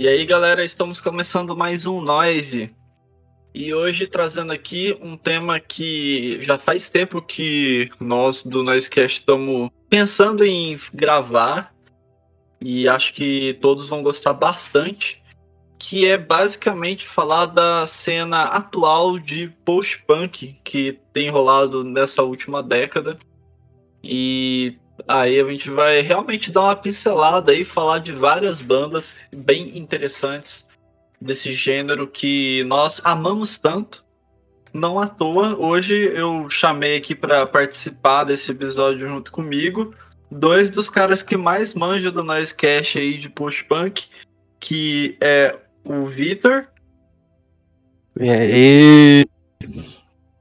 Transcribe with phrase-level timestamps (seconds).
[0.00, 2.72] E aí, galera, estamos começando mais um Noise.
[3.52, 9.70] E hoje trazendo aqui um tema que já faz tempo que nós do Noisecast estamos
[9.90, 11.74] pensando em gravar
[12.60, 15.20] e acho que todos vão gostar bastante,
[15.76, 23.18] que é basicamente falar da cena atual de post-punk que tem rolado nessa última década.
[24.04, 29.78] E aí a gente vai realmente dar uma pincelada e falar de várias bandas bem
[29.78, 30.66] interessantes
[31.20, 34.04] desse gênero que nós amamos tanto.
[34.72, 39.94] Não à toa, hoje eu chamei aqui para participar desse episódio junto comigo
[40.30, 44.06] dois dos caras que mais manjam do Noise Cash aí de post-punk,
[44.60, 46.68] que é o Vitor.
[48.20, 49.24] E aí?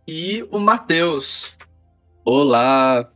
[0.08, 1.56] E o Matheus.
[2.26, 3.10] Olá!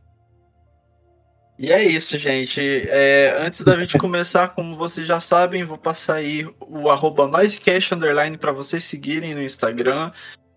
[1.62, 2.60] E é isso, gente.
[2.88, 8.36] É, antes da gente começar, como vocês já sabem, vou passar aí o Noisecast Underline
[8.36, 10.10] para vocês seguirem no Instagram.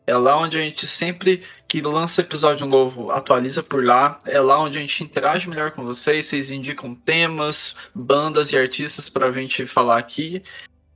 [0.08, 4.18] É lá onde a gente sempre que lança episódio novo atualiza por lá.
[4.26, 6.26] É lá onde a gente interage melhor com vocês.
[6.26, 10.42] Vocês indicam temas, bandas e artistas para a gente falar aqui.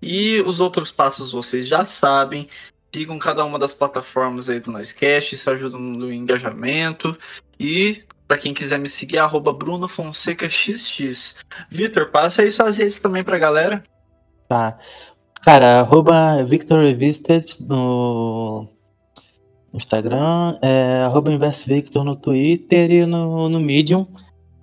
[0.01, 2.47] E os outros passos vocês já sabem.
[2.91, 7.15] Sigam cada uma das plataformas aí do Noisecast, isso ajuda no engajamento.
[7.59, 11.37] E para quem quiser me seguir, é arroba Bruno Fonseca XX.
[11.67, 13.81] Vitor, passa aí suas redes também pra galera.
[14.47, 14.77] Tá.
[15.41, 18.67] Cara, arroba Victor Revisited no
[19.73, 24.05] Instagram, é, arroba Inverso Victor no Twitter e no, no Medium.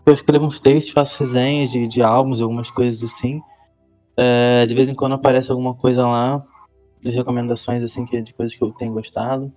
[0.06, 3.42] Eu escrevo uns textos, faço resenhas de, de álbuns, algumas coisas assim.
[4.16, 6.40] É, de vez em quando aparece alguma coisa lá,
[7.02, 9.52] de recomendações assim, de coisas que eu tenho gostado.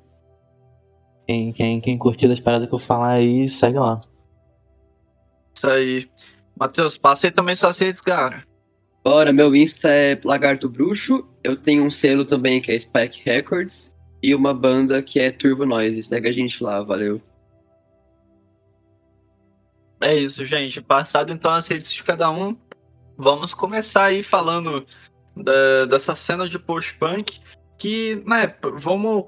[1.30, 4.02] Quem, quem, quem curtir das paradas que eu falar aí, segue lá.
[5.56, 6.10] Isso aí.
[6.60, 8.42] Matheus, passa aí também suas redes, cara.
[9.04, 11.24] Bora, meu Insta é Lagarto Bruxo.
[11.44, 13.96] Eu tenho um selo também que é Spike Records.
[14.24, 16.02] E uma banda que é Turbo Noise.
[16.02, 17.22] Segue a gente lá, valeu.
[20.02, 20.82] É isso, gente.
[20.82, 22.58] Passado então as redes de cada um,
[23.16, 24.84] vamos começar aí falando
[25.38, 27.40] da, dessa cena de post-punk.
[27.78, 29.26] Que, né, vamos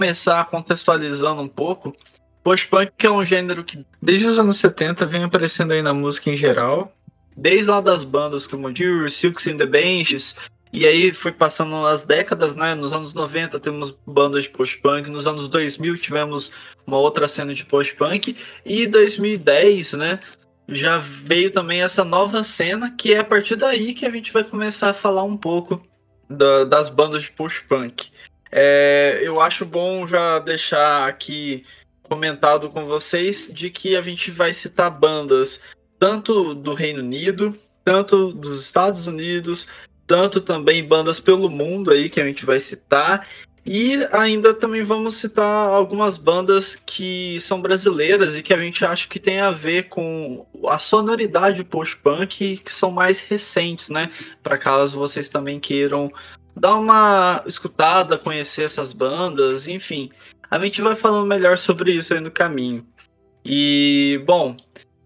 [0.00, 1.94] começar contextualizando um pouco,
[2.42, 6.38] post-punk é um gênero que desde os anos 70 vem aparecendo aí na música em
[6.38, 6.90] geral,
[7.36, 10.34] desde lá das bandas como Dear, Silks and the Benches,
[10.72, 12.74] e aí foi passando as décadas, né?
[12.74, 16.50] Nos anos 90 temos bandas de post-punk, nos anos 2000 tivemos
[16.86, 18.34] uma outra cena de post-punk,
[18.64, 20.18] e 2010, né?
[20.66, 24.44] Já veio também essa nova cena, que é a partir daí que a gente vai
[24.44, 25.82] começar a falar um pouco
[26.26, 28.10] da, das bandas de post-punk.
[28.50, 31.64] É, eu acho bom já deixar aqui
[32.02, 35.60] comentado com vocês de que a gente vai citar bandas
[35.98, 39.68] tanto do Reino Unido, tanto dos Estados Unidos,
[40.06, 43.26] tanto também bandas pelo mundo aí que a gente vai citar.
[43.64, 49.06] E ainda também vamos citar algumas bandas que são brasileiras e que a gente acha
[49.06, 54.10] que tem a ver com a sonoridade post-punk que são mais recentes, né?
[54.42, 56.10] Para caso vocês também queiram
[56.56, 60.10] dar uma escutada, conhecer essas bandas, enfim.
[60.50, 62.86] A gente vai falando melhor sobre isso aí no caminho.
[63.44, 64.56] E, bom,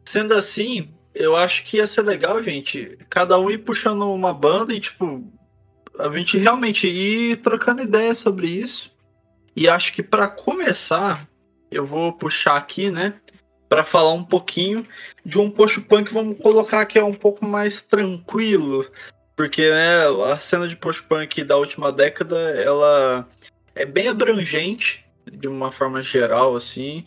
[0.04, 4.75] sendo assim, eu acho que ia ser legal, gente, cada um ir puxando uma banda
[4.75, 5.22] e, tipo,
[5.99, 8.91] a gente realmente ir trocando ideia sobre isso.
[9.56, 11.28] E acho que para começar,
[11.71, 13.15] eu vou puxar aqui, né,
[13.69, 14.84] para falar um pouquinho
[15.25, 18.87] de um post-punk, vamos colocar que é um pouco mais tranquilo,
[19.37, 23.28] porque né, a cena de post-punk da última década, ela
[23.75, 27.05] é bem abrangente, de uma forma geral, assim.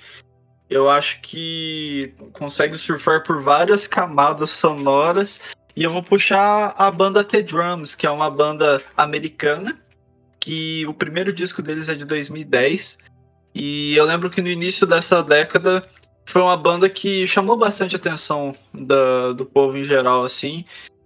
[0.70, 5.40] Eu acho que consegue surfar por várias camadas sonoras.
[5.76, 9.80] E eu vou puxar a banda The Drums, que é uma banda americana,
[10.40, 12.98] que o primeiro disco deles é de 2010.
[13.54, 15.88] E eu lembro que no início dessa década
[16.26, 20.66] foi uma banda que chamou bastante atenção da, do povo em geral, assim.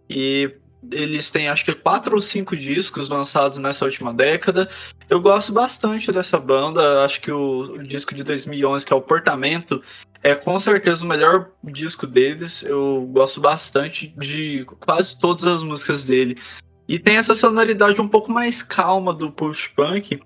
[0.09, 0.55] E
[0.89, 4.69] eles têm acho que quatro ou cinco discos lançados nessa última década.
[5.09, 7.03] Eu gosto bastante dessa banda.
[7.03, 9.81] Acho que o, o, disco de 2011, que é o Portamento,
[10.23, 12.63] é com certeza o melhor disco deles.
[12.63, 16.37] Eu gosto bastante de quase todas as músicas dele.
[16.87, 20.19] E tem essa sonoridade um pouco mais calma do post-punk,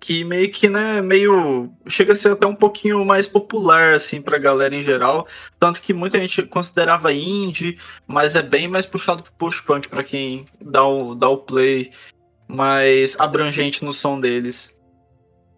[0.00, 1.70] que meio que, né, meio.
[1.86, 5.28] chega a ser até um pouquinho mais popular, assim, pra galera em geral.
[5.58, 10.46] Tanto que muita gente considerava indie, mas é bem mais puxado pro post-punk pra quem
[10.60, 11.92] dá o, dá o play
[12.48, 14.76] mais abrangente no som deles.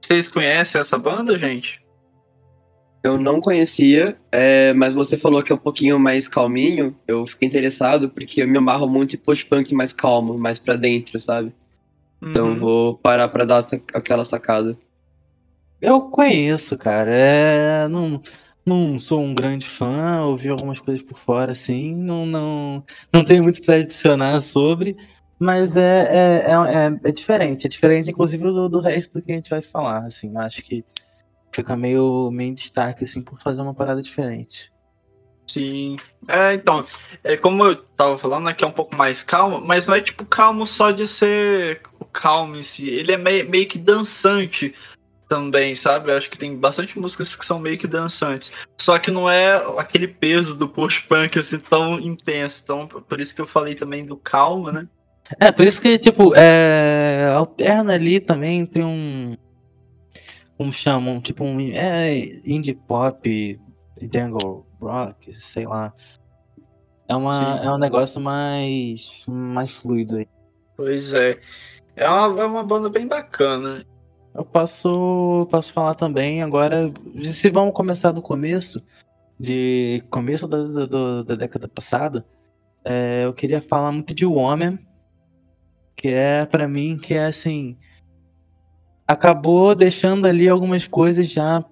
[0.04, 1.80] Vocês conhecem essa banda, gente?
[3.04, 6.96] Eu não conhecia, é, mas você falou que é um pouquinho mais calminho.
[7.06, 11.18] Eu fiquei interessado porque eu me amarro muito em post-punk mais calmo, mais pra dentro,
[11.18, 11.52] sabe?
[12.22, 12.58] Então Uhum.
[12.58, 14.76] vou parar pra dar essa- aquela sacada.
[15.80, 17.10] Eu conheço, cara.
[17.10, 18.22] É, não,
[18.64, 21.94] não sou um grande fã, ouvi algumas coisas por fora, assim.
[21.94, 24.96] Não, não, não tenho muito pra adicionar sobre,
[25.38, 27.66] mas é, é, é, é, é diferente.
[27.66, 30.04] É diferente, inclusive, do, do resto do que a gente vai falar.
[30.06, 30.84] Assim, eu acho que
[31.52, 34.70] fica meio, meio em destaque, assim, por fazer uma parada diferente.
[35.48, 35.96] Sim.
[36.28, 36.86] É, então,
[37.22, 40.00] é como eu tava falando, né, que é um pouco mais calmo, mas não é
[40.00, 41.82] tipo calmo só de ser
[42.62, 42.88] si.
[42.88, 44.74] Ele é meio, meio que dançante
[45.28, 46.10] também, sabe?
[46.10, 48.52] Eu acho que tem bastante músicas que são meio que dançantes.
[48.78, 52.60] Só que não é aquele peso do post-punk assim tão intenso.
[52.62, 54.86] Então, por isso que eu falei também do calmo, né?
[55.40, 59.36] É, por isso que, tipo, é, alterna ali também, tem um.
[60.58, 61.20] Como chamam?
[61.20, 61.60] Tipo, um.
[61.70, 62.14] É,
[62.44, 63.60] indie pop,
[64.12, 65.94] jungle rock, sei lá.
[67.08, 67.66] É, uma, Sim.
[67.66, 69.24] é um negócio mais.
[69.26, 70.28] mais fluido aí.
[70.76, 71.40] Pois é.
[71.96, 73.84] É uma, é uma banda bem bacana.
[74.34, 76.90] Eu posso, posso falar também agora.
[77.22, 78.82] Se vamos começar do começo,
[79.38, 82.24] de começo da, da, da- da década passada,
[82.84, 84.78] é, eu queria falar muito de Woman,
[85.94, 87.76] que é pra mim que é assim.
[89.06, 91.62] Acabou deixando ali algumas coisas já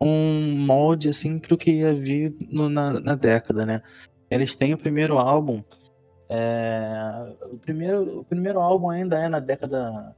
[0.00, 3.82] um molde assim pro que ia vir no- na, na década, né?
[4.30, 5.62] Eles têm o primeiro álbum.
[6.32, 10.14] É, o, primeiro, o primeiro álbum ainda é na década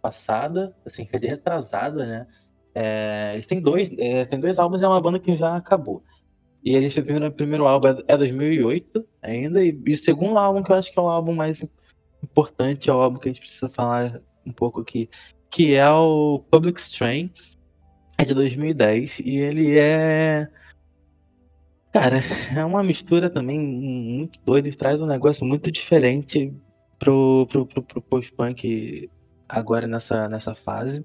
[0.00, 2.26] passada, assim, quer dizer, retrasada, né?
[2.74, 6.02] É, eles têm dois, é, tem dois álbuns, é uma banda que já acabou.
[6.64, 10.62] E eles o primeiro, primeiro álbum é, é 2008 ainda, e, e o segundo álbum
[10.62, 11.62] que eu acho que é o álbum mais
[12.24, 15.10] importante, é o álbum que a gente precisa falar um pouco aqui,
[15.50, 17.30] que é o Public Strain,
[18.16, 20.48] é de 2010, e ele é.
[21.92, 22.18] Cara,
[22.56, 26.52] é uma mistura também muito doida, ele traz um negócio muito diferente
[26.98, 29.10] pro, pro, pro, pro post-punk
[29.48, 31.04] agora nessa, nessa fase.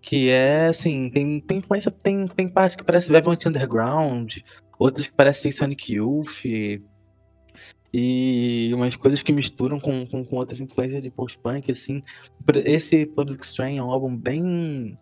[0.00, 1.62] Que é assim, tem, tem
[2.02, 4.36] tem, tem partes que parece Velvet Underground,
[4.78, 6.44] outras que parecem Sonic Youth,
[7.96, 12.02] e umas coisas que misturam com, com, com outras influências de post-punk, assim.
[12.64, 14.98] Esse Public Strain é um álbum bem.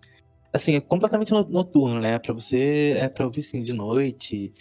[0.53, 2.19] Assim, é completamente no- noturno, né?
[2.19, 2.95] Pra você.
[2.99, 4.53] É pra ouvir assim de noite.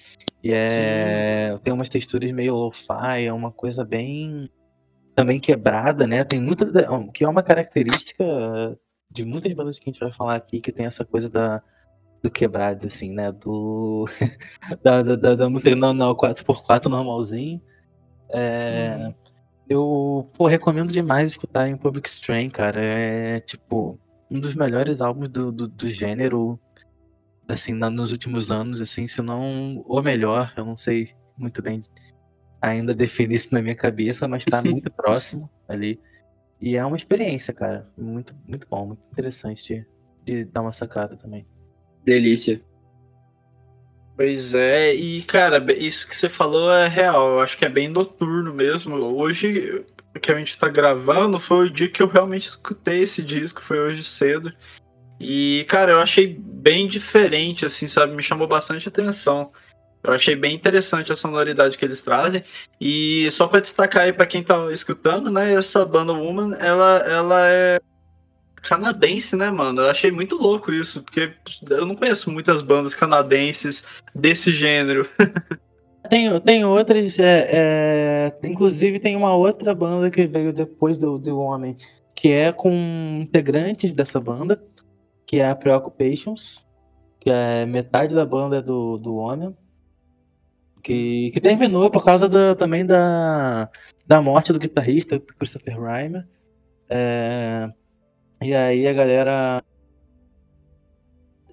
[0.43, 1.57] E é.
[1.63, 4.49] Tem umas texturas meio lo-fi, é uma coisa bem.
[5.15, 6.23] Também quebrada, né?
[6.23, 6.65] Tem muita.
[7.13, 8.23] Que é uma característica
[9.09, 11.61] de muitas bandas que a gente vai falar aqui, que tem essa coisa da.
[12.23, 13.31] Do quebrado, assim, né?
[13.31, 14.05] Do.
[14.83, 17.59] da, da, da, da música não, não, 4x4 normalzinho.
[18.29, 19.11] É,
[19.67, 22.79] eu pô, recomendo demais escutar em Public Strain, cara.
[22.81, 23.99] É tipo
[24.31, 26.57] um dos melhores álbuns do, do, do gênero,
[27.47, 31.81] assim, na- nos últimos anos, assim, se não o melhor, eu não sei muito bem
[32.61, 35.99] ainda definir isso na minha cabeça, mas tá muito próximo ali.
[36.61, 37.85] E é uma experiência, cara.
[37.97, 39.85] Muito, muito bom, muito interessante de,
[40.23, 41.43] de dar uma sacada também.
[42.05, 42.61] Delícia.
[44.15, 47.31] Pois é, e cara, isso que você falou é real.
[47.33, 48.95] Eu acho que é bem noturno mesmo.
[48.95, 49.83] Hoje
[50.19, 53.79] que a gente tá gravando foi o dia que eu realmente escutei esse disco, foi
[53.79, 54.51] hoje cedo.
[55.19, 58.15] E, cara, eu achei bem diferente, assim, sabe?
[58.15, 59.51] Me chamou bastante atenção.
[60.03, 62.43] Eu achei bem interessante a sonoridade que eles trazem.
[62.79, 65.53] E só pra destacar aí pra quem tá escutando, né?
[65.53, 67.79] Essa banda Woman, ela, ela é
[68.55, 69.81] canadense, né, mano?
[69.81, 71.33] Eu achei muito louco isso, porque
[71.69, 75.07] eu não conheço muitas bandas canadenses desse gênero.
[76.11, 81.39] Tem, tem outras, é, é, inclusive tem uma outra banda que veio depois do, do
[81.39, 81.73] Homem,
[82.13, 82.69] que é com
[83.21, 84.61] integrantes dessa banda,
[85.25, 86.61] que é a Preoccupations,
[87.17, 89.55] que é metade da banda é do, do Homem,
[90.83, 93.69] que, que terminou por causa da- também da,
[94.05, 96.27] da morte do guitarrista Christopher Rymer.
[96.89, 97.71] É,
[98.41, 99.63] e aí a galera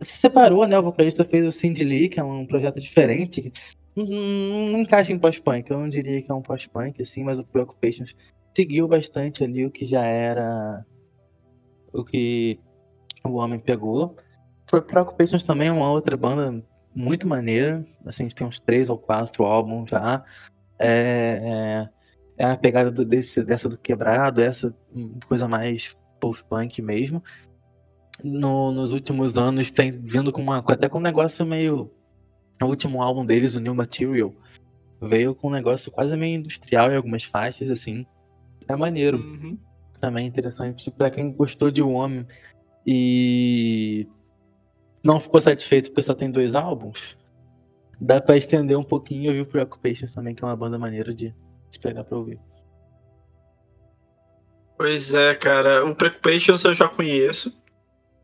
[0.03, 0.77] se separou, né?
[0.77, 3.53] O vocalista fez o Cindy Lee, que é um projeto diferente.
[3.97, 7.47] Não, não- encaixa em pós-punk, eu não diria que é um pós-punk, assim, mas o
[7.47, 8.15] Preoccupations
[8.57, 10.85] seguiu bastante ali o que já era
[11.93, 12.61] o que
[13.25, 14.15] o homem pegou.
[14.87, 16.63] Preoccupations também é uma outra banda
[16.95, 20.25] muito maneira, assim, a gente tem uns três ou quatro álbuns já.
[20.79, 21.89] É,
[22.39, 24.77] é, é a pegada do- desse, dessa do quebrado, essa
[25.27, 27.23] coisa mais post-punk mesmo
[28.23, 31.91] no- nos últimos anos tem vindo com uma até com um negócio meio
[32.65, 34.33] o último álbum deles o New Material
[35.01, 38.05] veio com um negócio quase meio industrial em algumas faixas assim
[38.67, 39.59] é maneiro Uhum.
[40.01, 42.27] também interessante pra quem gostou de O Homem
[42.87, 44.07] e
[45.05, 47.17] não ficou satisfeito porque só tem dois álbuns,
[48.01, 51.15] dá pra estender um pouquinho e ouvir o Preoccupations também, que é uma banda maneira
[51.15, 51.35] de,
[51.71, 52.39] de pegar pra ouvir.
[54.77, 55.85] Pois é, cara.
[55.85, 57.58] O Preoccupations eu já conheço.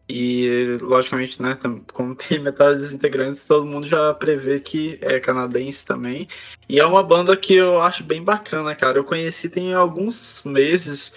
[0.09, 1.57] E, logicamente, né,
[1.93, 6.29] como tem metade dos integrantes, todo mundo já prevê que é canadense também.
[6.69, 8.99] E é uma banda que eu acho bem bacana, cara.
[8.99, 11.13] Eu conheci tem alguns meses.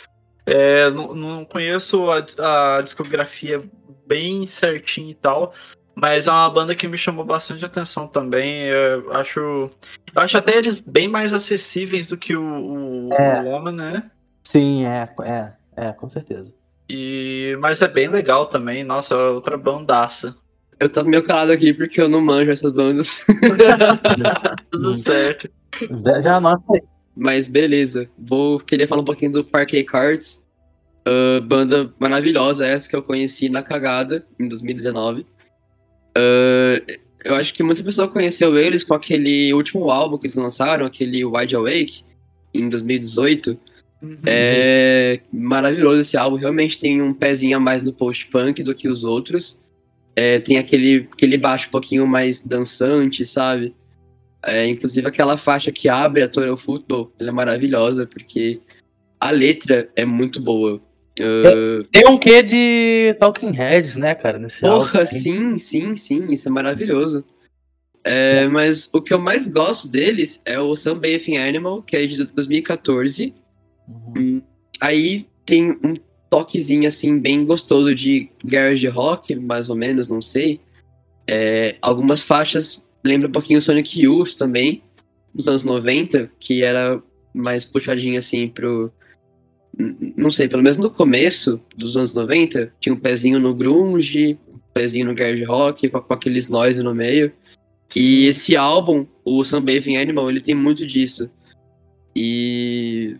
[0.46, 3.62] É, não, não, conheço a, a, discografia
[4.06, 5.54] bem certinho e tal,
[5.94, 8.64] mas é uma banda que me chamou bastante atenção também.
[8.64, 13.42] Eu acho, eu acho até eles bem mais acessíveis do que o, o, é.
[13.42, 14.10] o né?
[14.48, 16.57] Sim, é, é, é, com certeza.
[16.90, 20.36] E, mas é bem legal também, nossa, é outra bandaça.
[20.80, 23.26] Eu tô meio calado aqui porque eu não manjo essas bandas.
[24.72, 25.50] Tudo certo.
[26.22, 26.82] Já anota aí.
[27.16, 30.46] Mas beleza, vou querer falar um pouquinho do Parquet Cards.
[31.08, 35.22] Uh, banda maravilhosa, essa que eu conheci na cagada em 2019.
[35.22, 40.86] Uh, eu acho que muita pessoa conheceu eles com aquele último álbum que eles lançaram,
[40.86, 42.04] aquele Wide Awake,
[42.54, 43.58] em 2018.
[44.02, 44.16] Uhum.
[44.26, 49.04] É maravilhoso esse álbum, realmente tem um pezinho a mais no post-punk do que os
[49.04, 49.60] outros.
[50.16, 53.76] É, tem aquele, aquele baixo um pouquinho mais dançante, sabe?
[54.44, 58.62] É, inclusive aquela faixa que abre a Total Football, ela é maravilhosa, porque
[59.20, 60.82] a letra é muito boa.
[61.20, 61.84] Uh...
[61.92, 65.06] Tem um quê de Talking Heads, né, cara, nesse Porra, álbum.
[65.06, 67.26] sim, sim, sim, isso é maravilhoso.
[68.04, 68.48] É, é.
[68.48, 73.34] Mas o que eu mais gosto deles é o Sunbathing Animal, que é de 2014,
[73.88, 74.42] Uhum.
[74.80, 75.96] Aí tem um
[76.30, 80.60] toquezinho assim bem gostoso de garage rock, mais ou menos, não sei.
[81.28, 84.82] É, algumas faixas lembram um pouquinho o Sonic Youth também,
[85.34, 87.02] dos anos 90, que era
[87.34, 88.92] mais puxadinho assim pro.
[90.16, 94.60] Não sei, pelo menos no começo dos anos 90, tinha um pezinho no grunge, um
[94.74, 97.32] pezinho no garage rock, com, com aqueles noise no meio.
[97.96, 101.30] E esse álbum, o Sunbathing Animal, ele tem muito disso.
[102.16, 103.16] E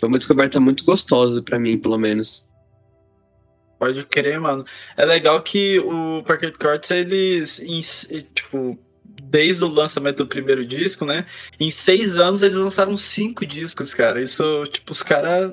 [0.00, 2.48] foi uma descoberta muito gostosa para mim, pelo menos.
[3.78, 4.64] Pode crer, mano.
[4.96, 7.62] É legal que o Parquet Courts, eles,
[8.34, 8.78] tipo,
[9.22, 11.26] desde o lançamento do primeiro disco, né?
[11.58, 14.22] Em seis anos eles lançaram cinco discos, cara.
[14.22, 15.52] Isso, tipo, os caras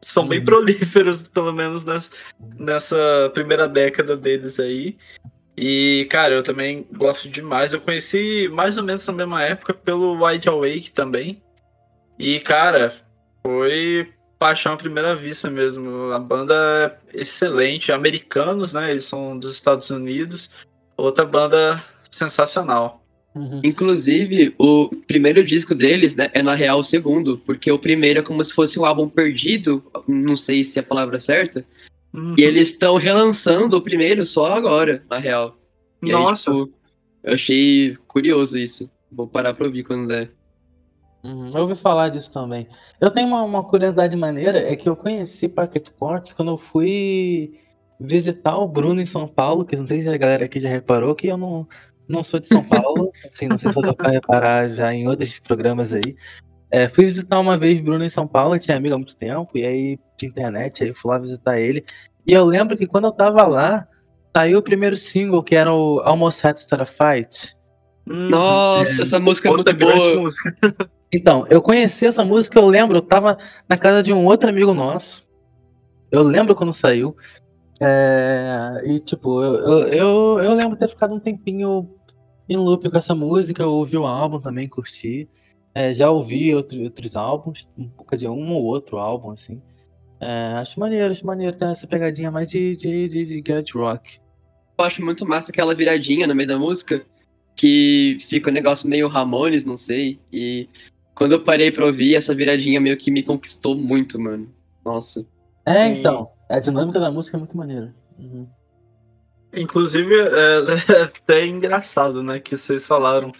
[0.00, 0.28] são uhum.
[0.28, 2.10] bem prolíferos, pelo menos nessa,
[2.58, 4.96] nessa primeira década deles aí.
[5.56, 7.72] E, cara, eu também gosto demais.
[7.72, 11.42] Eu conheci mais ou menos na mesma época pelo Wide Awake também.
[12.18, 12.94] E, cara,
[13.46, 16.10] foi paixão à primeira vista mesmo.
[16.12, 18.90] A banda é excelente, americanos, né?
[18.90, 20.50] Eles são dos Estados Unidos.
[20.96, 23.02] Outra banda sensacional.
[23.34, 23.60] Uhum.
[23.62, 28.22] Inclusive, o primeiro disco deles né, é na real o segundo, porque o primeiro é
[28.22, 31.64] como se fosse um álbum perdido, não sei se é a palavra certa.
[32.14, 32.34] Uhum.
[32.38, 35.54] E eles estão relançando o primeiro só agora, na real.
[36.02, 36.50] E Nossa!
[36.50, 36.74] Aí, tipo,
[37.22, 38.90] eu achei curioso isso.
[39.12, 40.30] Vou parar pra ouvir quando der.
[41.24, 42.68] Uhum, eu ouvi falar disso também.
[43.00, 47.58] Eu tenho uma, uma curiosidade maneira, é que eu conheci Packet Courts quando eu fui
[47.98, 51.14] visitar o Bruno em São Paulo, que não sei se a galera aqui já reparou
[51.14, 51.66] que eu não,
[52.08, 55.38] não sou de São Paulo, assim, não sei se eu pra reparar já em outros
[55.40, 56.14] programas aí.
[56.70, 59.50] É, fui visitar uma vez Bruno em São Paulo, eu tinha amigo há muito tempo,
[59.54, 61.84] e aí de internet, aí fui lá visitar ele.
[62.26, 63.86] E eu lembro que quando eu tava lá,
[64.36, 67.56] saiu o primeiro single, que era o Almost Had to Fight.
[68.04, 70.16] Nossa, é, essa música é muito boa.
[70.16, 70.56] Música.
[71.12, 74.74] Então, eu conheci essa música, eu lembro, eu tava na casa de um outro amigo
[74.74, 75.30] nosso.
[76.10, 77.16] Eu lembro quando saiu.
[77.80, 81.88] É, e tipo, eu, eu, eu, eu, lembro ter ficado um tempinho
[82.48, 85.28] em loop com essa música, eu ouvi o álbum também, curti.
[85.74, 89.60] É, já ouvi outro, outros álbuns, um pouco de um ou outro álbum, assim.
[90.18, 94.18] É, acho maneiro, acho maneiro ter essa pegadinha mais de, de, de, de garage rock.
[94.78, 97.04] Eu acho muito massa aquela viradinha no meio da música,
[97.54, 100.68] que fica um negócio meio Ramones, não sei, e
[101.16, 104.48] quando eu parei pra ouvir, essa viradinha meio que me conquistou muito, mano.
[104.84, 105.26] Nossa.
[105.64, 106.28] É, então.
[106.48, 107.92] A dinâmica da música é muito maneira.
[108.18, 108.46] Uhum.
[109.56, 110.22] Inclusive, é,
[110.92, 112.38] é, até engraçado, né?
[112.38, 113.32] Que vocês falaram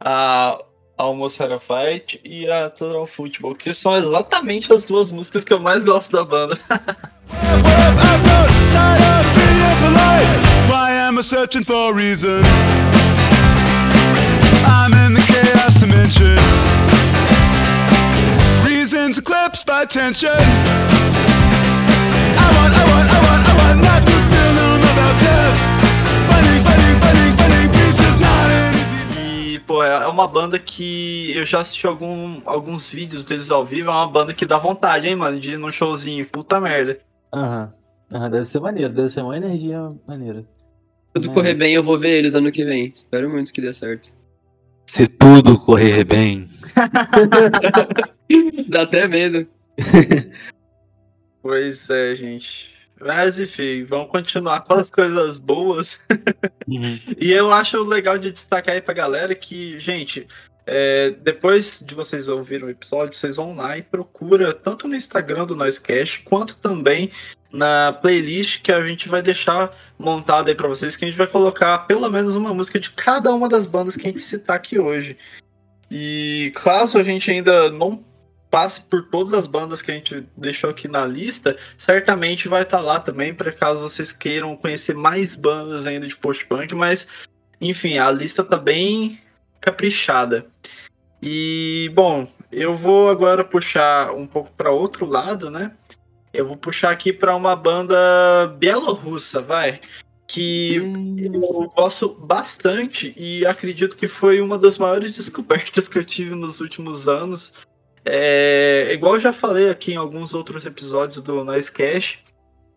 [0.00, 0.58] a
[0.98, 5.52] Almost Had a Fight e a Total Football, que são exatamente as duas músicas que
[5.52, 6.58] eu mais gosto da banda.
[18.90, 20.30] Reasons eclipsed by tension.
[20.30, 20.34] I
[22.56, 25.56] want, I want, I want, I want not to feel numb about death.
[26.28, 29.54] Fighting, fighting, fighting, fighting, peace is not easy.
[29.54, 33.90] E, pô, é uma banda que eu já assisti algum, alguns vídeos deles ao vivo.
[33.90, 36.26] É uma banda que dá vontade, hein, mano, de ir num showzinho.
[36.26, 36.98] Puta merda.
[37.32, 37.72] Aham.
[38.10, 38.22] Uhum.
[38.22, 40.44] Uhum, deve ser maneiro, deve ser uma energia maneira.
[41.14, 42.90] tudo correr bem, eu vou ver eles ano que vem.
[42.92, 44.12] Espero muito que dê certo.
[44.84, 46.48] Se tudo correr bem.
[48.68, 49.46] Dá até medo.
[51.42, 52.70] Pois é, gente.
[53.00, 56.04] Mas enfim, vamos continuar com as coisas boas.
[56.68, 56.98] Uhum.
[57.18, 60.28] E eu acho legal de destacar aí pra galera que, gente,
[60.66, 65.46] é, depois de vocês ouvirem o episódio, vocês vão lá e procura tanto no Instagram
[65.46, 67.10] do Noisecast, quanto também
[67.50, 71.26] na playlist que a gente vai deixar montada aí pra vocês, que a gente vai
[71.26, 74.78] colocar pelo menos uma música de cada uma das bandas que a gente citar aqui
[74.78, 75.16] hoje.
[75.90, 78.04] E caso a gente ainda não
[78.50, 82.80] passe por todas as bandas que a gente deixou aqui na lista, certamente vai estar
[82.80, 87.06] lá também, para caso vocês queiram conhecer mais bandas ainda de post-punk, mas
[87.60, 89.20] enfim, a lista tá bem
[89.60, 90.46] caprichada.
[91.22, 95.72] E bom, eu vou agora puxar um pouco para outro lado, né?
[96.32, 99.80] Eu vou puxar aqui para uma banda bielorrussa, vai,
[100.32, 106.04] que Hum, eu gosto bastante e acredito que foi uma das maiores descobertas que eu
[106.04, 107.52] tive nos últimos anos.
[108.04, 112.20] É, igual eu já falei aqui em alguns outros episódios do Noise Cash,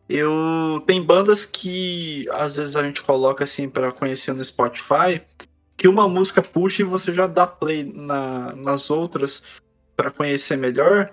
[0.09, 5.21] eu tem bandas que às vezes a gente coloca assim para conhecer no Spotify,
[5.77, 9.43] que uma música puxa e você já dá play na- nas outras
[9.95, 11.11] para conhecer melhor.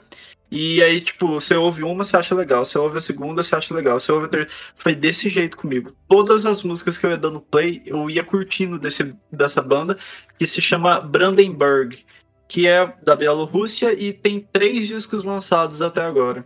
[0.51, 2.67] E aí, tipo, você ouve uma, você acha legal.
[2.67, 4.01] Você ouve a segunda, você acha legal.
[4.01, 4.53] Você ouve a terceira.
[4.75, 5.93] Foi desse jeito comigo.
[6.09, 9.97] Todas as músicas que eu ia dando play, eu ia curtindo desse, dessa banda,
[10.39, 12.05] que se chama Brandenburg,
[12.49, 16.45] que é da Bielorrússia e tem três discos lançados até agora.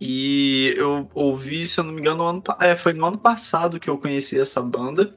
[0.00, 3.78] E eu ouvi, se eu não me engano, no ano, é, foi no ano passado
[3.78, 5.16] que eu conheci essa banda.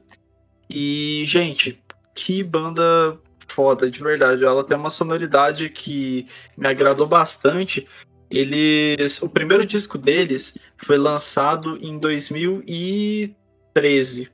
[0.70, 1.82] E, gente,
[2.14, 4.44] que banda foda, de verdade.
[4.44, 6.26] Ela tem uma sonoridade que
[6.56, 7.88] me agradou bastante.
[8.30, 14.28] Eles, o primeiro disco deles foi lançado em 2013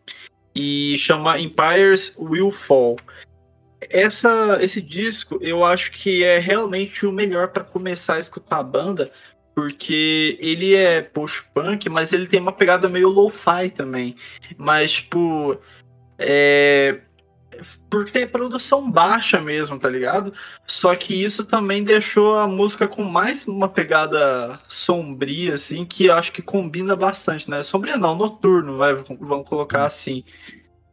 [0.55, 2.97] e chama Empires Will Fall.
[3.91, 8.63] Essa, esse disco eu acho que é realmente o melhor para começar a escutar a
[8.63, 9.11] banda,
[9.55, 14.17] porque ele é post-punk, mas ele tem uma pegada meio lo-fi também.
[14.57, 15.57] Mas, tipo,
[16.19, 17.01] é,
[17.89, 20.33] por ter produção baixa mesmo, tá ligado?
[20.67, 26.15] Só que isso também deixou a música com mais uma pegada sombria, assim, que eu
[26.15, 27.63] acho que combina bastante, né?
[27.63, 30.25] Sombria não, noturno, vai, vamos colocar assim.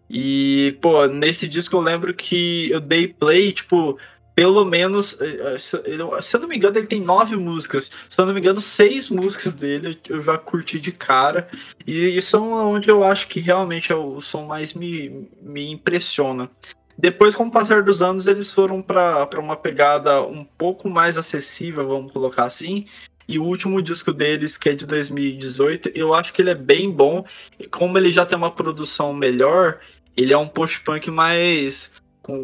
[0.09, 3.97] E, pô, nesse disco eu lembro que eu dei play, tipo,
[4.41, 7.91] pelo menos, eh, eh, se eu não me engano, ele tem nove músicas.
[8.09, 11.47] Se eu não me engano, seis músicas dele eu já curti de cara.
[11.85, 16.49] E, são onde eu acho que realmente é o som mais me, me impressiona.
[16.97, 21.87] Depois, com o passar dos anos, eles foram para uma pegada um pouco mais acessível,
[21.87, 22.87] vamos colocar assim.
[23.27, 26.89] E o último disco deles, que é de 2018, eu acho que ele é bem
[26.89, 27.23] bom.
[27.69, 29.79] Como ele já tem uma produção melhor,
[30.17, 31.91] ele é um post-punk mais.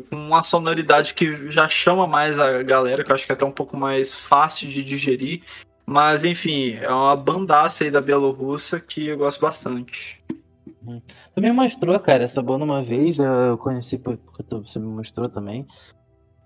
[0.09, 3.45] Com uma sonoridade que já chama mais a galera, que eu acho que é até
[3.45, 5.43] um pouco mais fácil de digerir.
[5.85, 10.17] Mas, enfim, é uma bandaça aí da Bielorrússia que eu gosto bastante.
[11.33, 14.87] Tu me mostrou, cara, essa banda uma vez, eu conheci por- porque tu, você me
[14.87, 15.65] mostrou também.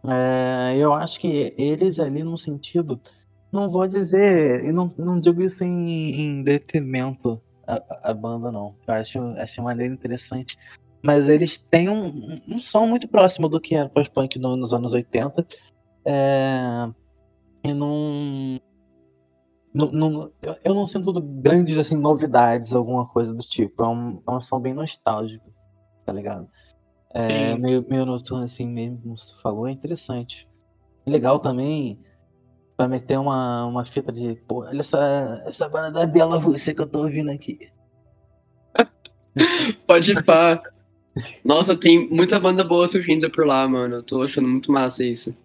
[0.07, 2.99] É, eu acho que eles ali num sentido,
[3.51, 7.41] não vou dizer, e não, não digo isso em, em detrimento
[8.03, 8.75] a, banda, não.
[8.87, 10.57] Eu acho, acho maneira interessante.
[11.03, 14.93] Mas eles têm um, um- som muito próximo do que era pós-punk no- nos anos
[14.93, 15.45] 80.
[16.05, 16.89] É,
[17.63, 18.59] e não.
[19.73, 20.31] não- não-
[20.63, 23.83] eu- não sinto grandes assim, novidades, alguma coisa do tipo.
[23.83, 25.49] É um, é um som bem nostálgico,
[26.05, 26.47] tá ligado?
[27.13, 30.47] É, meio, meio noturno assim mesmo, como você falou, é interessante.
[31.05, 31.99] Legal também
[32.77, 36.87] pra meter uma, uma fita de, pô, olha essa, essa banda da Bielorrússia que eu
[36.87, 37.71] tô ouvindo aqui.
[39.87, 40.61] Pode ir pá.
[41.43, 43.95] Nossa, tem muita banda boa surgindo por lá, mano.
[43.97, 45.35] Eu tô achando muito massa isso.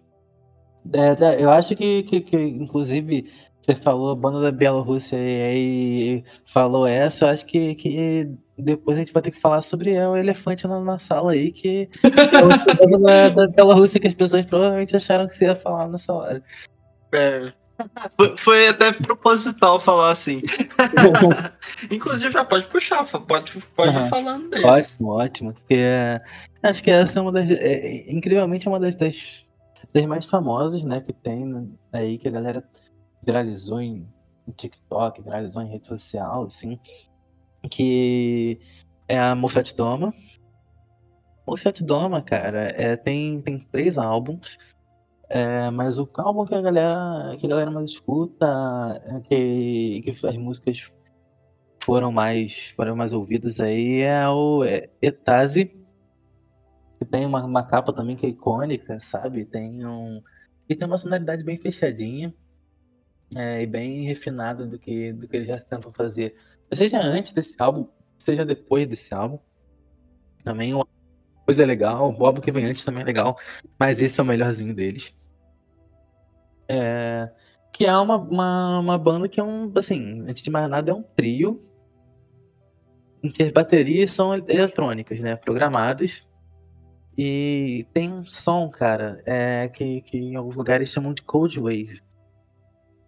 [0.93, 3.29] É, tá, eu acho que, que, que, inclusive,
[3.61, 9.01] você falou banda da Bielorrússia e aí falou essa, eu acho que, que depois a
[9.01, 12.41] gente vai ter que falar sobre o elefante na, na sala aí, que é
[12.85, 16.41] banda da, da Bielorrússia que as pessoas provavelmente acharam que você ia falar nessa hora.
[17.13, 17.51] É.
[18.37, 20.41] Foi, até proposital falar assim.
[21.91, 24.65] Inclusive, já pode puxar, pode, pode ir falando deles.
[24.65, 25.53] Ótimo, ótimo.
[25.53, 26.21] Porque é,
[26.63, 27.49] acho que essa é uma das.
[27.49, 29.51] é, incrivelmente é uma das, das,
[29.93, 31.01] das mais famosas, né?
[31.01, 32.63] Que tem aí, que a galera
[33.23, 34.07] viralizou em,
[34.47, 36.79] em TikTok, viralizou em rede social, assim.
[37.69, 38.59] Que
[39.07, 40.13] é a Moffat Doma.
[41.47, 44.57] Moffat Doma, cara, é, tem, tem três álbuns.
[45.29, 48.45] É, mas o álbum que a galera, que a galera mais escuta,
[49.05, 50.91] é que, que as músicas
[51.83, 55.65] foram mais foram mais ouvidos aí é o é, Etazi,
[56.97, 59.45] que tem uma, uma capa também que é icônica, sabe?
[59.45, 60.21] Tem um
[60.69, 62.33] e tem uma sonoridade bem fechadinha
[63.35, 66.35] é, e bem refinada do que do que eles já tentam fazer,
[66.73, 67.87] seja antes desse álbum,
[68.17, 69.39] seja depois desse álbum.
[70.43, 70.73] Também
[71.47, 73.37] uma coisa legal, o álbum que vem antes também é legal,
[73.79, 75.13] mas esse é o melhorzinho deles.
[76.67, 77.29] É,
[77.71, 80.93] que é uma, uma, uma banda que é um, assim, antes de mais nada, é
[80.93, 81.57] um trio
[83.23, 85.35] em que as baterias são eletrônicas, né?
[85.35, 86.27] Programadas.
[87.17, 92.01] E tem um som, cara, é, que, que em alguns lugares chamam de Cold Wave.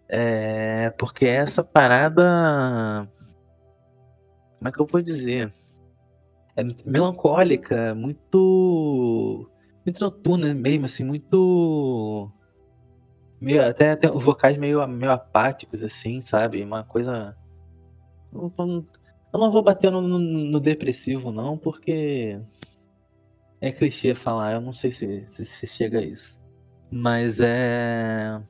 [0.08, 3.08] É, porque essa parada.
[4.58, 5.52] Como é que eu vou dizer?
[6.56, 9.50] É melancólica, muito.
[9.84, 12.30] Muito noturna mesmo, assim, muito
[13.40, 16.62] meio, até, até vocais meio, meio apáticos, assim, sabe?
[16.62, 17.36] Uma coisa.
[18.32, 22.40] Eu não vou bater no, no, no depressivo, não, porque
[23.60, 26.40] é clichê falar, eu não sei se, se, se chega a isso.
[26.90, 28.40] Mas é,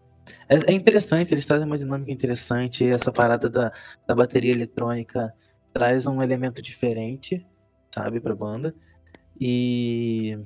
[0.48, 0.56] é.
[0.68, 2.88] É interessante, eles trazem uma dinâmica interessante.
[2.88, 3.72] Essa parada da,
[4.06, 5.32] da bateria eletrônica
[5.72, 7.46] traz um elemento diferente,
[7.94, 8.74] sabe, pra banda.
[9.40, 10.38] E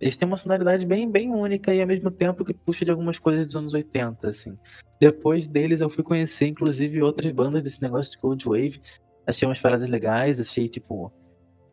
[0.00, 3.18] eles têm uma sonoridade bem, bem única e ao mesmo tempo que puxa de algumas
[3.18, 4.56] coisas dos anos 80, assim.
[5.00, 8.80] Depois deles eu fui conhecer, inclusive, outras bandas desse negócio de Cold Wave.
[9.26, 11.12] Achei umas paradas legais, achei, tipo...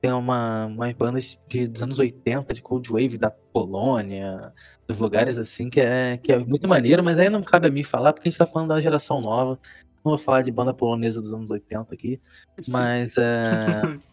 [0.01, 4.51] Tem uma, umas bandas de, dos anos 80, de Cold Wave, da Polônia,
[4.85, 7.83] dos lugares assim, que é, que é muito maneiro, mas aí não cabe a mim
[7.83, 9.57] falar, porque a gente tá falando da geração nova.
[10.03, 12.19] Não vou falar de banda polonesa dos anos 80 aqui,
[12.67, 13.97] mas é...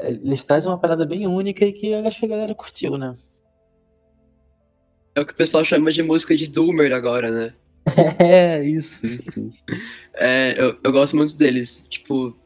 [0.00, 3.14] Eles trazem uma parada bem única e que eu acho que a galera curtiu, né?
[5.14, 7.54] É o que o pessoal chama de música de Doomer agora, né?
[8.18, 9.64] É, isso, isso, isso.
[10.14, 11.86] É, eu, eu gosto muito deles.
[11.88, 12.36] Tipo,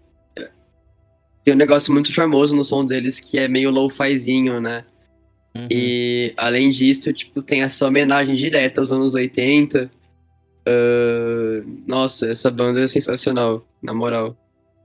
[1.45, 4.85] tem um negócio muito charmoso no som deles que é meio low-fizinho, né?
[5.55, 5.67] Uhum.
[5.71, 9.91] E além disso, tipo, tem essa homenagem direta aos anos 80.
[10.69, 14.37] Uh, nossa, essa banda é sensacional, na moral.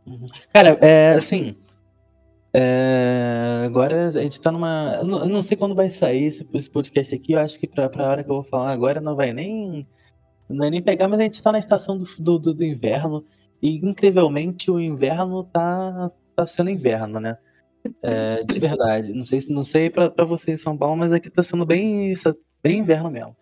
[0.08, 0.28] Uhum.
[0.52, 1.56] Cara, é assim,
[2.58, 5.00] é, agora a gente tá numa.
[5.02, 7.34] Eu não, sei quando vai sair esse, esse, podcast aqui.
[7.34, 9.86] Eu acho que pra, pra hora que eu vou falar agora não vai nem.
[10.48, 13.26] Não nem pegar, mas a gente tá na estação do, do, do inverno.
[13.62, 17.38] E incrivelmente o inverno tá, tá sendo inverno, né?
[18.02, 19.12] É, de verdade.
[19.12, 22.14] Não sei, não sei pra, pra vocês em São Paulo, mas aqui tá sendo bem,
[22.64, 23.36] bem inverno mesmo.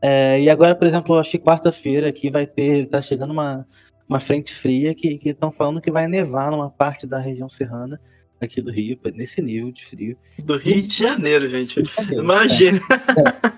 [0.00, 2.86] É, e agora, por exemplo, eu acho que quarta-feira aqui vai ter.
[2.86, 3.66] Tá chegando uma,
[4.08, 8.00] uma frente fria que estão falando que vai nevar numa parte da região serrana
[8.40, 10.16] aqui do Rio, nesse nível de frio.
[10.44, 11.80] Do Rio de Janeiro, gente.
[12.12, 12.78] Imagina.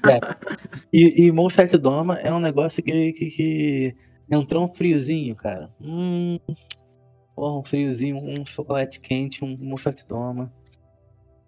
[0.09, 0.21] É, é.
[0.93, 3.97] E, e Monserrat Doma é um negócio que, que, que,
[4.31, 5.69] entrou um friozinho, cara.
[5.81, 6.38] Hum,
[7.37, 10.53] um friozinho, um chocolate quente, um Monserrat Doma.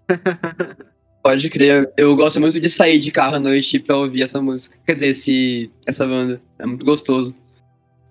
[1.23, 4.77] Pode crer, eu gosto muito de sair de carro à noite pra ouvir essa música.
[4.85, 6.43] Quer dizer, esse, essa banda.
[6.59, 7.35] É muito gostoso.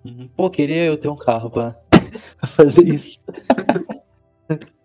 [0.02, 0.28] Uhum.
[0.34, 1.72] Pô, queria eu ter um carro pra,
[2.40, 3.20] pra fazer isso.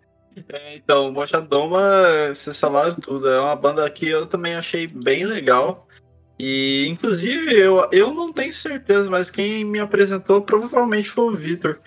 [0.49, 1.81] É, então, Mochadoma,
[2.33, 3.27] vocês falaram tudo.
[3.27, 5.87] É uma banda que eu também achei bem legal.
[6.39, 11.79] E, inclusive, eu, eu não tenho certeza, mas quem me apresentou provavelmente foi o Victor.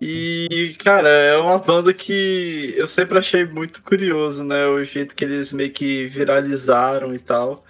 [0.00, 4.66] E, cara, é uma banda que eu sempre achei muito curioso, né?
[4.66, 7.62] O jeito que eles meio que viralizaram e tal.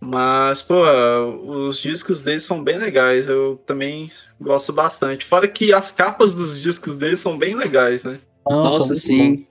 [0.00, 0.82] Mas, pô,
[1.44, 3.28] os discos deles são bem legais.
[3.28, 5.26] Eu também gosto bastante.
[5.26, 8.18] Fora que as capas dos discos deles são bem legais, né?
[8.48, 9.46] Nossa, sim.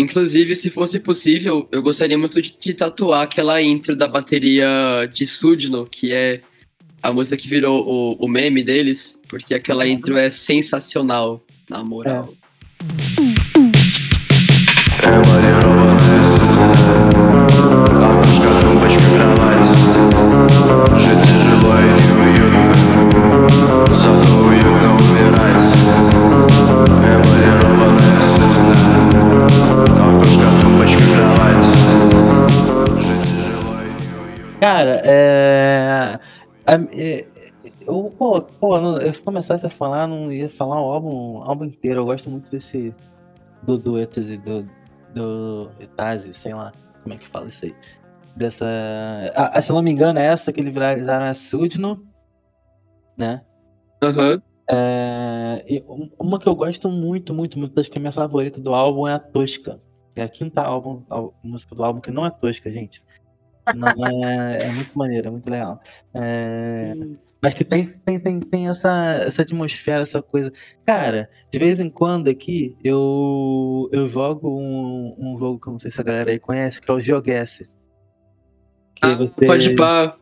[0.00, 4.66] Inclusive, se fosse possível, eu gostaria muito de, de tatuar aquela intro da bateria
[5.12, 6.40] de Sudno, que é
[7.02, 12.32] a música que virou o, o meme deles, porque aquela intro é sensacional, na moral.
[34.60, 36.20] Cara, é.
[36.66, 37.26] é
[37.86, 42.00] eu, pô, pô, eu começasse a falar, não ia falar o álbum, álbum inteiro.
[42.00, 42.94] Eu gosto muito desse.
[43.62, 44.68] Do duetas e do.
[45.14, 47.74] Do Etase, sei lá como é que fala isso aí.
[48.36, 48.66] Dessa.
[49.34, 52.06] Ah, se eu não me engano, é essa que eles viralizaram é Sudno,
[53.16, 53.42] né?
[54.02, 54.34] Aham.
[54.34, 54.42] Uhum.
[54.72, 55.82] É,
[56.16, 59.14] uma que eu gosto muito, muito, muito, acho que a minha favorita do álbum é
[59.14, 59.80] a Tosca.
[60.16, 63.02] É a quinta álbum, a música do álbum que não é tosca, gente.
[63.74, 65.80] Não, é, é muito maneiro, é muito legal.
[66.14, 66.94] É,
[67.42, 70.52] Mas que tem, tem, tem, tem essa, essa atmosfera, essa coisa.
[70.84, 75.78] Cara, de vez em quando aqui eu, eu jogo um, um jogo que eu não
[75.78, 77.66] sei se a galera aí conhece, que é o GeoGuessr.
[78.94, 80.16] Que Ah, você, Pode pá.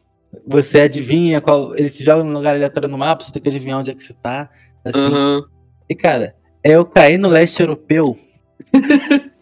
[0.47, 1.75] você adivinha qual.
[1.75, 4.03] Ele te joga num lugar aleatório no mapa, você tem que adivinhar onde é que
[4.03, 4.49] você tá.
[4.85, 4.99] Assim.
[4.99, 5.43] Aham.
[5.91, 8.17] E, cara, é eu cair no leste europeu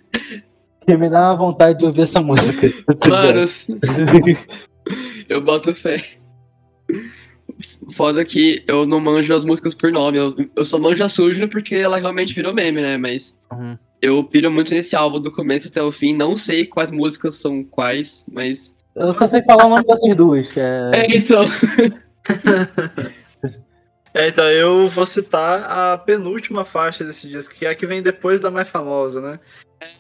[0.87, 2.69] que me dá uma vontade de ouvir essa música.
[2.99, 4.39] tá Mano, ligado?
[5.29, 6.03] eu boto fé.
[7.93, 10.19] Foda que eu não manjo as músicas por nome.
[10.19, 12.97] Eu, eu só manjo a Suja porque ela realmente virou meme, né?
[12.97, 13.77] Mas Uhum.
[14.03, 16.15] eu piro muito nesse álbum do começo até o fim.
[16.15, 18.75] Não sei quais músicas são quais, mas.
[18.95, 20.53] Eu só sei falar o nome dessas duas.
[20.53, 20.91] que É...
[20.95, 21.45] É, então.
[24.15, 28.01] É, então eu vou citar a penúltima faixa desse disco, que é a que vem
[28.01, 29.39] depois da mais famosa, né?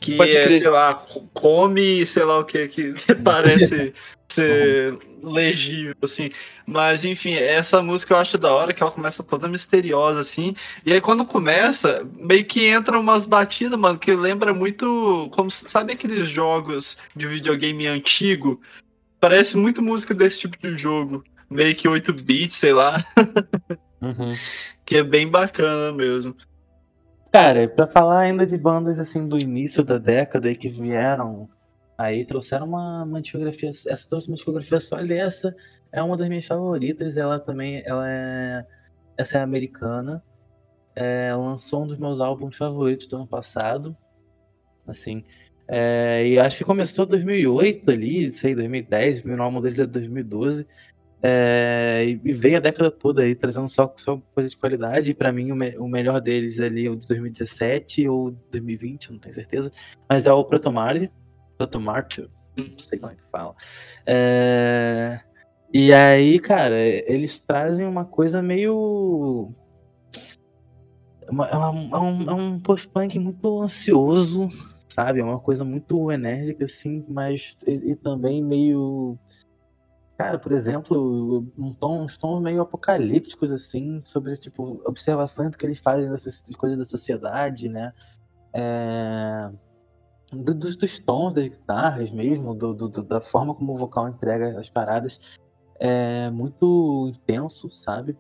[0.01, 0.95] Que é, sei lá,
[1.35, 3.93] come, sei lá o que, que parece
[4.29, 6.31] ser legível, assim.
[6.67, 10.55] Mas, enfim, essa música eu acho da hora, que ela começa toda misteriosa, assim.
[10.85, 15.29] E aí, quando começa, meio que entra umas batidas, mano, que lembra muito.
[15.33, 18.61] Como, sabe aqueles jogos de videogame antigo?
[19.21, 21.25] Parece muito música desse tipo de jogo.
[21.49, 23.05] Meio que 8 bits, sei lá.
[24.01, 24.33] Uhum.
[24.87, 26.37] Que é bem bacana mesmo.
[27.37, 31.47] Cara, pra falar ainda de bandas assim do início da década e que vieram
[31.99, 33.69] aí, trouxeram uma, uma discografia.
[33.69, 35.55] Essa trouxe uma discografia sólida e essa
[35.93, 37.19] é uma das minhas favoritas.
[37.19, 38.65] Ela também ela é.
[39.19, 40.25] Essa é americana.
[40.95, 43.95] É, lançou um dos meus álbuns favoritos do ano passado.
[44.89, 45.23] Assim.
[45.69, 49.27] é, e acho que começou em 2008 ali, sei, 2010.
[49.27, 50.67] O álbum deles é de 2012.
[51.23, 55.11] É, e veio a década toda aí, trazendo só, só coisa de qualidade.
[55.11, 59.13] E pra mim, o, me- o melhor deles ali é o de 2017 ou 2020,
[59.13, 59.71] não tenho certeza.
[60.09, 61.11] Mas é o Protomarte.
[61.59, 63.55] Protomarte, não sei como é que fala.
[64.07, 65.19] É,
[65.73, 69.53] e aí, cara, eles trazem uma coisa meio.
[71.27, 71.57] É, uma- é
[71.99, 74.49] um, é um post-punk muito ansioso,
[74.89, 75.21] sabe?
[75.21, 79.19] É uma coisa muito enérgica, assim, mas e, e também meio.
[80.19, 85.79] Cara, por exemplo, um tom, uns tons meio apocalípticos, assim, sobre, tipo, observações que eles
[85.79, 87.93] fazem das coisas da sociedade, né?
[88.55, 89.51] É,
[90.33, 94.59] do- dos, dos tons das guitarras mesmo, do, do- da forma como o vocal entrega
[94.59, 95.21] as paradas.
[95.79, 98.17] É muito intenso, sabe?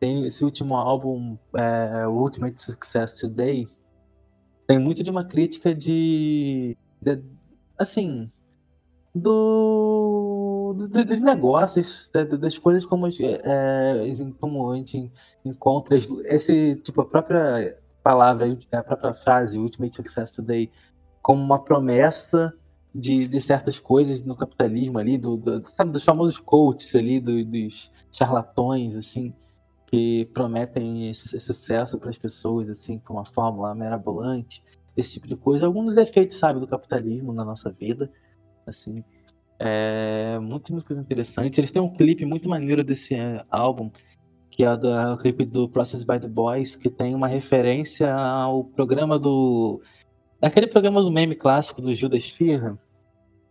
[0.00, 3.68] Tem esse último álbum, é, Ultimate Success Today,
[4.66, 7.22] tem muito de uma crítica de, de-
[7.78, 8.28] assim,
[9.14, 15.10] do, do- do- dos negócios, da- da- das coisas como, é, assim, como a gente
[15.44, 20.70] encontra esse tipo a própria palavra, a própria frase Ultimate Success Today
[21.22, 22.52] como uma promessa
[22.94, 27.44] de, de certas coisas no capitalismo ali, do, do- sabe, dos famosos coaches ali, do-
[27.44, 29.32] dos charlatões assim
[29.86, 34.62] que prometem esse, esse sucesso para as pessoas assim com uma fórmula mirabolante,
[34.96, 38.10] esse tipo de coisa, alguns efeitos sabe do capitalismo na nossa vida
[38.66, 39.04] assim.
[39.62, 41.58] É, muitas músicas interessantes.
[41.58, 43.90] Eles têm um clipe muito maneiro desse é, álbum,
[44.50, 48.12] que é o, da- o clipe do Process by the Boys, que tem uma referência
[48.14, 49.82] ao programa do.
[50.40, 52.74] Aquele programa do meme clássico do Judas Firra,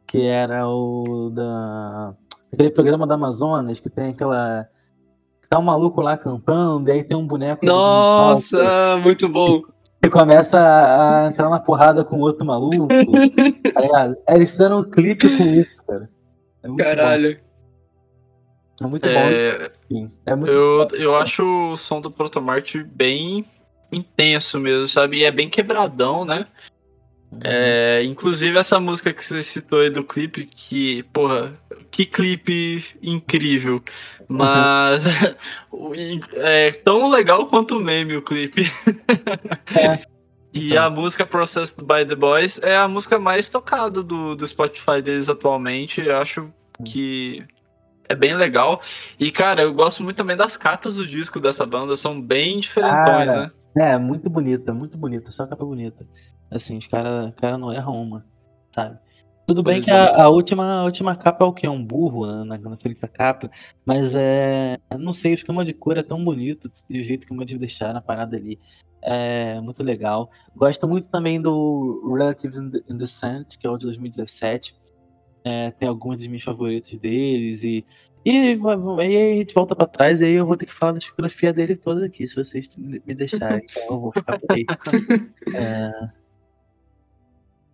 [0.08, 2.15] que era o da.
[2.52, 4.67] Aquele programa da Amazonas, que tem aquela.
[5.43, 7.63] que tá um maluco lá cantando, e aí tem um boneco.
[7.67, 9.62] Nossa, muito bom.
[10.02, 12.88] que começa a, a entrar na porrada com outro maluco.
[13.74, 14.18] tá ligado?
[14.28, 16.06] Aí Eles fizeram um clipe com isso, cara.
[16.64, 17.36] É muito Caralho.
[17.36, 17.50] bom.
[18.82, 19.10] É muito bom.
[19.10, 20.08] É, enfim.
[20.26, 23.46] É muito eu, eu acho o som do Protomarte bem
[23.92, 25.18] intenso mesmo, sabe?
[25.18, 26.46] E é bem quebradão, né?
[27.42, 31.54] É, inclusive essa música que você citou aí do clipe, que, porra,
[31.92, 33.84] que clipe incrível.
[34.28, 35.06] Mas
[35.72, 35.92] o-
[36.36, 38.63] é tão legal quanto o meme o clipe.
[39.76, 40.00] É.
[40.52, 45.00] E a música Processed by the Boys é a música mais tocada do, do Spotify
[45.00, 46.02] deles atualmente.
[46.02, 46.52] Eu acho
[46.84, 47.46] que
[48.10, 48.82] é bem legal.
[49.20, 53.30] E, cara, eu gosto muito também das capas do disco dessa banda, são bem diferentões,
[53.32, 53.94] Cara, né?
[53.94, 56.04] É, muito bonita, muito bonita, só capa bonita.
[56.52, 58.26] Assim, os caras cara não erram uma,
[58.72, 58.98] sabe?
[59.50, 61.66] Tudo bem que a, a última, a última capa é o que?
[61.66, 63.50] É um burro né, na, na frente da capa,
[63.84, 64.78] mas é.
[65.00, 67.98] Não sei, o esquema de cor é tão bonito, e o jeito que eles deixaram
[67.98, 68.60] a parada ali.
[69.02, 70.30] É muito legal.
[70.56, 74.76] Gosto muito também do Relatives in the, in the Scent, que é o de 2017.
[75.44, 77.84] É, tem algumas das minhas favoritas deles e.
[78.24, 78.32] E
[79.00, 81.52] aí a gente volta pra trás e aí eu vou ter que falar da discografia
[81.52, 83.66] dele toda aqui, se vocês me deixarem.
[83.72, 84.66] Então eu vou ficar por aí.
[85.56, 85.92] É,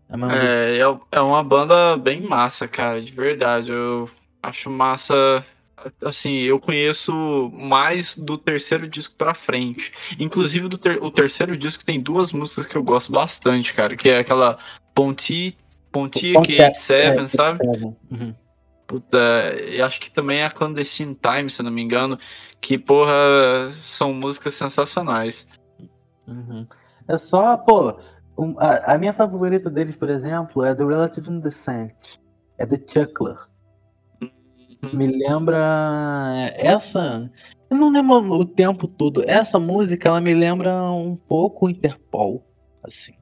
[0.09, 3.71] é É, é, é uma banda bem massa, cara, de verdade.
[3.71, 4.09] Eu
[4.41, 5.43] acho massa
[6.03, 9.91] assim, eu conheço mais do terceiro disco pra frente.
[10.19, 14.09] Inclusive, do ter o terceiro disco tem duas músicas que eu gosto bastante, cara, que
[14.09, 14.57] é aquela
[14.93, 15.55] Ponti,
[15.91, 17.59] Pontiac 87, é, sabe?
[17.63, 18.33] Uhum.
[18.87, 19.17] Puta,
[19.67, 22.19] e acho que também é a Clandestine Time, se eu não me engano,
[22.61, 25.47] que, porra, são músicas sensacionais.
[26.27, 26.67] Uhum.
[27.07, 27.97] É só, pô,
[28.37, 32.19] um, a, a, minha favorita deles, por exemplo, é do Relative Indecent.
[32.57, 33.37] É The Chuckler.
[34.21, 34.91] Uhum.
[34.93, 37.31] Me lembra essa.
[37.69, 39.23] Eu não lembro o tempo todo.
[39.27, 42.45] Essa música, ela me lembra um pouco Interpol,
[42.83, 43.13] assim.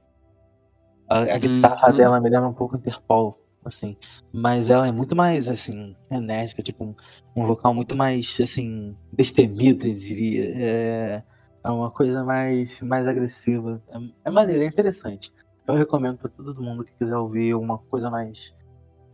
[1.09, 1.97] A, a guitarra uhum.
[1.97, 3.95] dela me lembra um pouco Interpol, assim.
[4.31, 6.95] Mas ela é muito mais, assim, enérgica, tipo, um,
[7.37, 10.43] um vocal muito mais, assim, destemido, eu diria.
[10.55, 11.23] É,
[11.63, 13.81] é uma coisa mais, mais agressiva.
[13.89, 15.33] É, é maneira, é interessante.
[15.67, 18.53] Eu recomendo para todo mundo que quiser ouvir uma coisa mais,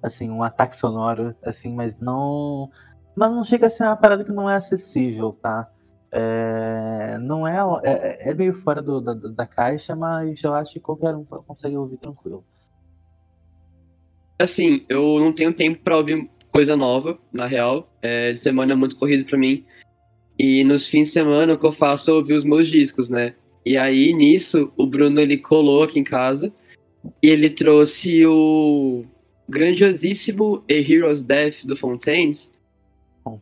[0.02, 2.70] assim, um ataque sonoro, assim, mas não...
[3.16, 5.70] Mas não chega a ser uma parada que não é acessível, tá?
[6.12, 10.80] É, não é, é, é meio fora do, da, da caixa, mas eu acho que
[10.80, 12.44] qualquer um consegue ouvir tranquilo.
[14.40, 17.92] Assim, eu não tenho tempo para ouvir coisa nova, na real.
[18.02, 19.66] É, de semana é muito corrido para mim.
[20.40, 23.36] E nos fins de semana o que eu faço é ouvir os meus discos, né?
[23.66, 26.54] E aí, nisso, o Bruno ele colou aqui em casa
[27.22, 29.04] e ele trouxe o
[29.50, 32.54] grandiosíssimo A Hero's Death do Fontaines.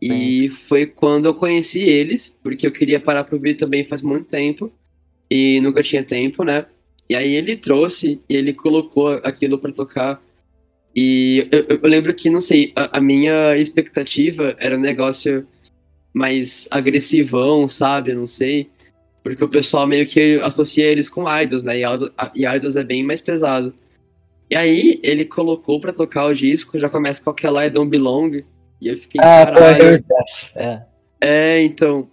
[0.01, 4.25] E foi quando eu conheci eles, porque eu queria parar para ouvir também faz muito
[4.25, 4.71] tempo
[5.29, 6.65] e nunca tinha tempo, né?
[7.09, 10.21] E aí ele trouxe e ele colocou aquilo para tocar.
[10.95, 15.47] E eu, eu, lembro que, não sei, a, a, minha expectativa era um negócio
[16.17, 18.13] mais agressivão, sabe?
[18.13, 18.69] Não sei.
[19.23, 21.75] Porque o pessoal meio que associa eles com idols, né?
[22.35, 23.73] E idols é bem mais pesado.
[24.49, 28.43] E aí ele colocou pra tocar o disco, já começa com aquela I Don't Belong.
[28.79, 29.19] E eu fiquei.
[29.21, 29.95] Ah, foi
[30.55, 30.85] é.
[31.21, 32.09] é, então.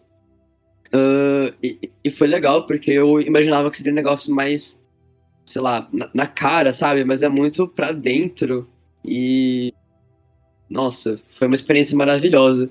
[0.92, 4.80] Uh, e, e, foi legal, porque eu imaginava que seria um negócio mais,
[5.44, 7.04] sei lá, na, na cara, sabe?
[7.04, 8.68] Mas é muito pra dentro.
[9.04, 9.72] E.
[10.68, 12.70] Nossa, foi uma experiência maravilhosa.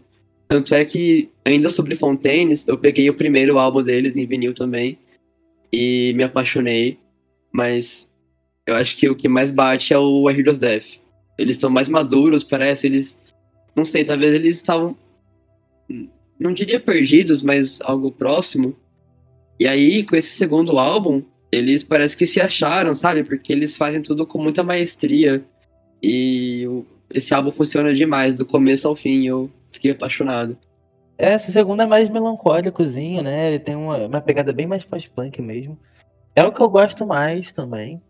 [0.54, 5.00] Tanto é que, ainda sobre Fontaines, eu peguei o primeiro álbum deles em vinil também
[5.74, 7.00] e me apaixonei,
[7.52, 8.14] mas
[8.68, 11.00] eu acho que o que mais bate é o A Hero's Death.
[11.40, 13.24] Eles estão mais maduros, parece, eles.
[13.76, 14.96] Não sei, talvez eles estavam.
[16.40, 18.76] Não diria perdidos, mas algo próximo.
[19.60, 23.24] E aí, com esse segundo álbum, eles parece que se acharam, sabe?
[23.24, 25.44] Porque eles fazem tudo com muita maestria.
[26.00, 26.68] E
[27.12, 29.26] esse álbum funciona demais, do começo ao fim.
[29.26, 30.58] Eu Fiquei apaixonado.
[31.18, 33.50] Esse segundo é mais melancólicozinho, né?
[33.50, 35.78] Ele tem uma, uma pegada bem mais pós-punk mesmo.
[36.36, 38.02] É o que eu gosto mais também.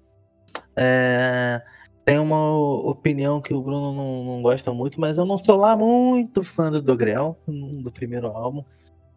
[0.76, 1.62] É,
[2.06, 2.56] tem uma
[2.89, 6.71] opinião que o Bruno não, não, gosta muito, mas eu não sou lá muito fã
[6.71, 8.63] do Dogrel, do primeiro álbum.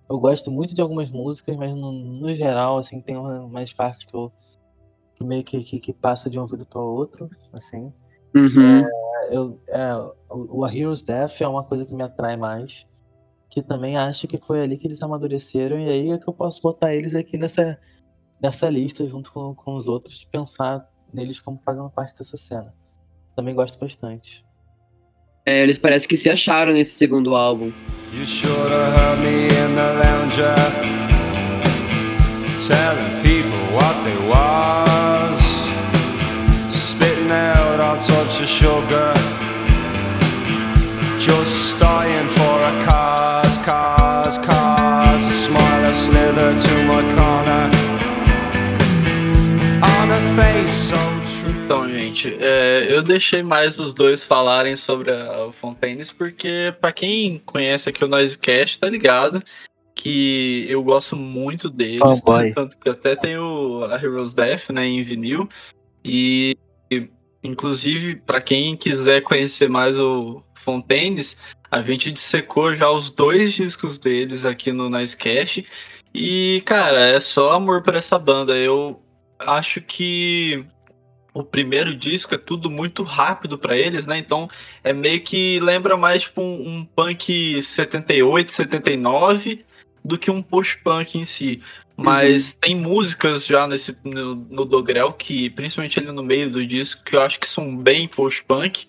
[0.09, 4.15] Eu gosto muito de algumas músicas, mas no, no geral, assim, tem umas partes que
[4.15, 4.33] eu
[5.17, 7.93] que meio que, que, que passa de um ouvido para outro, assim.
[8.35, 8.81] Uhum.
[8.81, 8.91] É,
[9.31, 9.95] eu, é,
[10.31, 12.87] o A Hero's Death é uma coisa que me atrai mais.
[13.49, 16.61] Que também acho que foi ali que eles amadureceram, e aí é que eu posso
[16.61, 17.79] botar eles aqui nessa,
[18.43, 22.75] nessa lista, junto com, com os outros, pensar neles como fazendo parte dessa cena.
[23.35, 24.45] Também gosto bastante.
[25.45, 27.73] É, eles parecem que se acharam nesse segundo álbum.
[28.13, 30.97] You should have heard me in the lounger
[38.27, 39.15] of sugar
[41.21, 45.25] just dying for a cause, cause, cause.
[45.25, 47.71] A smile, a slither to my corner.
[49.81, 51.65] On a face so true.
[51.65, 57.41] Então, gente, é, eu deixei mais os dois falarem sobre a Fontaines, porque para quem
[57.45, 59.43] conhece aqui o Noisecast, tá ligado
[59.95, 64.85] que eu gosto muito deles, oh, tanto que até tem o a Heroes Death, né,
[64.85, 65.49] em vinil,
[66.05, 66.57] e
[67.47, 71.37] inclusive para quem quiser conhecer mais o Fontaines,
[71.71, 75.63] a gente dissecou já os dois discos deles aqui no Nice Cash.
[76.15, 78.57] E, cara, é só amor por essa banda.
[78.57, 79.03] Eu
[79.39, 80.65] acho que
[81.35, 84.17] o primeiro disco é tudo muito rápido para eles, né?
[84.17, 84.49] Então
[84.83, 89.65] é meio que lembra mais tipo um, um punk 78, 79
[90.03, 91.63] do que um post-punk em si.
[91.97, 92.59] Mas uhum.
[92.61, 97.17] tem músicas já nesse no, no Dogrel que, principalmente ali no meio do disco, que
[97.17, 98.87] eu acho que são bem post-punk.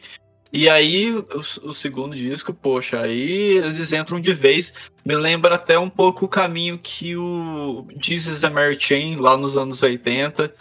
[0.51, 1.25] E aí, o,
[1.63, 4.73] o, segundo disco, poxa, aí eles entram de vez.
[5.05, 9.55] Me lembra até um pouco o caminho que o Jesus a Mary Chain, lá nos
[9.57, 10.53] anos 80,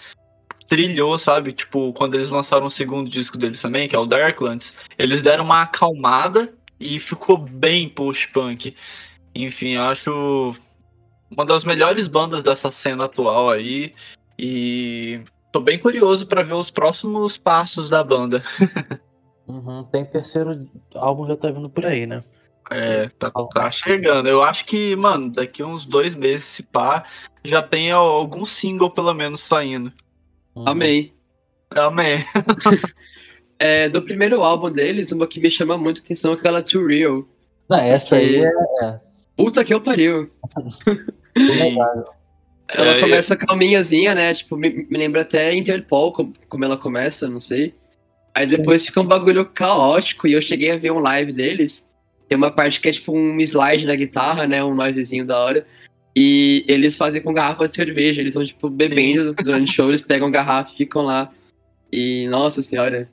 [0.68, 1.52] trilhou, sabe?
[1.52, 5.44] Tipo, quando eles lançaram o segundo disco deles também, que é o Darklands, eles deram
[5.44, 8.74] uma acalmada e ficou bem post-punk.
[9.34, 10.54] Enfim, eu acho
[11.30, 13.92] uma das melhores bandas dessa cena atual aí.
[14.38, 15.20] E
[15.52, 18.42] tô bem curioso para ver os próximos passos da banda.
[19.48, 22.20] Uhum, tem terceiro álbum já tá vindo por aí, né?
[22.70, 24.28] É, tá, tá, chegando.
[24.28, 27.04] Eu acho que, mano, daqui uns dois meses, se pá,
[27.44, 29.92] já tem algum single pelo menos saindo.
[30.54, 30.64] Uhum.
[30.66, 31.14] Amém.
[31.70, 32.24] Amém.
[33.58, 37.24] é, do primeiro álbum deles, uma que me chama muito atenção é aquela Too Real.
[37.68, 39.00] Não, essa aí é.
[39.36, 40.30] Puta que eu pariu.
[42.68, 44.32] ela é, começa calminhazinha, né?
[44.32, 47.74] Tipo, me, me, lembra até Interpol, como, como ela começa, não sei.
[48.34, 48.88] Aí depois Sim.
[48.88, 51.88] fica um bagulho caótico e eu cheguei a ver um live deles.
[52.28, 54.64] Tem uma parte que é tipo um slide na guitarra, né?
[54.64, 55.66] Um noisezinho da hora.
[56.14, 58.20] E eles fazem com garrafa de cerveja.
[58.20, 61.30] Eles vão, tipo, bebendo durante o show, eles pegam garrafa e ficam lá.
[61.92, 63.08] E, nossa senhora,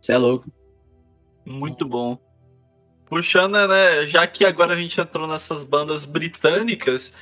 [0.00, 0.50] você é louco.
[1.44, 2.18] Muito bom.
[3.08, 4.06] Puxando, né?
[4.06, 7.12] Já que agora a gente entrou nessas bandas britânicas,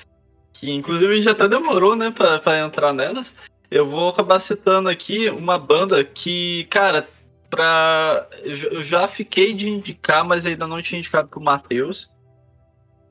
[0.53, 3.35] que inclusive a gente até demorou, né, pra, pra entrar nelas.
[3.71, 7.07] Eu vou acabar citando aqui uma banda que, cara,
[7.51, 8.29] pra.
[8.43, 12.09] Eu já fiquei de indicar, mas ainda não tinha indicado pro Matheus.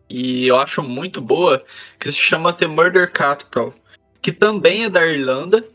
[0.10, 1.64] E eu acho muito boa,
[2.00, 3.74] que se chama The Murder Capital,
[4.22, 5.66] que também é da Irlanda.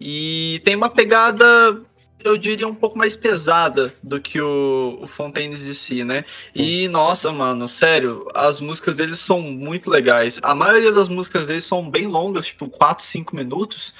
[0.00, 1.80] E tem uma pegada
[2.26, 6.24] eu diria, um pouco mais pesada do que o, o Fontaines de si, né?
[6.54, 10.38] E, nossa, mano, sério, as músicas deles são muito legais.
[10.42, 13.94] A maioria das músicas deles são bem longas, tipo 4, 5 minutos.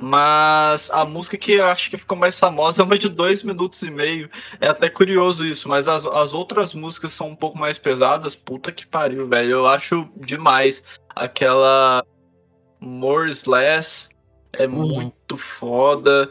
[0.00, 3.82] Mas a música que eu acho que ficou mais famosa é uma de dois minutos
[3.82, 4.30] e meio.
[4.60, 8.34] É até curioso isso, mas as, as outras músicas são um pouco mais pesadas.
[8.34, 9.50] Puta que pariu, velho.
[9.50, 10.84] Eu acho demais.
[11.16, 12.04] Aquela
[12.80, 14.08] More is Less
[14.52, 14.88] é uhum.
[14.88, 16.30] muito foda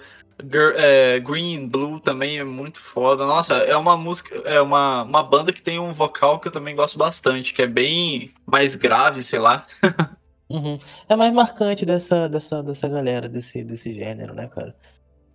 [0.75, 3.25] é, Green Blue também é muito foda.
[3.25, 6.75] Nossa, é uma música, é uma, uma banda que tem um vocal que eu também
[6.75, 9.65] gosto bastante, que é bem mais grave, sei lá.
[10.49, 10.79] Uhum.
[11.09, 14.73] É mais marcante dessa, dessa, dessa galera, desse, desse gênero, né, cara?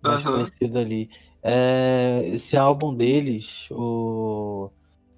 [0.01, 0.33] Mais uhum.
[0.33, 1.09] conhecido ali.
[1.43, 4.71] É, esse álbum deles, o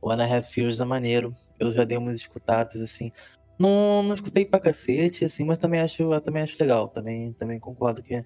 [0.04, 1.34] Wanna Have Fears, é maneiro.
[1.58, 3.12] Eu já dei umas escutadas, assim.
[3.58, 6.90] Não, não escutei pra cacete, assim, mas também acho, também acho legal.
[6.90, 8.26] Também, também concordo que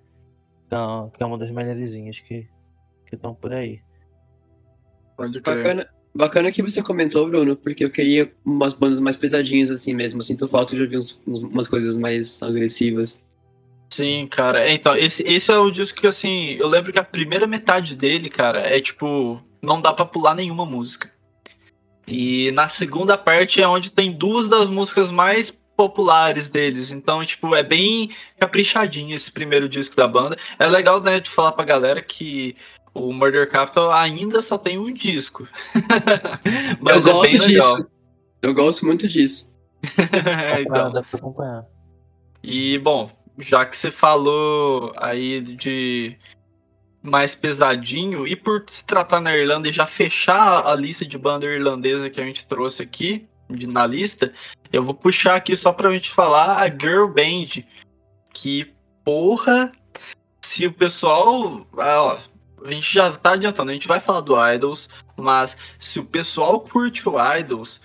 [1.14, 2.48] que é uma das melhorzinhas que
[3.12, 3.82] estão por aí.
[5.18, 9.94] Pode Bacana, bacana que você comentou, Bruno, porque eu queria umas bandas mais pesadinhas assim
[9.94, 10.20] mesmo.
[10.20, 13.28] Eu sinto falta de ouvir uns, umas coisas mais agressivas.
[13.92, 14.64] Sim, cara.
[14.64, 17.96] É, então, esse, esse é o disco que, assim, eu lembro que a primeira metade
[17.96, 21.12] dele, cara, é tipo, não dá pra pular nenhuma música.
[22.08, 26.92] E na segunda parte é onde tem duas das músicas mais populares deles.
[26.92, 30.36] Então, tipo, é bem caprichadinho esse primeiro disco da banda.
[30.60, 32.54] É legal, né, de falar pra galera que
[32.94, 35.48] o Murder Capital ainda só tem um disco.
[36.82, 37.90] Mas Eu é gosto disso.
[38.42, 39.50] Eu gosto muito disso.
[40.52, 40.92] é, então.
[40.92, 41.66] Dá pra acompanhar.
[42.44, 46.18] E, bom, já que você falou aí de
[47.02, 51.46] mais pesadinho, e por se tratar na Irlanda e já fechar a lista de banda
[51.46, 54.34] irlandesa que a gente trouxe aqui, de, na lista,
[54.72, 57.64] eu vou puxar aqui só pra gente falar a Girl Band.
[58.34, 59.72] Que, porra,
[60.42, 61.66] se o pessoal.
[61.78, 62.18] Ah, ó,
[62.66, 66.60] a gente já tá adiantando, a gente vai falar do Idols, mas se o pessoal
[66.60, 67.80] curte o Idols,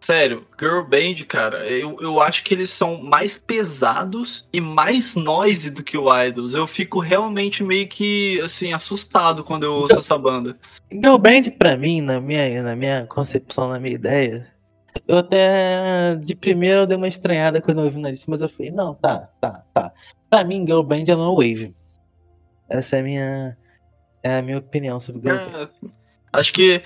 [0.00, 5.70] sério, Girl Band, cara, eu, eu acho que eles são mais pesados e mais noise
[5.70, 6.54] do que o Idols.
[6.54, 10.58] Eu fico realmente meio que, assim, assustado quando eu ouço essa banda.
[10.90, 14.51] Girl Band, pra mim, na minha, na minha concepção, na minha ideia,
[15.06, 18.48] eu até de primeira eu dei uma estranhada quando eu ouvi na lista, mas eu
[18.48, 19.92] falei, não, tá, tá, tá.
[20.28, 21.74] Pra mim, Girl Band é no Wave.
[22.68, 23.58] Essa é a minha,
[24.22, 25.58] é a minha opinião sobre Girl Band.
[25.58, 25.88] É,
[26.32, 26.82] acho que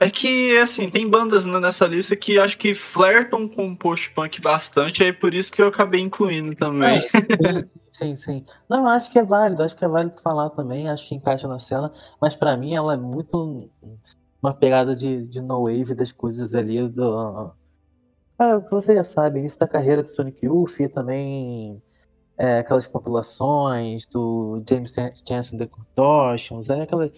[0.00, 5.12] é que, assim, tem bandas nessa lista que acho que flertam com post-punk bastante, aí
[5.12, 6.98] por isso que eu acabei incluindo também.
[6.98, 8.44] É, sim, sim, sim.
[8.68, 11.58] Não, acho que é válido, acho que é válido falar também, acho que encaixa na
[11.58, 13.68] cena, mas para mim ela é muito
[14.42, 17.52] uma pegada de, de no wave das coisas ali do.
[18.38, 21.82] Ah, você já sabe, início da carreira do Sonic Youth e também
[22.38, 24.94] é, aquelas compilações do James
[25.26, 27.10] Chance and the Contortions, é aquela.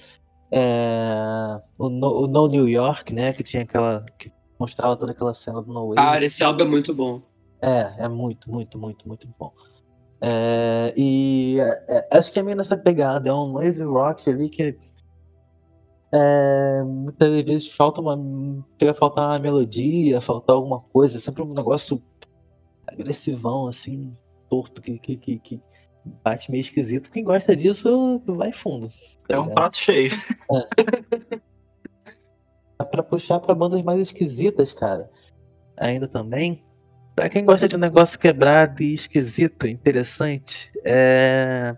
[0.53, 3.33] É, o, no, o, no, New York, né?
[3.33, 4.05] Que tinha aquela.
[4.19, 6.01] que mostrava toda aquela cena do No Wave.
[6.01, 7.23] Ah, esse álbum é muito bom.
[7.63, 9.53] É, é muito, muito, muito, muito bom.
[10.23, 14.51] É, e é, é acho que é meio nessa pegada, é um noise rock ali
[14.51, 14.77] que
[16.13, 18.19] é, muitas vezes falta uma.
[18.79, 22.03] Chega a faltar uma melodia, faltar alguma coisa, é sempre um negócio
[22.87, 24.13] agressivão, assim,
[24.49, 25.63] torto, que, que, que, que
[26.25, 27.11] bate meio esquisito.
[27.11, 28.89] Quem gosta disso vai fundo.
[29.29, 30.11] Tá é um prato cheio.
[32.79, 32.85] É.
[32.85, 35.09] pra puxar pra bandas mais esquisitas, cara,
[35.77, 36.61] ainda também.
[37.15, 41.77] Pra quem gosta de um negócio quebrado e esquisito, interessante, é.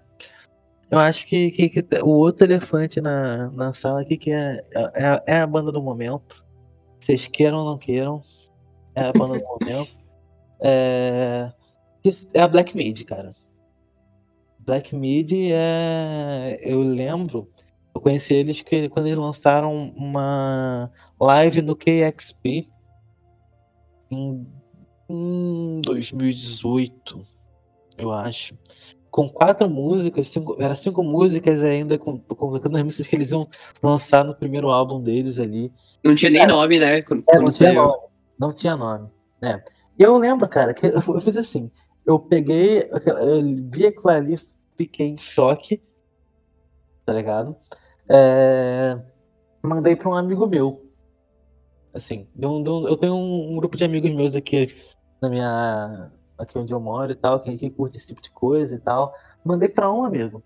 [0.93, 5.23] Eu acho que, que, que o outro elefante na, na sala aqui que é, é,
[5.27, 6.45] é a banda do momento.
[7.01, 8.21] Vocês queiram ou não queiram,
[8.95, 9.91] é a banda do momento.
[10.65, 11.53] É,
[12.35, 13.35] é a Black Mid, cara.
[14.61, 16.57] Black Mid é.
[16.63, 17.51] Eu lembro,
[17.93, 20.89] eu conheci eles que, quando eles lançaram uma
[21.21, 22.69] live no KXP
[24.09, 24.47] em,
[25.11, 27.27] em 2018,
[27.99, 28.55] eu acho
[29.13, 33.47] com quatro músicas, cinco, era cinco músicas ainda, com, com as músicas que eles iam
[33.83, 35.71] lançar no primeiro álbum deles ali.
[36.03, 37.03] Não tinha nem nome, né?
[37.03, 38.07] Quando, é, não tinha nome.
[38.41, 39.11] Não tinha nome.
[39.45, 39.63] É.
[39.99, 41.71] E eu lembro, cara, que eu, fiz assim.
[42.07, 44.41] Eu peguei, eu vi aquilo ali,
[44.79, 45.83] fiquei em choque,
[47.05, 47.55] tá ligado?
[48.09, 48.99] É,
[49.63, 50.91] mandei pra um amigo meu.
[51.93, 54.75] Assim, eu tenho um grupo de amigos meus aqui
[55.21, 58.75] na minha aqui onde eu moro e tal, quem, quem curte esse tipo de coisa
[58.75, 59.13] e tal.
[59.45, 60.43] Mandei pra um amigo.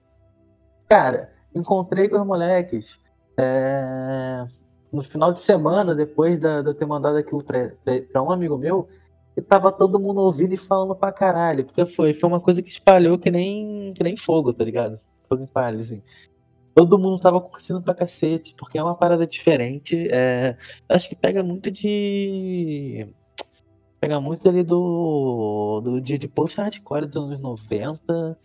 [0.88, 3.00] Cara, encontrei com os moleques
[3.38, 4.44] é,
[4.92, 8.56] no final de semana, depois de eu ter mandado aquilo pra, pra, pra, um amigo
[8.56, 8.88] meu,
[9.36, 11.64] e tava todo mundo ouvindo e falando pra caralho.
[11.64, 14.98] Porque foi, foi uma coisa que espalhou que nem, que nem fogo, tá ligado?
[15.28, 16.02] Fogo em palha, assim.
[16.74, 20.08] Todo mundo tava curtindo pra cacete, porque é uma parada diferente.
[20.10, 20.56] É,
[20.88, 23.12] acho que pega muito de
[24.00, 28.38] pega muito ali do, do de, de post-hardcore dos anos 90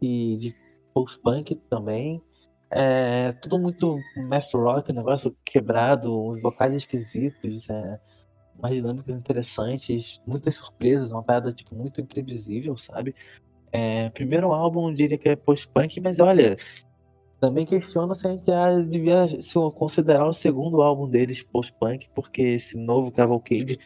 [0.00, 0.56] e de
[0.94, 2.22] post-punk também.
[2.70, 3.98] É tudo muito
[4.28, 8.00] math rock, negócio quebrado, uns vocais esquisitos, é,
[8.58, 13.14] umas dinâmicas interessantes, muitas surpresas, uma parada tipo, muito imprevisível, sabe?
[13.72, 16.56] É, primeiro álbum, diria que é post-punk, mas olha,
[17.40, 22.76] também questiono se a gente devia se considerar o segundo álbum deles post-punk, porque esse
[22.76, 23.78] novo Cavalcade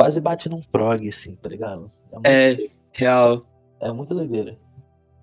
[0.00, 1.92] quase bate num prog, assim, tá ligado?
[2.24, 3.46] É, é real.
[3.78, 4.56] É muito doideira.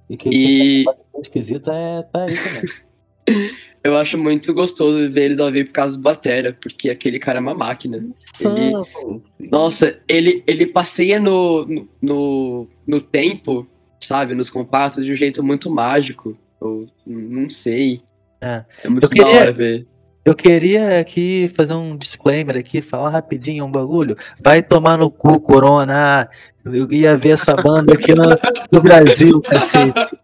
[0.08, 0.84] E quem e...
[0.84, 3.52] Tá esquisita é, tá aí também.
[3.84, 7.40] Eu acho muito gostoso ver eles ao vivo por causa do Batera, porque aquele cara
[7.40, 7.98] é uma máquina.
[7.98, 9.50] Ele...
[9.50, 13.68] Nossa, ele, ele passeia no, no, no tempo,
[14.00, 14.36] sabe?
[14.36, 16.38] Nos compassos de um jeito muito mágico.
[16.62, 18.02] Eu não sei.
[18.42, 19.88] É, é muito eu queria, da hora ver.
[20.28, 24.18] Eu queria aqui fazer um disclaimer aqui, falar rapidinho um bagulho.
[24.44, 26.30] Vai tomar no cu, Corona.
[26.66, 28.26] Eu ia ver essa banda aqui no,
[28.70, 30.18] no Brasil, cacete.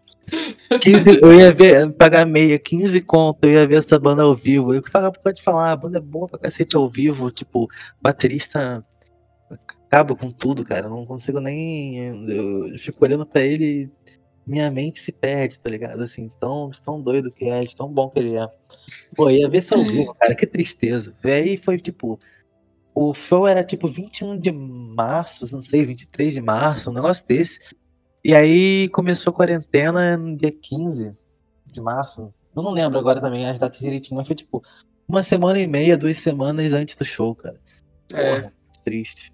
[0.78, 4.74] 15, eu ia ver, pagar meia, 15 conto, eu ia ver essa banda ao vivo.
[4.74, 4.82] Eu
[5.22, 7.66] pode falar, a banda é boa pra cacete ao vivo, tipo,
[7.98, 8.84] baterista
[9.94, 10.86] acaba com tudo, cara.
[10.86, 11.96] Eu não consigo nem.
[11.96, 13.90] Eu fico olhando pra ele
[14.46, 16.02] minha mente se perde, tá ligado?
[16.02, 18.46] Assim, tão, tão doido que é, de tão bom que ele é.
[19.14, 21.14] Pô, ia ver seu vivo, cara, que tristeza.
[21.24, 22.18] E aí foi tipo.
[22.94, 27.58] O show era tipo 21 de março, não sei, 23 de março, um negócio desse.
[28.22, 31.12] E aí começou a quarentena no dia 15
[31.66, 32.32] de março.
[32.54, 34.62] Eu não lembro agora também as datas direitinho, mas foi tipo
[35.08, 37.60] uma semana e meia, duas semanas antes do show, cara.
[38.12, 38.40] É.
[38.40, 38.52] Porra,
[38.84, 39.33] triste.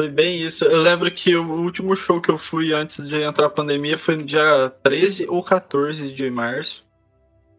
[0.00, 0.64] Foi bem isso.
[0.64, 4.16] Eu lembro que o último show que eu fui antes de entrar a pandemia foi
[4.16, 6.86] no dia 13 ou 14 de março.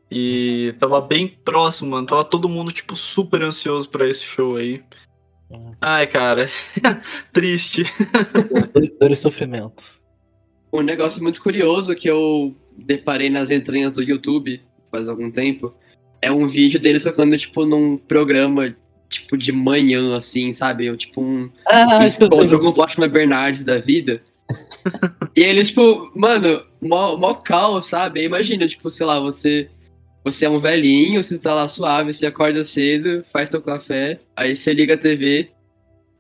[0.10, 2.08] E tava bem próximo, mano.
[2.08, 4.84] Tava todo mundo, tipo, super ansioso para esse show aí.
[5.52, 5.78] Nossa.
[5.82, 6.50] Ai, cara.
[7.32, 7.84] Triste.
[9.00, 10.02] Dor e sofrimento.
[10.74, 15.76] Um negócio muito curioso que eu deparei nas entranhas do YouTube faz algum tempo
[16.20, 18.76] é um vídeo deles tocando, tipo, num programa
[19.12, 20.86] tipo, de manhã, assim, sabe?
[20.86, 24.22] Eu, tipo, um ah, encontro com o Fátima Bernardes da vida.
[25.36, 28.24] e eles, tipo, mano, mó, mó cal, sabe?
[28.24, 29.70] imagina, tipo, sei lá, você.
[30.24, 34.56] Você é um velhinho, você tá lá suave, você acorda cedo, faz seu café, aí
[34.56, 35.50] você liga a TV,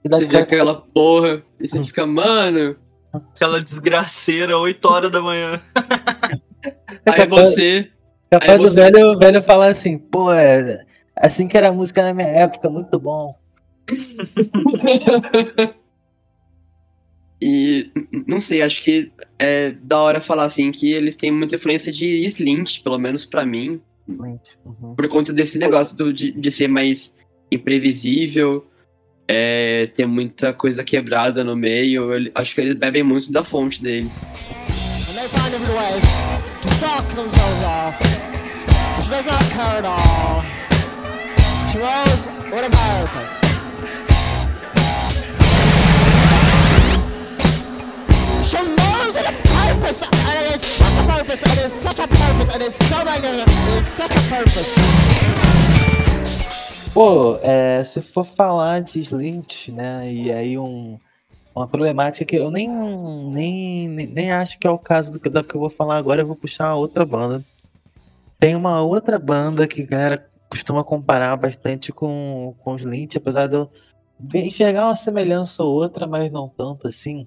[0.03, 2.75] você vê aquela porra, e você fica, mano.
[3.13, 5.61] Aquela desgraceira, 8 horas da manhã.
[7.05, 7.91] aí você.
[8.31, 8.89] Capaz aí você...
[8.89, 10.83] do velho, velho falar assim, pô, é,
[11.21, 13.33] Assim que era a música na minha época, muito bom.
[17.41, 17.91] e
[18.27, 22.25] não sei, acho que é da hora falar assim que eles têm muita influência de
[22.25, 23.81] Slint, pelo menos para mim.
[24.09, 24.55] Slint.
[24.65, 24.95] Uhum.
[24.95, 27.15] Por conta desse negócio do, de, de ser mais
[27.51, 28.65] imprevisível,
[29.27, 32.13] é, ter muita coisa quebrada no meio.
[32.13, 34.25] Eu, acho que eles bebem muito da fonte deles.
[39.23, 40.70] And
[41.73, 43.61] they find ways to suck themselves off, which does not care at all.
[48.43, 50.01] She with a purpose.
[50.03, 53.67] And it is such a purpose, it is such a purpose, it is so magnificent,
[53.67, 54.75] it is such a purpose.
[56.93, 60.99] Pô, é, se for falar de Slint, né, e aí um,
[61.55, 65.41] uma problemática que eu nem, nem, nem, acho que é o caso do que, do
[65.41, 67.41] que eu vou falar agora, eu vou puxar outra banda.
[68.41, 73.47] Tem uma outra banda que a galera costuma comparar bastante com, com os Lynch, apesar
[73.47, 73.71] de eu
[74.35, 77.25] enxergar uma semelhança ou outra, mas não tanto assim.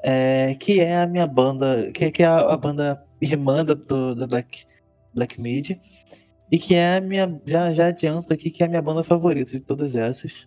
[0.00, 3.74] É, que é a minha banda, que, que é a, a banda irmã do,
[4.14, 4.66] do Black,
[5.14, 5.70] Black Mid,
[6.52, 7.40] e que é a minha.
[7.46, 10.46] Já, já adianto aqui que é a minha banda favorita de todas essas.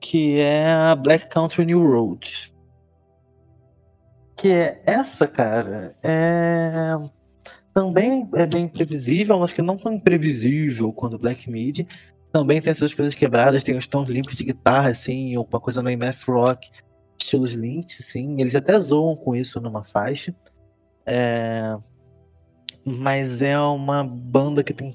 [0.00, 2.52] Que é a Black Country New Road.
[4.36, 5.92] Que é essa, cara.
[6.02, 7.17] É.
[7.78, 11.86] Também é bem imprevisível, mas que não tão imprevisível quanto Black Mid.
[12.32, 15.82] Também tem essas coisas quebradas, tem os tons limpos de guitarra, assim, ou uma coisa
[15.82, 16.68] meio math rock,
[17.16, 18.40] estilos Lynch, sim.
[18.40, 20.34] Eles até zoam com isso numa faixa.
[21.06, 21.76] É
[22.84, 24.94] mas é uma banda que tem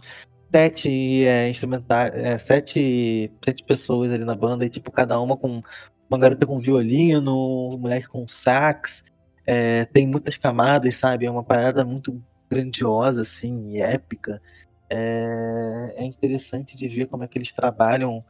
[0.51, 5.61] sete é, instrumentais, é, sete, sete pessoas ali na banda, e tipo, cada uma com
[6.09, 9.03] uma garota com violino, um moleque com sax,
[9.45, 11.25] é, tem muitas camadas, sabe?
[11.25, 12.21] É uma parada muito
[12.53, 14.41] grandiosa, assim, épica.
[14.89, 18.23] É, é interessante de ver como é que eles trabalham.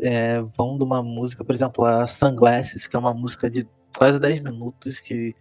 [0.00, 4.18] É, vão de uma música, por exemplo, a Sunglasses, que é uma música de quase
[4.18, 5.34] 10 minutos, que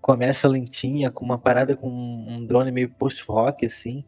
[0.00, 4.04] começa lentinha, com uma parada com um drone meio post-rock, assim,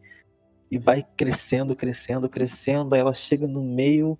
[0.69, 4.17] e vai crescendo, crescendo, crescendo, aí ela chega no meio,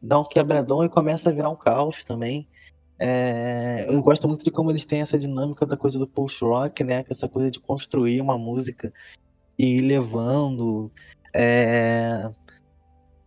[0.00, 2.46] dá um quebradão e começa a virar um caos também.
[2.98, 7.04] É, eu gosto muito de como eles têm essa dinâmica da coisa do post-rock, né?
[7.10, 8.92] Essa coisa de construir uma música
[9.58, 10.90] e ir levando.
[11.34, 12.30] É,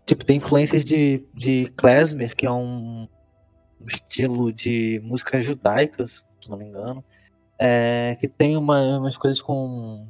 [0.05, 3.07] tipo, tem influências de, de klezmer, que é um
[3.87, 7.03] estilo de música judaica, se não me engano.
[7.57, 10.07] É, que tem uma, umas coisas com.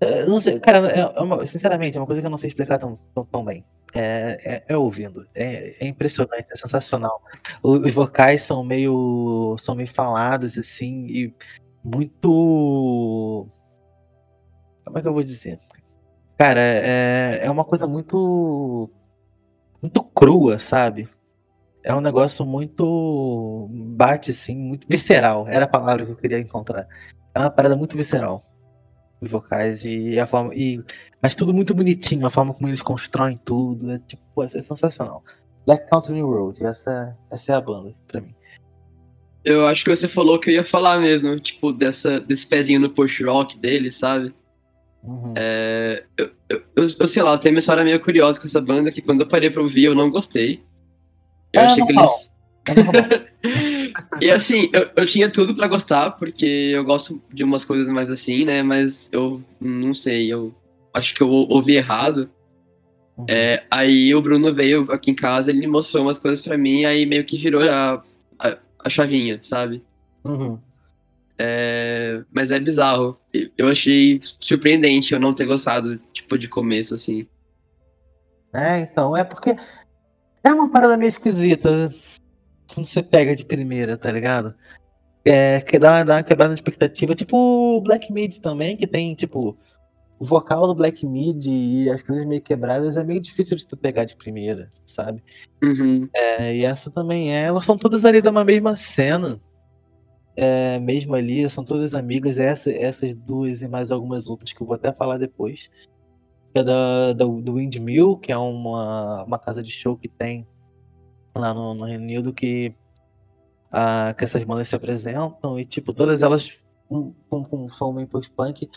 [0.00, 2.48] Eu não sei, cara, é, é uma, sinceramente, é uma coisa que eu não sei
[2.48, 3.64] explicar tão, tão, tão bem.
[3.94, 5.26] É, é, é, ouvindo.
[5.34, 7.22] É, é, impressionante, é sensacional.
[7.62, 9.56] Os vocais são meio.
[9.58, 11.34] são meio falados, assim, e
[11.84, 13.46] muito.
[14.84, 15.58] Como é que eu vou dizer?
[16.38, 18.90] Cara, é, é uma coisa muito.
[19.80, 21.08] muito crua, sabe?
[21.84, 23.68] é um negócio muito.
[23.70, 25.46] bate assim, muito visceral.
[25.48, 26.86] Era a palavra que eu queria encontrar.
[27.34, 28.40] É uma parada muito visceral.
[29.28, 30.54] Vocais e a forma.
[30.54, 30.82] E,
[31.22, 33.92] mas tudo muito bonitinho, a forma como eles constroem tudo.
[33.92, 35.22] É tipo, é sensacional.
[35.66, 38.34] Black Country Road, essa, essa é a banda pra mim.
[39.44, 42.90] Eu acho que você falou que eu ia falar mesmo, tipo, dessa, desse pezinho no
[42.90, 44.32] post-rock dele, sabe?
[45.02, 45.34] Uhum.
[45.36, 48.92] É, eu, eu, eu, sei lá, eu tenho uma história meio curiosa com essa banda
[48.92, 50.62] que quando eu parei pra ouvir eu não gostei.
[51.52, 52.32] Eu é, achei que eles.
[54.20, 58.10] e assim, eu, eu tinha tudo para gostar, porque eu gosto de umas coisas mais
[58.10, 58.62] assim, né?
[58.62, 60.54] Mas eu não sei, eu
[60.92, 62.30] acho que eu ouvi errado.
[63.16, 63.26] Uhum.
[63.28, 67.06] É, aí o Bruno veio aqui em casa, ele mostrou umas coisas para mim, aí
[67.06, 68.02] meio que virou a,
[68.38, 69.82] a, a chavinha, sabe?
[70.24, 70.58] Uhum.
[71.38, 73.18] É, mas é bizarro.
[73.56, 77.26] Eu achei surpreendente eu não ter gostado, tipo, de começo, assim.
[78.54, 79.56] É, então, é porque
[80.44, 81.90] é uma parada meio esquisita.
[82.72, 84.54] Quando você pega de primeira, tá ligado?
[85.24, 87.14] É, que dá, dá uma quebrada de expectativa.
[87.14, 87.36] Tipo
[87.76, 89.56] o Black Mid também, que tem, tipo,
[90.18, 93.76] o vocal do Black Mid e as coisas meio quebradas é meio difícil de tu
[93.76, 95.22] pegar de primeira, sabe?
[95.62, 96.08] Uhum.
[96.14, 97.42] É, e essa também é.
[97.42, 99.38] Elas são todas ali da mesma cena.
[100.34, 102.38] É, mesmo ali, são todas amigas.
[102.38, 105.70] Essa, essas duas e mais algumas outras que eu vou até falar depois
[106.54, 110.46] é da, da, do Windmill, que é uma, uma casa de show que tem
[111.34, 112.74] lá no, no Reino Unido que,
[113.70, 116.58] a, que essas bandas se apresentam e tipo, todas elas
[116.88, 118.68] com, com, com som meio post-punk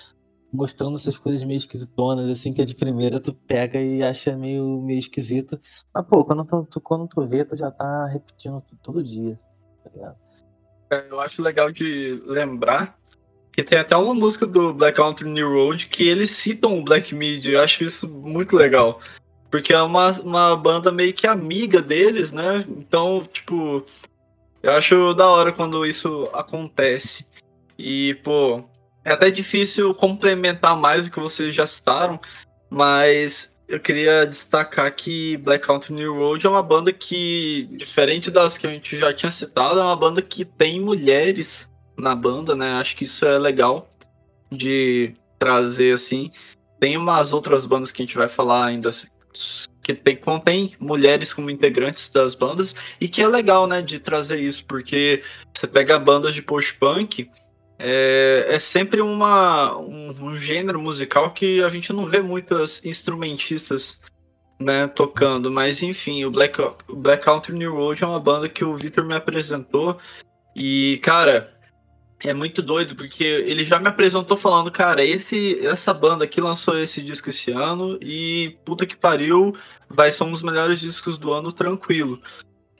[0.56, 4.82] mostrando essas coisas meio esquisitonas, assim, que é de primeira tu pega e acha meio,
[4.82, 5.60] meio esquisito.
[5.94, 9.38] Mas, pô, quando tu, quando tu vê, tu já tá repetindo todo dia,
[9.84, 10.16] tá ligado?
[10.90, 12.98] É, eu acho legal de lembrar
[13.52, 17.14] que tem até uma música do Black Country New Road que eles citam o Black
[17.14, 17.46] Mid.
[17.46, 19.00] Eu acho isso muito legal.
[19.56, 22.66] Porque é uma, uma banda meio que amiga deles, né?
[22.68, 23.86] Então, tipo,
[24.62, 27.26] eu acho da hora quando isso acontece.
[27.80, 28.66] E, pô,
[29.06, 32.20] é até difícil complementar mais o que vocês já citaram,
[32.70, 38.58] mas eu queria destacar que Black Country New Road é uma banda que, diferente das
[38.58, 42.74] que a gente já tinha citado, é uma banda que tem mulheres na banda, né?
[42.74, 43.90] Acho que isso é legal
[44.52, 46.30] de trazer assim.
[46.78, 48.92] Tem umas outras bandas que a gente vai falar ainda
[49.82, 54.40] que tem, contém mulheres como integrantes das bandas e que é legal, né, de trazer
[54.40, 55.22] isso, porque
[55.54, 57.30] você pega bandas de post-punk,
[57.78, 64.00] é, é, sempre uma, um, um, gênero musical que a gente não vê muitas instrumentistas
[64.60, 68.64] né, tocando, mas enfim, o Black, o Black Country New Road é uma banda que
[68.64, 70.00] o Victor me apresentou
[70.56, 71.54] e, cara,
[72.26, 76.78] é muito doido porque ele já me apresentou falando, cara, esse essa banda aqui lançou
[76.78, 79.56] esse disco esse ano e puta que pariu,
[79.90, 82.22] vai ser um dos melhores discos do ano tranquilo.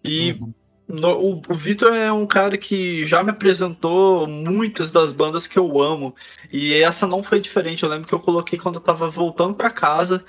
[0.04, 0.54] E uhum.
[0.88, 5.58] no, o, o Victor é um cara que já me apresentou muitas das bandas que
[5.58, 6.16] eu amo
[6.52, 7.84] e essa não foi diferente.
[7.84, 10.26] Eu lembro que eu coloquei quando eu tava voltando para casa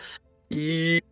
[0.51, 1.03] e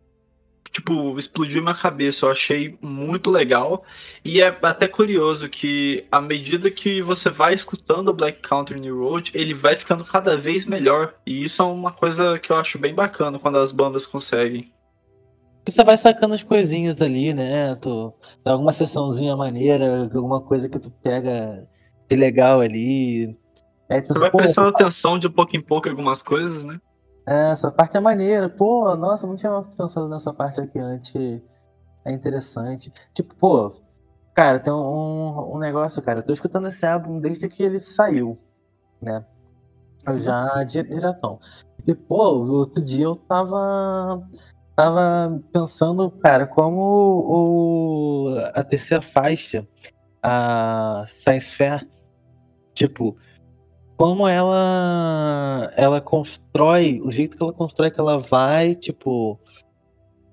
[0.75, 2.25] tipo, explodiu minha cabeça.
[2.25, 3.83] Eu achei muito legal.
[4.23, 8.99] E é até curioso que, à medida que você vai escutando o Black Country New
[8.99, 11.15] Road, ele vai ficando cada vez melhor.
[11.25, 14.71] E isso é uma coisa que eu acho bem bacana quando as bandas conseguem.
[15.67, 17.75] Você vai sacando as coisinhas ali, né?
[17.75, 18.13] Tu,
[18.43, 21.67] alguma sessãozinha maneira, alguma coisa que tu pega
[22.07, 23.35] de legal ali.
[23.89, 26.79] Aí, tipo, você vai prestando atenção de pouco em pouco em algumas coisas, né?
[27.27, 28.49] É, essa parte é maneira.
[28.49, 31.41] Pô, nossa, não tinha pensado nessa parte aqui antes.
[32.05, 32.91] É interessante.
[33.13, 33.73] Tipo, pô,
[34.33, 36.19] cara, tem um, um negócio, cara.
[36.19, 38.37] Eu tô escutando esse álbum desde que ele saiu,
[39.01, 39.25] né?
[40.05, 41.39] Eu já diretão.
[41.87, 42.15] E, pô,
[42.45, 44.23] outro dia eu tava.
[44.75, 49.65] Tava pensando, cara, como o, a terceira faixa,
[50.21, 51.87] a Science Fair,
[52.73, 53.15] tipo,
[53.97, 59.39] como ela ela constrói, o jeito que ela constrói que ela vai, tipo,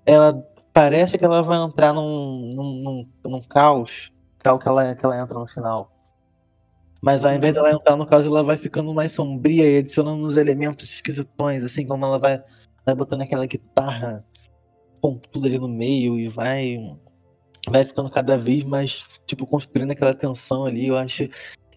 [0.05, 0.35] ela
[0.73, 5.21] parece que ela vai entrar num, num, num, num caos, tal que ela, que ela
[5.21, 5.91] entra no final.
[7.01, 10.37] Mas ao invés dela entrar no caos, ela vai ficando mais sombria e adicionando uns
[10.37, 12.43] elementos esquisitões, assim como ela vai,
[12.87, 14.25] vai botando aquela guitarra
[15.01, 16.97] com tudo ali no meio e vai
[17.69, 20.89] vai ficando cada vez mais, tipo, construindo aquela tensão ali.
[20.89, 21.29] Eu acho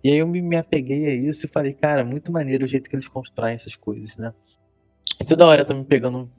[0.05, 2.87] e aí eu me, me apeguei a isso e falei, cara, muito maneiro o jeito
[2.87, 4.31] que eles constroem essas coisas, né?
[5.19, 6.29] E toda hora eu tô me pegando,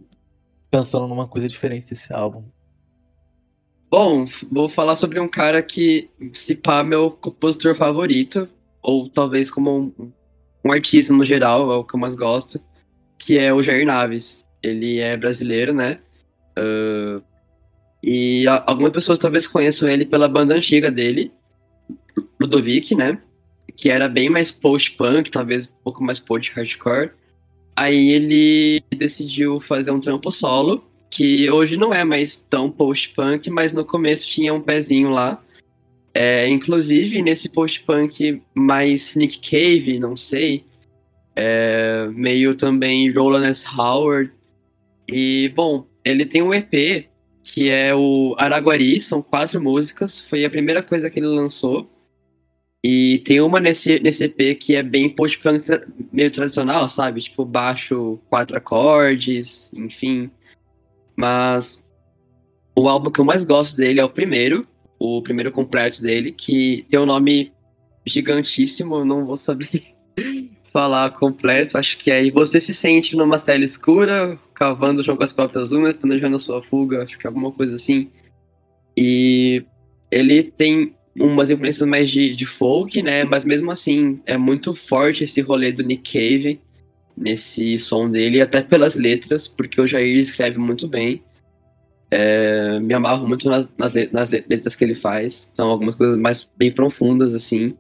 [0.71, 2.45] pensando numa coisa diferente desse álbum.
[3.91, 8.49] Bom, vou falar sobre um cara que, se pá, meu compositor favorito,
[8.81, 10.13] ou talvez como um,
[10.65, 12.65] um artista no geral, é o que eu mais gosto,
[13.19, 14.49] que é o Jair Naves.
[14.63, 15.99] Ele é brasileiro, né?
[16.57, 17.21] Uh,
[18.01, 21.33] e algumas pessoas talvez conheçam ele pela banda antiga dele,
[22.41, 23.21] Ludovic, né?
[23.75, 27.11] Que era bem mais post-punk, talvez um pouco mais post-hardcore.
[27.75, 33.73] Aí ele decidiu fazer um trampo solo, que hoje não é mais tão post-punk, mas
[33.73, 35.43] no começo tinha um pezinho lá.
[36.15, 40.65] É, inclusive, nesse post-punk mais Nick Cave, não sei,
[41.37, 43.67] é, meio também Roland S.
[43.67, 44.33] Howard.
[45.07, 47.07] E, bom, ele tem um EP,
[47.45, 51.91] que é o Araguari, são quatro músicas, foi a primeira coisa que ele lançou.
[52.89, 55.61] E tem uma nesse, nesse EP que é bem post-punk
[56.13, 57.21] meio tradicional, sabe?
[57.21, 60.31] Tipo, baixo, quatro acordes, enfim.
[61.17, 61.85] Mas
[62.77, 64.65] o álbum que eu mais gosto dele é o primeiro,
[65.01, 67.53] o primeiro completo dele, que tem um nome
[68.07, 69.83] gigantíssimo, não vou saber
[70.73, 71.77] falar completo.
[71.77, 75.73] Acho que é Você Se Sente Numa Cela Escura, cavando o chão com as próprias
[75.73, 78.13] unhas, planejando a sua fuga, acho que é alguma coisa assim.
[78.97, 79.65] E
[80.09, 83.25] ele tem umas influências mais de, de folk, né?
[83.25, 86.61] Mas mesmo assim, é muito forte esse rolê do Nick Cave
[87.17, 91.23] nesse som dele, até pelas letras, porque o Jair escreve muito bem.
[92.11, 93.67] É, me amarro muito nas,
[94.13, 95.51] nas, letras que ele faz.
[95.55, 97.75] São algumas coisas mais bem profundas, assim.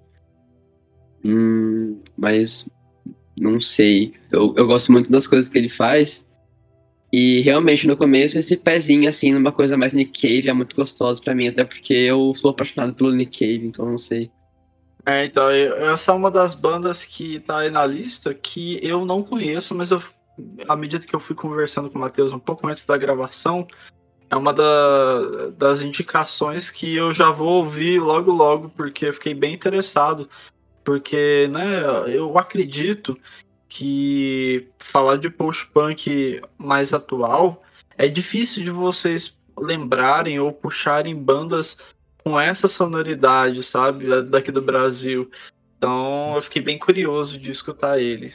[1.24, 2.68] Hum, mas
[3.38, 4.14] não sei.
[4.32, 6.25] Eu, eu gosto muito das coisas que ele faz.
[7.12, 11.22] E realmente no começo esse pezinho assim numa coisa mais Nick Cave é muito gostoso
[11.22, 14.30] para mim, até porque eu sou apaixonado pelo Nick Cave, então não sei.
[15.04, 19.22] É, então, essa é uma das bandas que tá aí na lista que eu não
[19.22, 20.02] conheço, mas eu,
[20.68, 23.68] à medida que eu fui conversando com o Matheus um pouco antes da gravação,
[24.28, 29.32] é uma da, das indicações que eu já vou ouvir logo logo, porque eu fiquei
[29.32, 30.28] bem interessado.
[30.82, 33.16] Porque, né, eu acredito
[33.76, 37.62] que falar de post-punk mais atual
[37.98, 41.76] é difícil de vocês lembrarem ou puxarem bandas
[42.24, 45.30] com essa sonoridade, sabe, daqui do Brasil.
[45.76, 48.32] Então eu fiquei bem curioso de escutar ele.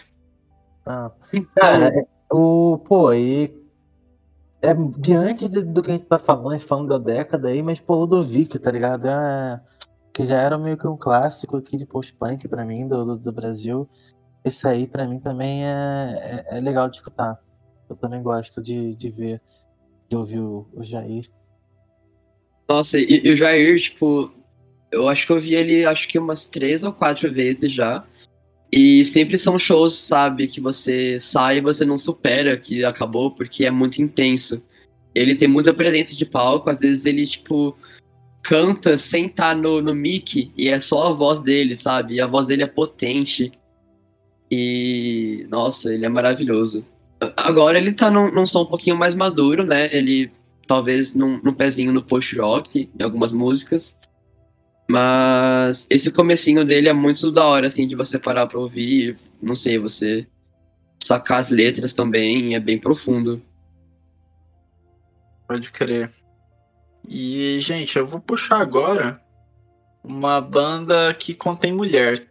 [0.85, 1.11] Ah,
[1.55, 3.51] cara, é, o pô, e
[4.61, 8.59] é diante do que a gente tá falando, falando da década aí, mas pô, Ludovic,
[8.59, 9.07] tá ligado?
[9.07, 9.59] É,
[10.13, 13.31] que já era meio que um clássico aqui de post-punk pra mim do, do, do
[13.31, 13.89] Brasil.
[14.43, 17.39] Esse aí, para mim, também é, é, é, legal de escutar.
[17.89, 19.41] Eu também gosto de, de ver,
[20.09, 21.29] de ouvir o, o Jair.
[22.67, 24.31] Nossa, e, e, o Jair, tipo,
[24.91, 28.05] eu acho que eu vi ele, acho que umas três ou quatro vezes já.
[28.71, 33.65] E sempre são shows, sabe, que você sai e você não supera que acabou, porque
[33.65, 34.65] é muito intenso.
[35.13, 37.77] ele tem muita presença de palco, às vezes ele, tipo,
[38.41, 42.15] canta sem estar no, no mic e é só a voz dele, sabe?
[42.15, 43.51] E a voz dele é potente.
[44.51, 46.85] E, nossa, ele é maravilhoso.
[47.37, 49.93] Agora ele tá num, num som um pouquinho mais maduro, né?
[49.95, 50.29] Ele
[50.67, 53.97] talvez num, num pezinho no post-rock, em algumas músicas.
[54.89, 59.17] Mas esse comecinho dele é muito da hora, assim, de você parar pra ouvir.
[59.41, 60.27] Não sei, você
[61.01, 63.41] sacar as letras também, é bem profundo.
[65.47, 66.11] Pode crer.
[67.07, 69.21] E, gente, eu vou puxar agora
[70.03, 72.30] uma banda que contém mulher.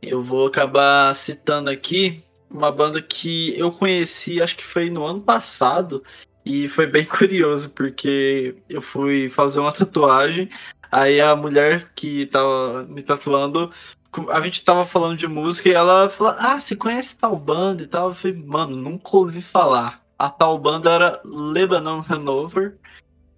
[0.00, 5.20] Eu vou acabar citando aqui uma banda que eu conheci, acho que foi no ano
[5.20, 6.02] passado,
[6.44, 10.48] e foi bem curioso, porque eu fui fazer uma tatuagem,
[10.90, 13.70] aí a mulher que tava me tatuando,
[14.30, 17.86] a gente tava falando de música e ela falou: Ah, você conhece tal banda e
[17.86, 18.08] tal?
[18.08, 20.02] Eu falei, mano, nunca ouvi falar.
[20.18, 22.76] A tal banda era Lebanon Hanover.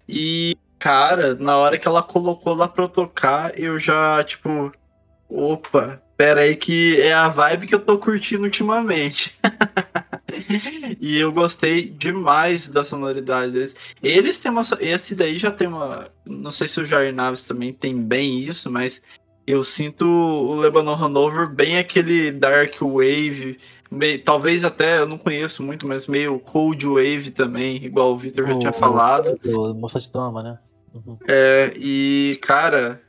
[0.07, 4.71] E, cara, na hora que ela colocou lá pra eu tocar, eu já, tipo,
[5.31, 9.35] opa, pera aí que é a vibe que eu tô curtindo ultimamente.
[10.99, 13.75] e eu gostei demais da sonoridade deles.
[14.03, 14.61] Eles têm uma.
[14.79, 16.09] Esse daí já tem uma.
[16.25, 19.01] Não sei se o Jair Naves também tem bem isso, mas
[19.47, 23.57] eu sinto o Lebanon Hanover bem aquele Dark Wave.
[23.89, 28.47] Meio, talvez até, eu não conheço muito, mas meio Cold Wave também, igual o Victor
[28.47, 29.37] já tinha falado.
[29.43, 30.59] O Moça de Toma, né?
[30.93, 31.17] Uhum.
[31.27, 33.01] É, e cara,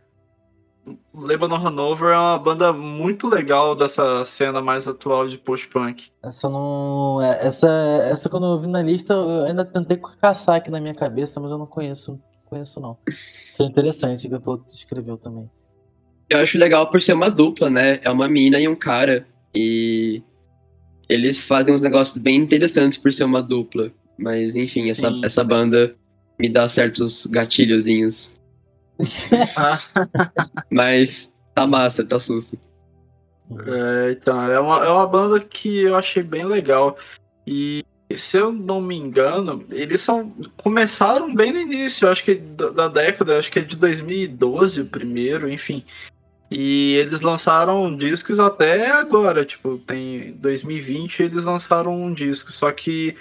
[1.14, 6.11] Lebanon Hanover é uma banda muito legal dessa cena mais atual de post-punk.
[6.22, 7.22] Essa não.
[7.22, 7.68] É, essa,
[8.11, 11.53] essa quando eu vi na lista, eu ainda tentei caçar aqui na minha cabeça, mas
[11.53, 12.20] eu não conheço.
[12.47, 12.99] Conheço não.
[13.61, 15.49] É interessante que o escreveu também.
[16.28, 18.01] Eu acho legal por ser uma dupla, né?
[18.03, 19.26] É uma mina e um cara.
[19.55, 20.22] E
[21.09, 23.93] eles fazem uns negócios bem interessantes por ser uma dupla.
[24.18, 25.95] Mas enfim, essa, essa banda
[26.39, 28.41] me dá certos gatilhozinhos.
[30.70, 32.59] Mas tá massa, tá susto.
[33.66, 36.96] É, então, é uma, é uma banda que eu achei bem legal.
[37.46, 37.84] E
[38.16, 42.88] se eu não me engano, eles são começaram bem no início, acho que da, da,
[42.88, 45.84] década, acho que é de 2012 o primeiro, enfim.
[46.50, 53.16] E eles lançaram discos até agora, tipo, tem 2020 eles lançaram um disco, só que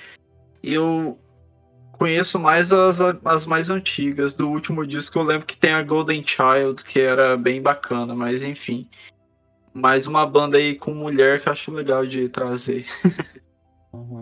[0.62, 1.18] eu
[2.02, 4.34] conheço mais as, as mais antigas.
[4.34, 8.42] Do último disco eu lembro que tem a Golden Child, que era bem bacana, mas
[8.42, 8.88] enfim.
[9.72, 12.86] Mais uma banda aí com mulher que eu acho legal de trazer.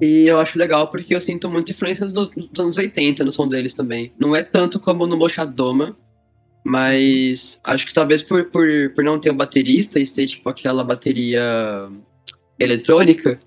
[0.02, 3.48] E eu acho legal porque eu sinto muita influência dos, dos, anos 80 no som
[3.48, 4.12] deles também.
[4.18, 5.96] Não é tanto como no Mochadoma,
[6.64, 10.84] mas acho que talvez por, por, por não ter um baterista e ser tipo aquela
[10.84, 11.88] bateria
[12.58, 13.40] eletrônica,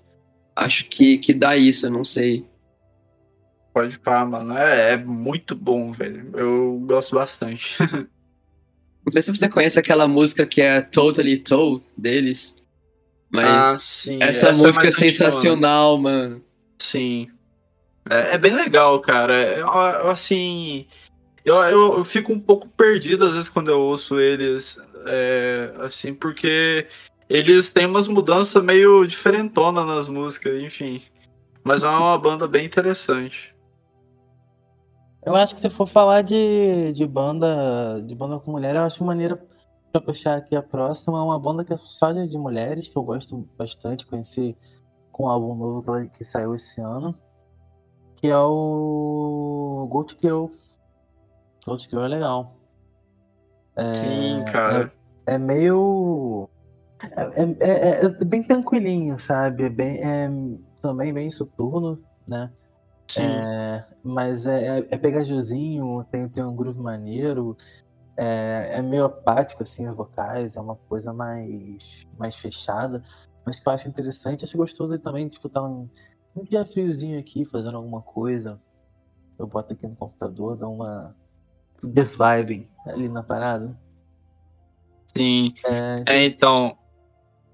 [0.55, 2.45] acho que, que dá isso, eu não sei.
[3.73, 4.55] Pode pá, mano.
[4.55, 6.29] É, é muito bom, velho.
[6.35, 7.75] Eu gosto bastante.
[9.05, 12.55] Não sei se você conhece aquela música que é Totally Toe deles.
[13.29, 14.19] Mas ah, sim.
[14.21, 16.43] essa, essa é música é, é sensacional, antiga, mano.
[16.77, 17.27] Sim.
[18.09, 19.33] É, é, bem legal, cara.
[19.33, 19.69] Eu,
[20.09, 20.85] assim.
[21.43, 24.77] Eu, eu, eu, fico um pouco perdido às vezes quando eu ouço eles.
[25.05, 26.87] É, assim, porque
[27.27, 31.01] eles têm umas mudanças meio diferentonas nas músicas, enfim.
[31.63, 33.52] Mas é uma banda bem interessante.
[35.25, 39.03] Eu acho que se for falar de, de banda de banda com mulher, eu acho
[39.03, 39.41] maneira
[39.91, 41.17] pra puxar aqui a próxima.
[41.17, 44.57] É uma banda que é só de mulheres, que eu gosto bastante, conheci
[45.11, 47.15] com um álbum novo que, que saiu esse ano.
[48.15, 50.47] Que é o Gold Girl.
[51.65, 52.57] Gold Girl é legal.
[53.75, 54.91] É, Sim, cara.
[55.25, 56.49] É, é meio.
[57.01, 59.65] É, é, é, é, bem tranquilinho, sabe?
[59.65, 60.29] É bem, é
[60.81, 62.51] também bem soturno, né?
[63.21, 67.57] É, mas é, é, é pegajosinho, tem, tem um groove maneiro,
[68.15, 73.03] é, é meio apático, assim, as vocais, é uma coisa mais, mais fechada,
[73.45, 75.89] mas que eu acho interessante, acho gostoso também, tá um,
[76.35, 78.61] um dia friozinho aqui, fazendo alguma coisa,
[79.37, 81.15] eu boto aqui no computador, dá uma
[81.83, 83.77] desvibing ali na parada.
[85.15, 86.77] Sim, é, é, então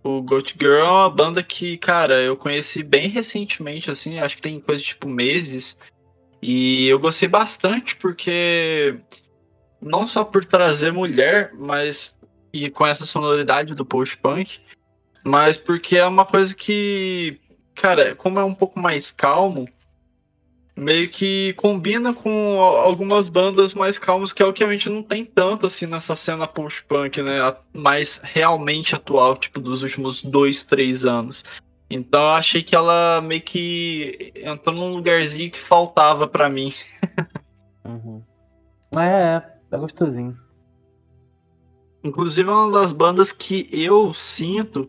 [0.03, 4.41] o Goat Girl é uma banda que, cara, eu conheci bem recentemente, assim, acho que
[4.41, 5.77] tem coisa tipo meses.
[6.41, 8.95] E eu gostei bastante porque
[9.81, 12.17] não só por trazer mulher, mas
[12.51, 14.59] e com essa sonoridade do post-punk,
[15.23, 17.39] mas porque é uma coisa que,
[17.75, 19.67] cara, como é um pouco mais calmo,
[20.79, 25.03] meio que combina com algumas bandas mais calmas, que é o que a gente não
[25.03, 27.39] tem tanto assim nessa cena post-punk, né?
[27.73, 31.43] Mais realmente atual, tipo, dos últimos dois, três anos.
[31.89, 36.73] Então eu achei que ela meio que entrou num lugarzinho que faltava para mim.
[37.85, 38.21] Uhum.
[38.97, 40.37] É, é, é gostosinho.
[42.03, 44.87] Inclusive é uma das bandas que eu sinto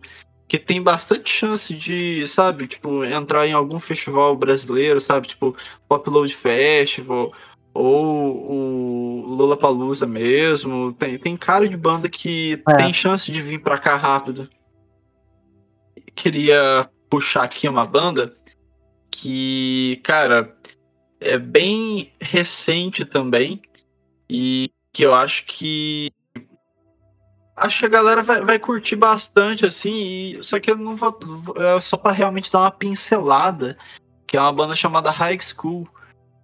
[0.51, 5.57] que tem bastante chance de, sabe, tipo, entrar em algum festival brasileiro, sabe, tipo,
[5.89, 7.33] Pop Load Festival
[7.73, 10.93] ou o Lollapalooza mesmo.
[10.95, 12.77] Tem, tem cara de banda que É.
[12.79, 14.51] tem chance de vir pra cá rápido.
[16.17, 18.35] Queria puxar aqui uma banda
[19.09, 20.53] que, cara,
[21.21, 23.63] é bem recente também
[24.29, 26.11] e que eu acho que
[27.61, 31.19] acho que a galera vai, vai curtir bastante, assim, e, só que eu não vou.
[31.57, 33.77] É só pra realmente dar uma pincelada,
[34.27, 35.89] que é uma banda chamada High School,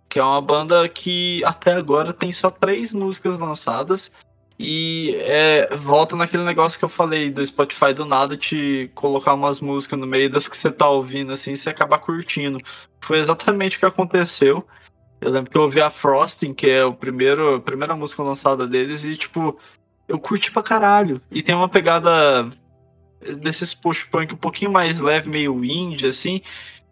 [0.09, 4.13] que é uma banda que até agora tem só três músicas lançadas.
[4.59, 9.61] E é, volta naquele negócio que eu falei do Spotify do nada te colocar umas
[9.61, 12.59] músicas no meio das que você tá ouvindo, assim, você acabar curtindo.
[13.01, 14.67] Foi exatamente o que aconteceu.
[15.21, 18.67] Eu lembro que eu ouvi a Frosting, que é o primeiro, a primeira música lançada
[18.67, 19.59] deles, e tipo,
[20.09, 21.21] eu curti pra caralho.
[21.31, 22.49] E tem uma pegada
[23.39, 26.41] desses post-punk um pouquinho mais leve, meio indie, assim,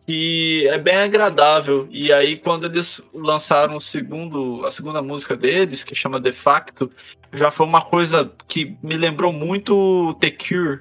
[0.07, 1.87] que é bem agradável.
[1.91, 6.91] E aí, quando eles lançaram o segundo, a segunda música deles, que chama De Facto,
[7.33, 10.81] já foi uma coisa que me lembrou muito The Cure,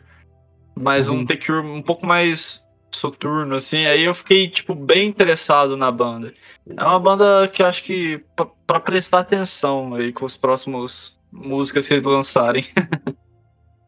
[0.79, 1.25] mas um Uhum.
[1.25, 3.85] The Cure um pouco mais soturno, assim.
[3.85, 6.33] Aí eu fiquei, tipo, bem interessado na banda.
[6.75, 8.23] É uma banda que acho que
[8.65, 12.63] pra prestar atenção aí com os próximos músicas que eles lançarem.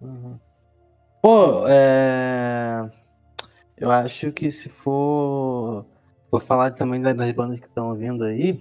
[0.02, 0.38] Uhum.
[1.22, 2.88] Pô, é...
[3.78, 5.86] eu acho que se for,
[6.30, 8.60] for falar também da- das bandas que estão vindo aí,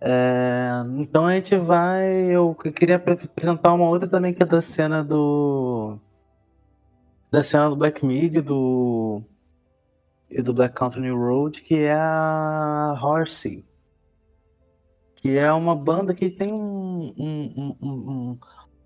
[0.00, 0.68] é,
[0.98, 2.06] então a gente vai.
[2.26, 5.98] Eu que- queria apre- apresentar uma outra também que é da cena do.
[7.30, 9.22] Da cena do Black Mid do.
[10.28, 13.64] E do Black Country New Road, que é a Horsey.
[15.26, 18.38] Que é uma banda que tem um- um- um- um- um-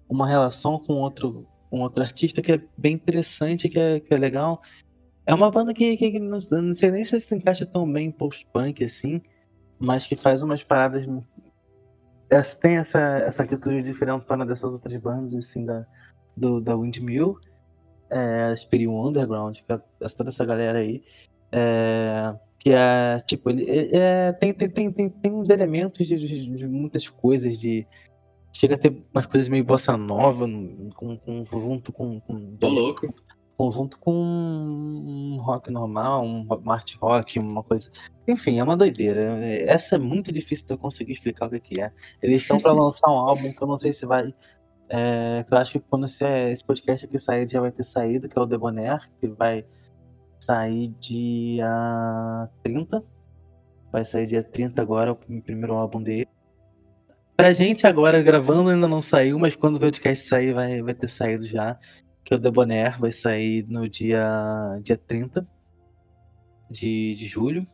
[0.08, 4.16] uma relação com outro, um outro artista que é bem interessante, que é, que é
[4.16, 4.62] legal.
[5.26, 8.06] É uma banda que, que, que não, não sei nem se se encaixa tão bem
[8.06, 9.20] em post-punk assim,
[9.78, 11.06] mas que faz umas paradas.
[12.30, 15.86] Essa, tem essa, essa atitude diferentona dessas outras bandas, assim, da,
[16.34, 17.38] do, da Windmill,
[18.08, 21.02] é, Spirit Underground, que é essa- toda essa galera aí.
[21.52, 26.14] É, que é, tipo, ele é, é, tem, tem, tem, tem, tem uns elementos de,
[26.16, 27.86] de- de muitas coisas, de.
[28.54, 30.44] Chega a ter umas coisas meio bossa nova,
[30.94, 33.14] com, com, junto com, com Tô louco.
[33.56, 37.90] conjunto com um rock normal, um art rock, uma coisa.
[38.28, 39.20] Enfim, é uma doideira.
[39.66, 41.90] Essa é muito difícil de eu conseguir explicar o que, é.
[42.22, 44.34] Eles estão pra lançar um álbum que eu não sei se vai.
[44.88, 48.28] é, que eu acho que quando esse, esse podcast aqui sair já vai ter saído,
[48.28, 49.64] que é o Debonair, que vai
[50.50, 53.02] sair dia 30.
[53.92, 56.28] Vai sair dia 30 agora, o primeiro álbum dele.
[57.36, 61.08] Pra gente agora, gravando, ainda não saiu, mas quando o podcast sair, vai, vai ter
[61.08, 61.78] saído já
[62.22, 64.28] que é o Debonair vai sair no dia,
[64.82, 65.42] dia 30
[66.70, 67.64] de, de julho.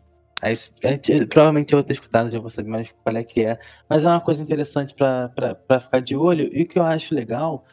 [0.40, 3.58] Aí, gente- provavelmente eu vou ter escutado, já vou saber mais qual é que é.
[3.88, 6.48] Mas é uma coisa interessante pra ficar de olho.
[6.52, 7.64] E o que eu acho legal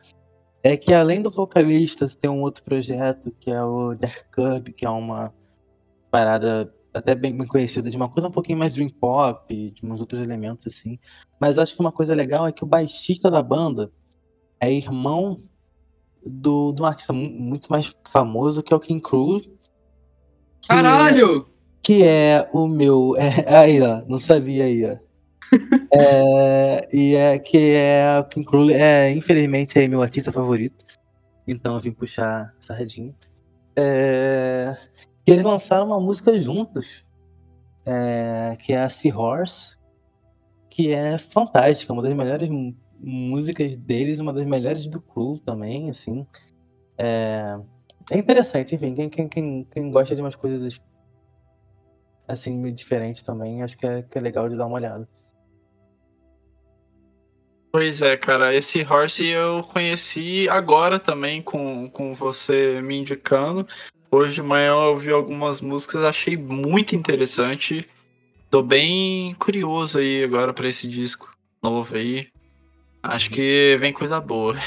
[0.63, 4.85] é que além do vocalista, tem um outro projeto que é o Dark Curb, que
[4.85, 5.33] é uma
[6.09, 9.99] parada até bem, bem conhecida, de uma coisa um pouquinho mais dream pop, de uns
[9.99, 10.97] outros elementos assim.
[11.39, 13.91] Mas eu acho que uma coisa legal é que o baixista da banda
[14.59, 15.37] é irmão
[16.25, 19.39] do, do artista mu- muito mais famoso, que é o King Crew.
[19.41, 21.47] que- Caralho!
[21.81, 23.13] Que é o meu.
[23.19, 24.97] é, aí, ó, não sabia aí, ó.
[25.95, 30.83] É, e é que é King Crew, é, infelizmente, é meu artista favorito.
[31.47, 33.13] Então eu vim puxar sardinha.
[33.75, 34.75] É,
[35.23, 37.03] que eles lançaram uma música juntos.
[37.85, 39.77] é, que é a Seahorse.
[40.69, 42.49] Que é fantástica, uma das melhores
[42.99, 46.25] músicas deles, uma das melhores do Crew também, assim.
[46.97, 47.59] É,
[48.11, 50.81] é interessante, enfim, quem, quem, quem, quem gosta de umas coisas
[52.27, 55.07] assim, diferentes também, acho que é, que é legal de dar uma olhada.
[57.75, 63.67] Pois é, cara, esse Horse eu conheci agora também com, com você me indicando.
[64.11, 67.89] Hoje de manhã eu ouvi algumas músicas, achei muito interessante.
[68.51, 71.31] Tô bem curioso aí agora pra esse disco
[71.63, 72.27] novo aí.
[73.01, 74.53] Acho que vem coisa boa.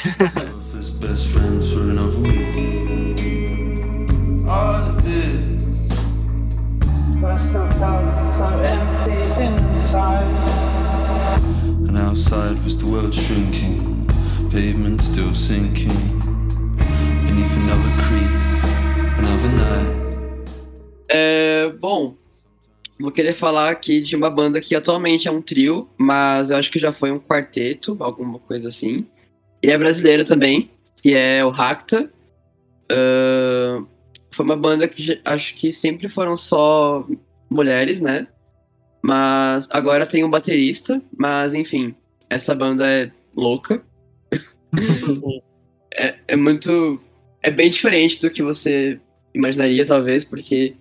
[12.16, 14.06] outside was the world shrinking,
[14.48, 15.92] pavement still sinking.
[17.26, 18.32] Beneath another creep,
[19.18, 19.96] another night.
[21.10, 22.16] É, bom,
[22.98, 26.70] vou querer falar aqui de uma banda que atualmente é um trio, mas eu acho
[26.70, 29.06] que já foi um quarteto, alguma coisa assim.
[29.62, 30.70] E é brasileira também,
[31.02, 32.10] que é o Racta.
[32.90, 33.86] Uh,
[34.30, 37.06] foi uma banda que acho que sempre foram só
[37.50, 38.26] mulheres, né?
[39.02, 41.94] Mas agora tem um baterista, mas enfim,
[42.30, 43.82] essa banda é louca.
[45.94, 47.00] é, é muito.
[47.42, 49.00] É bem diferente do que você
[49.34, 50.74] imaginaria, talvez, porque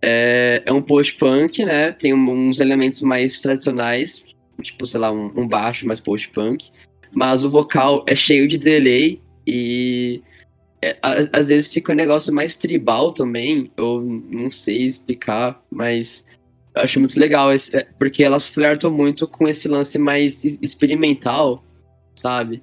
[0.00, 1.92] é, é um post-punk, né?
[1.92, 4.24] Tem uns elementos mais tradicionais,
[4.60, 6.70] tipo, sei lá, um, um baixo mais post-punk.
[7.12, 10.22] Mas o vocal é cheio de delay e
[10.82, 16.26] é, às vezes fica um negócio mais tribal também, eu não sei explicar, mas
[16.74, 21.62] eu acho muito legal, esse, é, porque elas flertam muito com esse lance mais experimental,
[22.14, 22.62] sabe?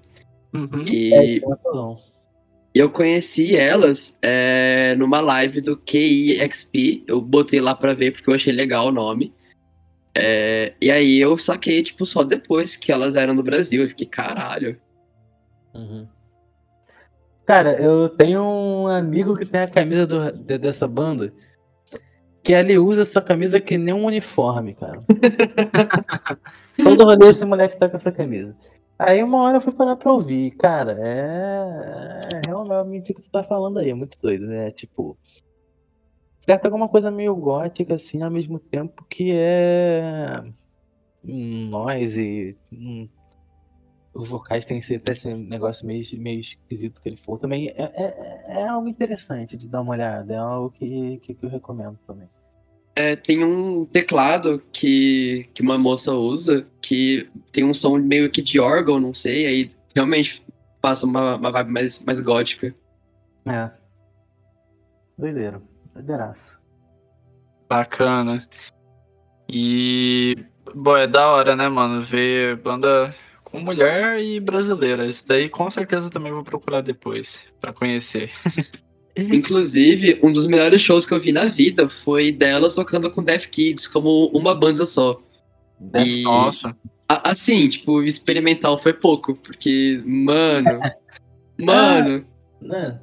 [0.53, 0.85] Uhum.
[0.87, 1.39] E É,
[2.73, 8.33] eu conheci elas é, numa live do KIXP, eu botei lá pra ver porque eu
[8.33, 9.33] achei legal o nome.
[10.15, 13.83] É, e aí eu saquei, tipo, só depois que elas eram no Brasil.
[13.83, 14.79] Eu fiquei, caralho.
[15.73, 16.07] Uhum.
[17.45, 21.33] Cara, eu tenho um amigo que tem a camisa do- de- dessa banda
[22.43, 24.99] que ele usa essa camisa que nem um uniforme, cara.
[26.81, 28.55] Todo rolê esse moleque tá com essa camisa.
[28.97, 33.31] Aí uma hora eu fui parar pra ouvir, cara, é, é realmente o que tu
[33.31, 34.71] tá falando aí, é muito doido, né?
[34.71, 35.17] Tipo,
[36.41, 40.43] certo alguma coisa meio gótica assim, ao mesmo tempo que é
[41.23, 43.07] um noise, um
[44.21, 47.39] os vocais têm esse, tem esse negócio meio, meio esquisito que ele for.
[47.39, 50.33] Também é, é, é algo interessante de dar uma olhada.
[50.33, 52.29] É algo que, que, que eu recomendo também.
[52.95, 58.41] É, tem um teclado que, que uma moça usa que tem um som meio que
[58.41, 60.45] de órgão, não sei, aí realmente
[60.81, 62.75] passa uma, uma vibe mais, mais gótica.
[63.45, 63.69] É.
[65.17, 65.61] Doideira.
[65.93, 66.61] Doideiraço.
[67.69, 68.47] Bacana.
[69.47, 70.35] E.
[70.75, 72.01] Bom, é da hora, né, mano?
[72.01, 73.13] Ver banda
[73.51, 75.05] com mulher e brasileira.
[75.05, 78.31] Isso daí com certeza também vou procurar depois pra conhecer.
[79.17, 83.47] Inclusive, um dos melhores shows que eu vi na vida foi delas tocando com Death
[83.47, 85.21] Kids como uma banda só.
[86.05, 86.75] E, Nossa.
[87.07, 90.79] a- assim, tipo, experimental foi pouco, porque, mano.
[91.59, 92.25] mano,
[92.61, 92.99] Né?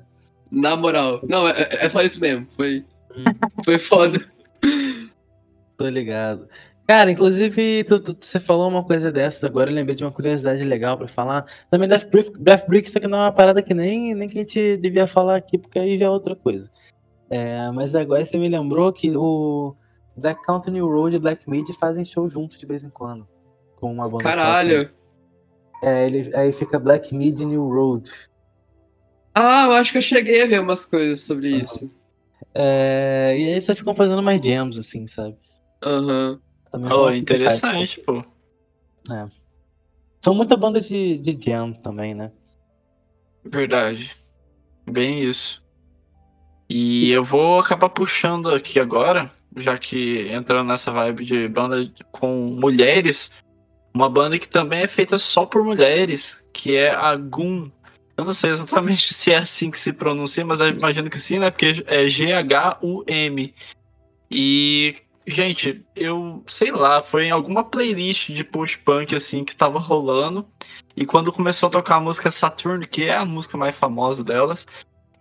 [0.51, 1.21] na moral.
[1.29, 2.47] Não, é, é só isso mesmo.
[2.57, 2.83] Foi,
[3.65, 4.25] foi foda.
[5.77, 6.49] Tô ligado.
[6.87, 10.63] Cara, inclusive, tu- tu- você falou uma coisa dessas agora, eu lembrei de uma curiosidade
[10.63, 11.45] legal pra falar.
[11.69, 14.39] Também Death Brick, Death Brick, isso aqui não é uma parada que nem, nem que
[14.39, 16.71] a gente devia falar aqui, porque aí já é outra coisa.
[17.29, 19.75] É, mas agora você me lembrou que o
[20.17, 23.27] Black Country New Road e Black Midi fazem show juntos de vez em quando.
[23.81, 24.23] Com uma banda.
[24.23, 24.91] Caralho.
[25.83, 28.09] É, ele, aí fica Black Midi New Road.
[29.35, 31.93] Ah, eu acho que eu cheguei a ver umas coisas sobre isso.
[32.55, 35.37] É, e aí vocês ficam fazendo mais jams, assim, sabe?
[35.85, 36.41] Aham.
[36.77, 38.23] Também Oh, interessante, pô.
[40.21, 42.31] São muitas bandas de, de jam também, né?
[43.43, 44.15] Verdade.
[44.87, 45.65] Bem isso.
[46.69, 52.59] E eu vou acabar puxando aqui agora, já que entrando nessa vibe de banda com
[52.61, 53.33] mulheres,
[53.95, 57.71] uma banda que também é feita só por mulheres, que é a Gun.
[58.19, 61.39] Eu não sei exatamente se é assim que se pronuncia, mas eu imagino que sim,
[61.39, 61.51] né?
[61.51, 63.55] Porque é G-H-U-M.
[64.31, 64.97] E,
[65.27, 70.47] gente, eu sei lá, foi em alguma playlist de post-punk assim que tava rolando.
[70.97, 74.67] E quando começou a tocar a música Saturn, que é a música mais famosa delas,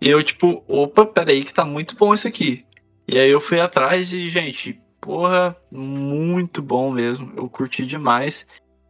[0.00, 2.64] eu, tipo, opa, peraí, que tá muito bom isso aqui.
[3.08, 7.32] E aí eu fui atrás e, gente, porra, muito bom mesmo.
[7.36, 8.46] Eu curti demais.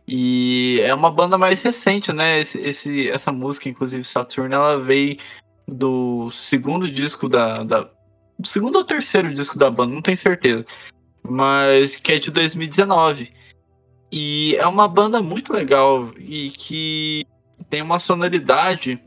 [0.08, 2.38] E é uma banda mais recente, né?
[2.38, 5.16] Esse, esse- essa música, inclusive, Saturn, ela veio
[5.66, 7.90] do segundo disco da, da.
[8.38, 10.64] Do segundo ou terceiro disco da banda, não tenho certeza.
[11.28, 13.30] Mas que é de 2019.
[14.10, 17.26] E é uma banda muito legal e que
[17.68, 19.02] tem uma sonoridade.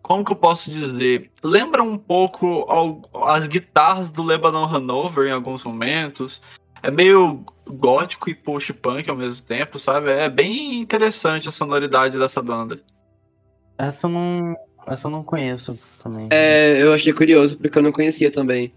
[0.00, 1.30] Como que eu posso dizer?
[1.42, 6.40] Lembra um pouco ao- as guitarras do Lebanon Hanover em alguns momentos.
[6.82, 10.10] É meio gótico e post-punk ao mesmo tempo, sabe?
[10.10, 12.80] É bem interessante a sonoridade dessa banda.
[13.76, 16.28] Essa eu não, essa eu não conheço também.
[16.30, 18.72] É, eu achei curioso, porque eu não conhecia também.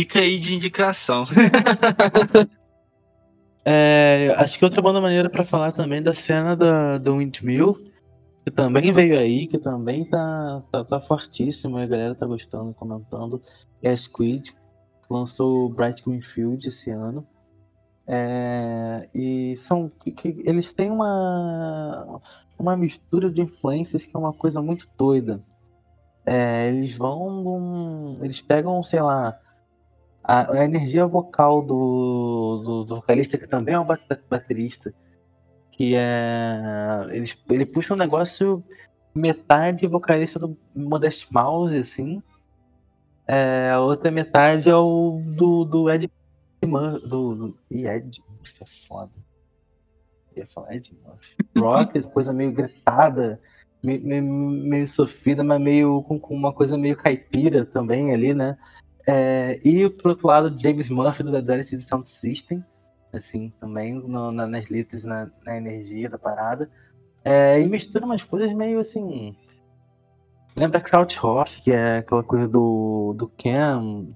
[0.00, 1.24] Fica aí de indicação.
[3.62, 7.76] É, acho que outra banda maneira pra falar também da cena da, do Windmill,
[8.42, 13.40] que também veio aí, que também tá, tá, tá fortíssima, a galera tá gostando, comentando.
[13.82, 14.56] É Squid, que
[15.12, 17.24] lançou o Bright Greenfield esse ano.
[18.06, 22.18] É, e são que, que eles têm uma,
[22.58, 25.38] uma mistura de influências que é uma coisa muito doida.
[26.24, 27.42] É, eles vão.
[27.42, 29.38] num- Eles pegam, sei lá,
[30.22, 34.92] a, a energia vocal do, do, do vocalista, que também é um bat- baterista,
[35.72, 37.06] que é.
[37.10, 38.62] Ele, ele puxa um negócio
[39.14, 42.22] metade vocalista do Modest Mouse, assim.
[43.26, 46.10] É, a outra metade é o do, do Ed
[46.64, 47.08] Murphy.
[47.08, 49.12] Do, do, e Ed Murphy é foda.
[50.34, 51.36] Eu ia falar Ed Murphy.
[51.56, 53.40] Rock, coisa meio gritada,
[53.82, 58.58] meio, meio, meio sofrida, mas meio com, com uma coisa meio caipira também ali, né?
[59.06, 62.64] É, e pro outro lado, James Murphy do Dead Sound System,
[63.12, 66.70] assim, também no, na, nas letras, na, na energia da parada.
[67.24, 69.36] É, e mistura umas coisas meio assim.
[70.56, 74.08] Lembra Krautrock, que é aquela coisa do, do Cam,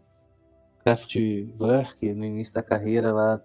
[0.85, 3.41] Kraftwerk, no início da carreira lá.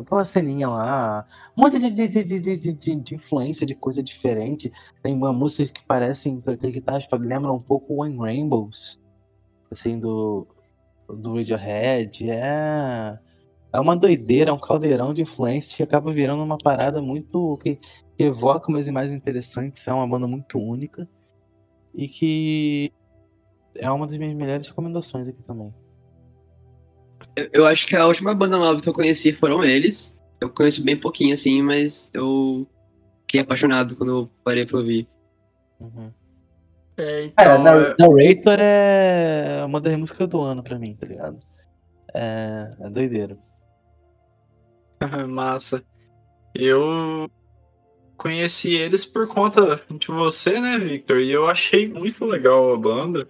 [0.00, 1.26] Aquela ceninha lá.
[1.56, 4.72] Um monte de, de, de, de, de, de influência, de coisa diferente.
[5.02, 8.98] Tem uma música que parecem, que guitarras lembram um pouco One Rainbows.
[9.74, 10.46] Assim, do,
[11.08, 12.30] do Radiohead.
[12.30, 13.18] É
[13.74, 17.58] é uma doideira, é um caldeirão de influências que acaba virando uma parada muito.
[17.60, 17.74] que,
[18.16, 19.88] que evoca umas imagens interessantes.
[19.88, 21.08] É uma banda muito única
[21.92, 22.92] e que
[23.74, 25.74] é uma das minhas melhores recomendações aqui também.
[27.52, 30.20] Eu, acho que a última banda nova que eu conheci foram eles.
[30.40, 32.64] Eu conheço bem pouquinho, assim, mas eu
[33.22, 35.08] fiquei apaixonado quando eu parei pra ouvir.
[35.80, 36.12] Uhum.
[36.96, 37.58] É, então, é-
[37.98, 41.38] Narrator é uma das músicas do ano pra mim, tá ligado?
[42.14, 43.36] É, é doideira.
[45.28, 45.82] Massa.
[46.54, 47.28] Eu
[48.16, 51.20] conheci eles por conta de você, né, Victor?
[51.20, 53.26] E eu achei muito legal a banda.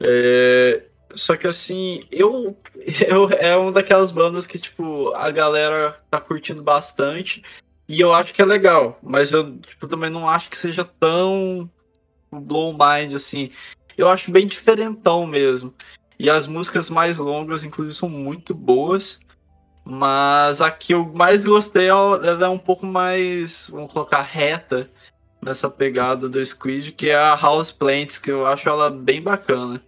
[0.00, 0.82] É,
[1.14, 2.56] Só que assim, eu,
[3.06, 7.42] eu é uma daquelas bandas que, tipo, a galera tá curtindo bastante.
[7.88, 8.98] E eu acho que é legal.
[9.02, 11.70] Mas eu, tipo, também não acho que seja tão
[12.40, 13.50] blow mind, assim.
[13.96, 15.72] Eu acho bem diferentão mesmo.
[16.18, 19.20] E as músicas mais longas, inclusive, são muito boas.
[19.84, 24.88] Mas a que eu mais gostei, ela ela é um pouco mais, vamos colocar, reta
[25.42, 29.82] nessa pegada do Squid, que é a House Plants, que eu acho ela bem bacana.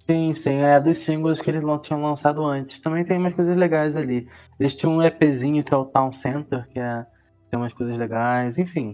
[0.00, 2.80] Sim, sim, é dos singles que eles não tinham lançado antes.
[2.80, 4.28] Também tem umas coisas legais ali.
[4.60, 7.06] Eles tinham um EPzinho que é o Town Center, que é,
[7.50, 8.92] tem umas coisas legais, enfim.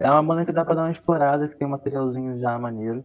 [0.00, 3.04] É uma banda que dá pra dar uma explorada, que tem um materialzinho já maneiro.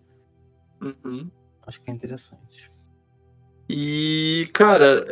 [0.82, 1.30] Uhum.
[1.66, 2.68] Acho que é interessante.
[3.70, 5.04] E, cara,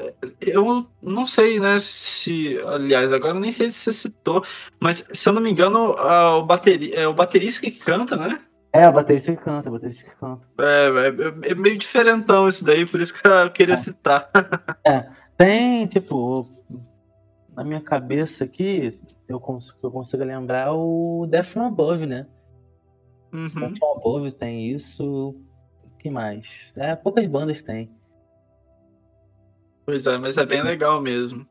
[0.42, 4.44] eu não sei, né, se, aliás, agora nem sei se você citou,
[4.80, 8.40] mas se eu não me engano, a- o, bateri, é o baterista que canta, né?
[8.74, 10.48] É, a baterista que canta, a baterista que canta.
[10.60, 13.78] É, é, é meio diferentão esse daí, por isso que eu queria É.
[13.78, 14.30] citar.
[15.38, 16.46] Tem, tipo,
[17.56, 18.98] na minha cabeça aqui,
[19.28, 22.28] eu consigo, eu consigo lembrar o Death From Above, né?
[23.34, 23.50] Uhum.
[23.50, 25.36] Death From Above tem isso.
[26.00, 26.74] Que mais?
[26.76, 27.92] É, poucas bandas tem.
[29.86, 31.46] Pois é, mas é bem legal mesmo.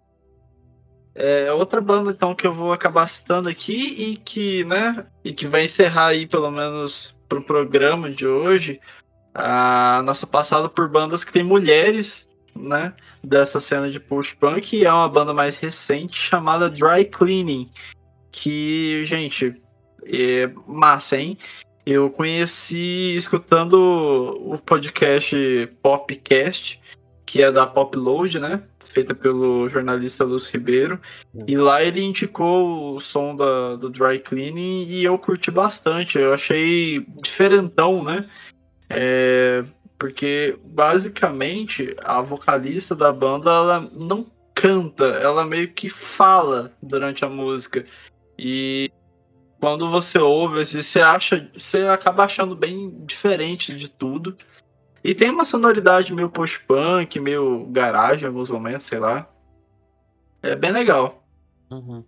[1.14, 5.46] É outra banda então que eu vou acabar citando aqui e que, né, e que
[5.46, 8.80] vai encerrar aí pelo menos pro programa de hoje
[9.34, 14.92] a nossa passada por bandas que tem mulheres, né, dessa cena de post-punk e é
[14.92, 17.70] uma banda mais recente chamada Dry Cleaning,
[18.30, 19.54] que, gente,
[20.04, 21.36] é massa, hein?
[21.84, 25.34] Eu conheci escutando o podcast
[25.82, 26.80] Popcast,
[27.24, 28.62] que é da Popload, né?
[28.84, 31.00] Feita pelo jornalista Luz Ribeiro.
[31.46, 36.18] E lá ele indicou o som da, do Dry Cleaning e eu curti bastante.
[36.18, 38.28] Eu achei diferentão, né?
[38.88, 39.64] É,
[40.00, 44.24] porque basicamente a vocalista da banda ela não
[44.54, 47.84] canta, ela meio que fala durante a música.
[48.38, 48.90] E
[49.60, 54.34] quando você ouve, você acha, você acaba achando bem diferente de tudo.
[55.04, 59.28] E tem uma sonoridade meio post-punk, meio garagem em alguns momentos, sei lá.
[60.42, 61.22] É bem legal.
[61.70, 62.02] Uhum.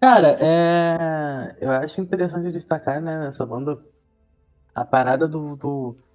[0.00, 1.56] Cara, é...
[1.60, 3.78] eu acho interessante destacar, né, nessa banda,
[4.74, 5.54] a parada do.
[5.54, 6.05] do...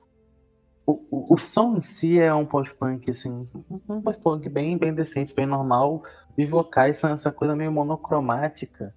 [1.10, 3.46] O, o, som em si é um post-punk, assim,
[3.88, 6.02] um post-punk bem, bem decente, bem normal.
[6.38, 8.94] Os vocais são essa coisa meio monocromática,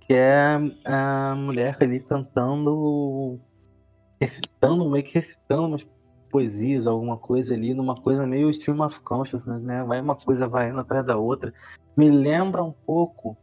[0.00, 3.40] que é a mulher ali cantando,
[4.20, 5.88] recitando, meio que recitando umas
[6.30, 9.82] poesias, alguma coisa ali, numa coisa meio stream of consciousness, né?
[9.84, 11.52] Vai uma coisa vai indo atrás da outra.
[11.96, 13.36] Me lembra um pouco,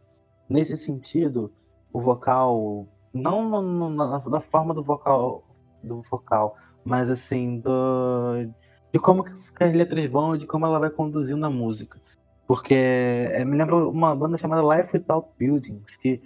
[0.48, 1.52] nesse sentido,
[1.92, 5.44] o vocal, não no- no- na, na forma do vocal,
[5.84, 8.48] do vocal, mas assim, do,
[8.94, 9.32] de como que
[9.64, 12.00] as letras vão, de como ela vai conduzindo a música.
[12.48, 16.22] Porque é, me lembra uma banda chamada Life Without Buildings, que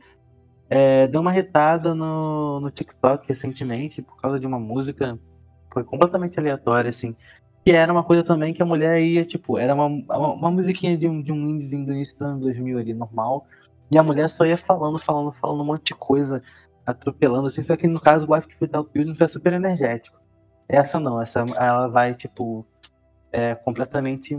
[0.70, 5.18] é, deu uma retada no, no TikTok recentemente por causa de uma música
[5.72, 7.16] foi completamente aleatória, assim.
[7.64, 10.98] Que era uma coisa também que a mulher ia, tipo, era uma, uma, uma musiquinha
[10.98, 13.46] de um, de um indiezinho do início do ano 2000 ali, normal.
[13.92, 16.42] E a mulher só ia falando, falando, falando um monte de coisa,
[16.86, 17.64] atropelando, assim.
[17.64, 20.19] Só que no caso, o Life Without Buildings é super energético.
[20.70, 22.64] Essa não, essa ela vai, tipo,
[23.34, 24.38] é completamente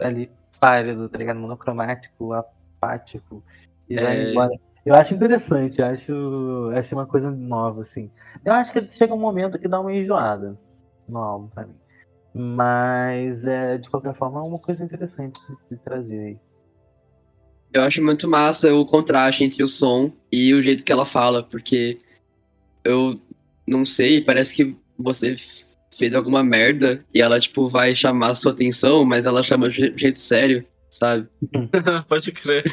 [0.00, 0.30] ali
[0.60, 1.40] pálido, tá ligado?
[1.40, 3.42] Monocromático, apático.
[3.88, 4.30] E vai É.
[4.30, 4.54] embora.
[4.86, 8.10] Eu acho interessante, eu acho, acho uma coisa nova, assim.
[8.44, 10.56] Eu acho que chega um momento que dá uma enjoada
[11.06, 11.74] no álbum pra mim.
[12.32, 16.38] Mas, é, de qualquer forma, é uma coisa interessante de trazer aí.
[17.72, 21.42] Eu acho muito massa o contraste entre o som e o jeito que ela fala,
[21.42, 22.00] porque
[22.82, 23.20] eu
[23.66, 25.36] não sei, parece que você
[25.96, 29.92] fez alguma merda e ela, tipo, vai chamar a sua atenção, mas ela chama de
[29.96, 31.28] jeito sério, sabe?
[32.08, 32.64] Pode crer.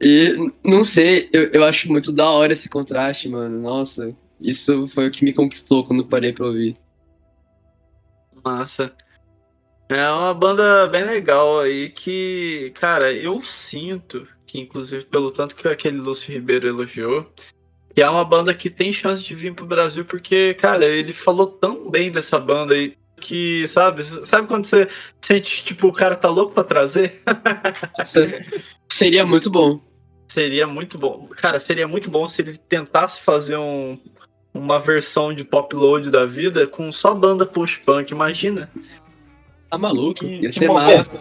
[0.00, 3.60] E não sei, eu, eu acho muito da hora esse contraste, mano.
[3.60, 6.76] Nossa, isso foi o que me conquistou quando parei pra ouvir.
[8.44, 8.92] Massa.
[9.88, 15.66] É uma banda bem legal aí que, cara, eu sinto que, inclusive, pelo tanto que
[15.66, 17.32] aquele Lúcio Ribeiro elogiou,
[17.98, 21.48] que é uma banda que tem chance de vir pro Brasil, porque, cara, ele falou
[21.48, 24.86] tão bem dessa banda aí que, sabe, sabe quando você
[25.20, 27.20] sente, tipo, o cara tá louco pra trazer?
[28.88, 29.80] Seria muito bom.
[30.28, 31.26] Seria muito bom.
[31.38, 33.98] Cara, seria muito bom se ele tentasse fazer um,
[34.54, 38.70] uma versão de pop load da vida com só banda post-punk, imagina.
[39.68, 40.20] Tá maluco?
[40.20, 41.18] Que- Ia que ser massa.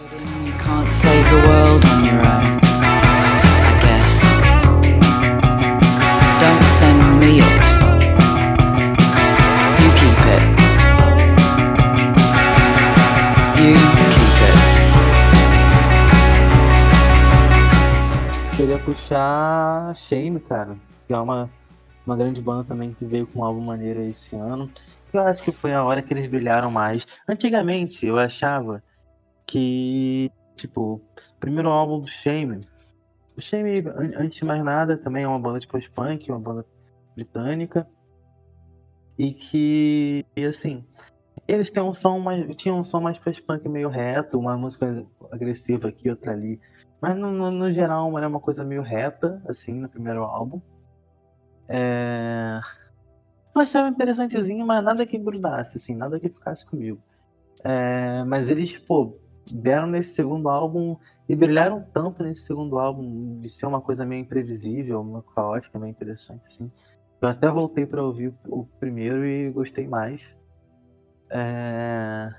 [7.24, 7.36] It.
[9.82, 10.44] You keep it.
[13.60, 13.74] You
[14.14, 14.58] keep it.
[18.56, 20.78] Queria puxar Shame, cara,
[21.08, 21.50] que é uma,
[22.06, 24.70] uma grande banda também que veio com um álbum maneiro esse ano.
[25.14, 27.22] Eu acho que foi a hora que eles brilharam mais.
[27.28, 28.84] Antigamente eu achava
[29.46, 31.02] que, tipo,
[31.40, 32.60] primeiro álbum do Shame.
[33.38, 36.66] O Shame, an- antes de mais nada, também é uma banda de post-punk, uma banda
[37.18, 37.88] britânica.
[39.18, 40.86] E que, e assim,
[41.48, 45.88] eles têm um som mais, tinham um som mais post-punk meio reto, uma música agressiva
[45.88, 46.60] aqui, outra ali.
[47.02, 50.62] Mas no, no, no geral era uma coisa meio reta, assim, no primeiro álbum.
[51.68, 52.60] É...
[53.56, 57.02] Eu achava interessantezinho, mas nada que grudasse, assim, nada que ficasse comigo.
[57.64, 59.14] É, Mas eles, pô,
[59.52, 60.96] vieram nesse segundo álbum
[61.28, 65.92] e brilharam tanto nesse segundo álbum de ser uma coisa meio imprevisível, uma caótica, meio
[65.92, 66.72] interessante, assim.
[67.22, 70.38] Eu até voltei pra ouvir o primeiro e gostei mais.
[71.30, 72.30] É...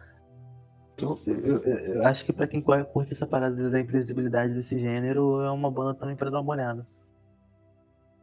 [1.01, 1.59] Eu, eu-
[1.95, 5.71] eu- acho que pra quem cur- curte essa parada da imprevisibilidade desse gênero, é uma
[5.71, 6.83] banda também pra dar uma olhada.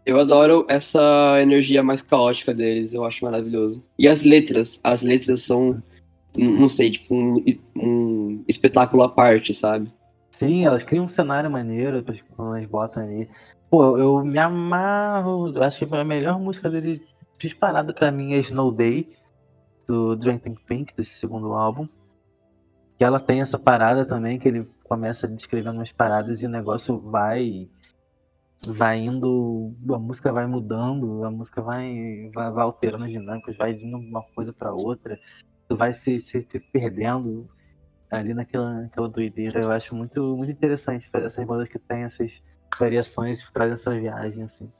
[0.06, 3.84] Eu adoro essa energia mais caótica deles, eu acho maravilhoso.
[3.98, 5.82] E as letras, as letras são,
[6.38, 7.44] não sei, tipo um,
[7.76, 9.92] um espetáculo à parte, sabe?
[10.32, 12.04] Sim, elas criam um cenário maneiro
[12.36, 13.30] quando elas botam ali.
[13.70, 15.52] Pô, eu me amarro.
[15.54, 17.06] eu Acho que a melhor música dele
[17.38, 19.06] disparada pra mim é Snow Day,
[19.88, 21.88] do Drenton Pink, desse segundo álbum.
[22.98, 27.00] Que ela tem essa parada também, que ele começa descrevendo umas paradas e o negócio
[27.00, 27.70] vai.
[28.66, 29.74] Vai indo.
[29.92, 34.10] A música vai mudando, a música vai, vai, vai alterando as dinâmicas, vai indo de
[34.10, 35.20] uma coisa pra outra.
[35.68, 37.50] Tu vai se, se, se perdendo
[38.10, 39.60] ali naquela, naquela doideira.
[39.60, 42.42] Eu acho muito, muito interessante essas bandas que tem essas
[42.80, 44.72] variações trazem essa viagem, assim.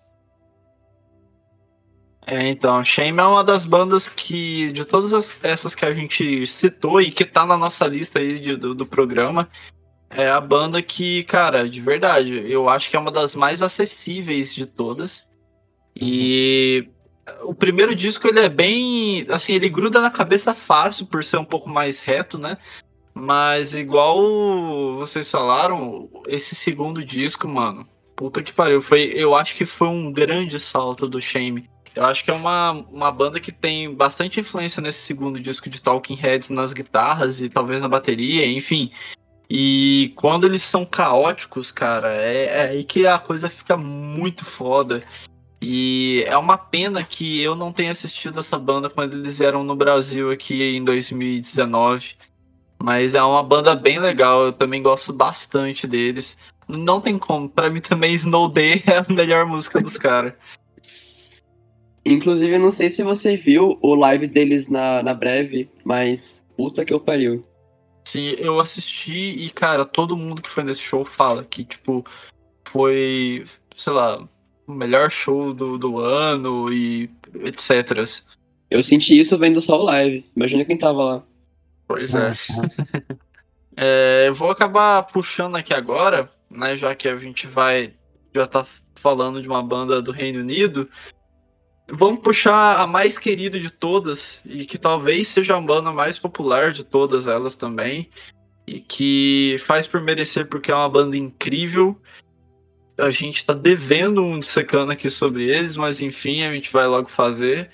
[2.28, 6.46] É, então, Shame é uma das bandas que, de todas as- essas que a gente
[6.48, 9.48] citou e que tá na nossa lista aí de- do, do programa,
[10.10, 14.56] é a banda que, cara, de verdade, eu acho que é uma das mais acessíveis
[14.56, 15.28] de todas.
[15.96, 16.90] E
[17.44, 21.46] o primeiro disco, ele é bem, assim, ele gruda na cabeça fácil por ser um
[21.46, 22.58] pouco mais reto, né?
[23.18, 29.66] Mas igual vocês falaram, esse segundo disco, mano, puta que pariu, foi, eu acho que
[29.66, 31.70] foi um grande salto do Shame.
[31.96, 35.82] Eu acho que é uma, uma banda que tem bastante influência nesse segundo disco de
[35.82, 38.92] Talking Heads nas guitarras e talvez na bateria, enfim.
[39.50, 45.02] E quando eles são caóticos, cara, é, é aí que a coisa fica muito foda.
[45.62, 49.76] E é uma pena que eu não tenha assistido essa banda quando eles vieram no
[49.76, 52.16] Brasil aqui em 2019.
[52.82, 56.38] Mas é uma banda bem legal, eu também gosto bastante deles.
[56.68, 60.34] Não tem como, pra mim também Snow Day é a melhor música dos caras.
[62.06, 66.86] Inclusive, eu não sei se você viu o live deles na, na breve, mas puta
[66.86, 67.44] que eu pariu.
[68.08, 72.06] Sim, eu assisti e, cara, todo mundo que foi nesse show fala que, tipo,
[72.68, 73.46] foi,
[73.76, 74.24] sei lá,
[74.68, 77.10] o melhor show do, do ano e
[77.44, 78.08] etc.
[78.70, 80.24] Eu senti isso vendo só o live.
[80.36, 81.24] Imagina quem tava lá.
[81.88, 82.34] Pois é.
[83.78, 86.78] É, eu vou acabar puxando aqui agora, né?
[86.78, 87.94] Já que a gente vai.
[88.34, 88.66] Já tá
[88.98, 90.90] falando de uma banda do Reino Unido.
[91.92, 96.72] Vamos puxar a mais querida de todas, e que talvez seja a banda mais popular
[96.72, 98.10] de todas elas também.
[98.66, 102.02] E que faz por merecer porque é uma banda incrível.
[102.98, 107.10] A gente tá devendo um dissecando aqui sobre eles, mas enfim, a gente vai logo
[107.10, 107.70] fazer.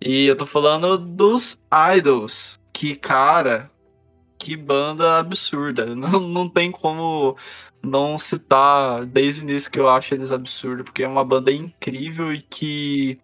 [0.00, 1.60] E eu tô falando dos
[1.96, 2.58] Idols.
[2.72, 3.70] Que, cara,
[4.38, 5.86] que banda absurda.
[5.94, 7.36] Não, não tem como
[7.82, 12.32] não citar desde o início que eu acho eles absurdos, porque é uma banda incrível
[12.32, 13.18] e que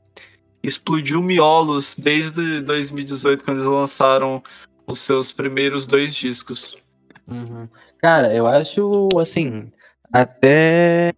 [0.62, 4.43] explodiu miolos desde 2018, quando eles lançaram
[4.87, 6.77] os seus primeiros dois discos.
[7.27, 7.69] Uhum.
[7.99, 9.70] Cara, eu acho assim,
[10.12, 11.12] até.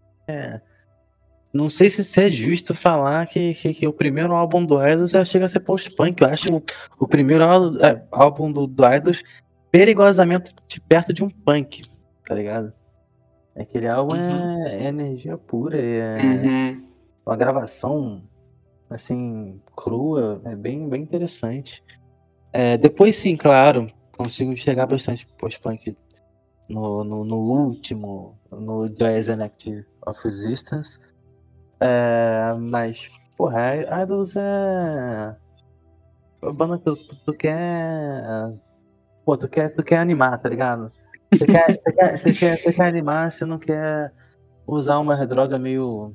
[1.52, 5.14] Não sei se, se é justo falar que, que, que o primeiro álbum do Idols
[5.14, 6.20] é, chega a ser post-punk.
[6.22, 6.62] Eu acho o,
[7.01, 9.22] o primeiro álbum, é, álbum do, do Idols
[9.72, 11.82] perigosamente de perto de um punk,
[12.24, 12.72] tá ligado?
[13.56, 14.66] Aquele álbum Uhum.
[14.66, 16.85] é, é energia pura, é Uhum.
[17.27, 18.22] uma gravação
[18.89, 21.82] assim crua, é bem, bem interessante.
[22.52, 25.97] É, depois sim, claro, consigo enxergar bastante post-punk
[26.68, 30.98] no, no, no último, no Joy as an Act of Resistance.
[31.81, 35.36] É, mas, porra, Idols é.
[36.43, 38.23] A banda que tu, tu quer.
[39.24, 40.93] Pô, tu quer, tu quer animar, tá ligado?
[41.32, 44.12] Você quer, você quer, você quer, você quer animar, você não quer
[44.66, 46.12] usar uma droga meio.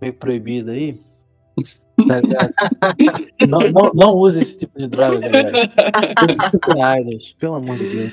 [0.00, 0.98] meio proibida aí.
[2.08, 2.20] Tá
[3.46, 5.52] não, não, não use esse tipo de droga, galera.
[6.44, 8.12] Escutem Idols, pelo amor de Deus.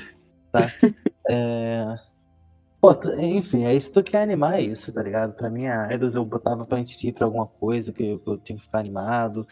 [0.52, 0.70] Tá?
[1.30, 2.07] É...
[2.80, 5.34] Pô, enfim, é isso que tu quer animar, é isso, tá ligado?
[5.34, 8.28] Pra mim, a Idols eu botava pra gente ir pra alguma coisa que eu, que
[8.28, 9.44] eu tinha que ficar animado.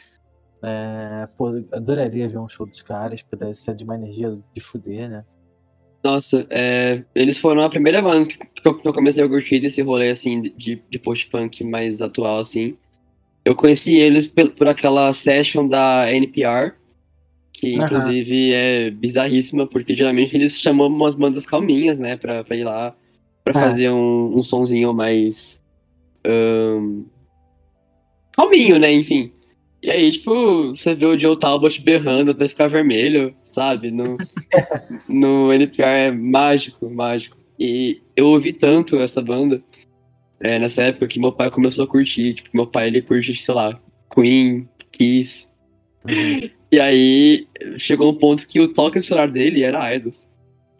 [0.62, 4.60] É, pô, eu adoraria ver um show dos caras, pudesse ser de uma energia de
[4.60, 5.24] fuder, né?
[6.04, 10.40] Nossa, é, eles foram a primeira banda que, eu, comecei a curtir desse rolê, assim,
[10.40, 12.76] de, de post-punk mais atual, assim.
[13.44, 16.74] Eu conheci eles por, por aquela session da NPR,
[17.52, 22.62] que inclusive é bizarríssima, porque geralmente eles chamam umas bandas calminhas, né, pra, pra ir
[22.62, 22.94] lá,
[23.46, 23.64] pra É.
[23.64, 25.62] fazer um, um sonzinho mais...
[26.24, 27.04] ahn,
[28.32, 29.32] calminho, né, enfim.
[29.82, 33.92] E aí, tipo, você vê o Joe Talbot berrando até ficar vermelho, sabe?
[33.92, 34.16] No,
[35.08, 37.36] no NPR é mágico, mágico.
[37.58, 39.62] E eu ouvi tanto essa banda
[40.40, 42.34] é, nessa época que meu pai começou a curtir.
[42.34, 43.80] Tipo, meu pai ele curte, sei lá,
[44.12, 45.48] Queen, Kiss.
[46.72, 47.46] E aí
[47.78, 50.28] chegou um ponto que o toque no celular dele era Idols.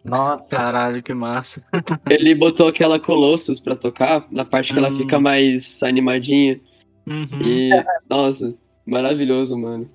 [0.07, 1.63] Nossa, Caralho, que massa.
[2.09, 4.97] Ele botou aquela Colossus pra tocar, na parte que ela Hum.
[4.97, 6.59] fica mais animadinha.
[7.05, 7.41] Uhum.
[7.41, 7.69] E,
[8.09, 8.53] nossa,
[8.85, 9.89] maravilhoso, mano.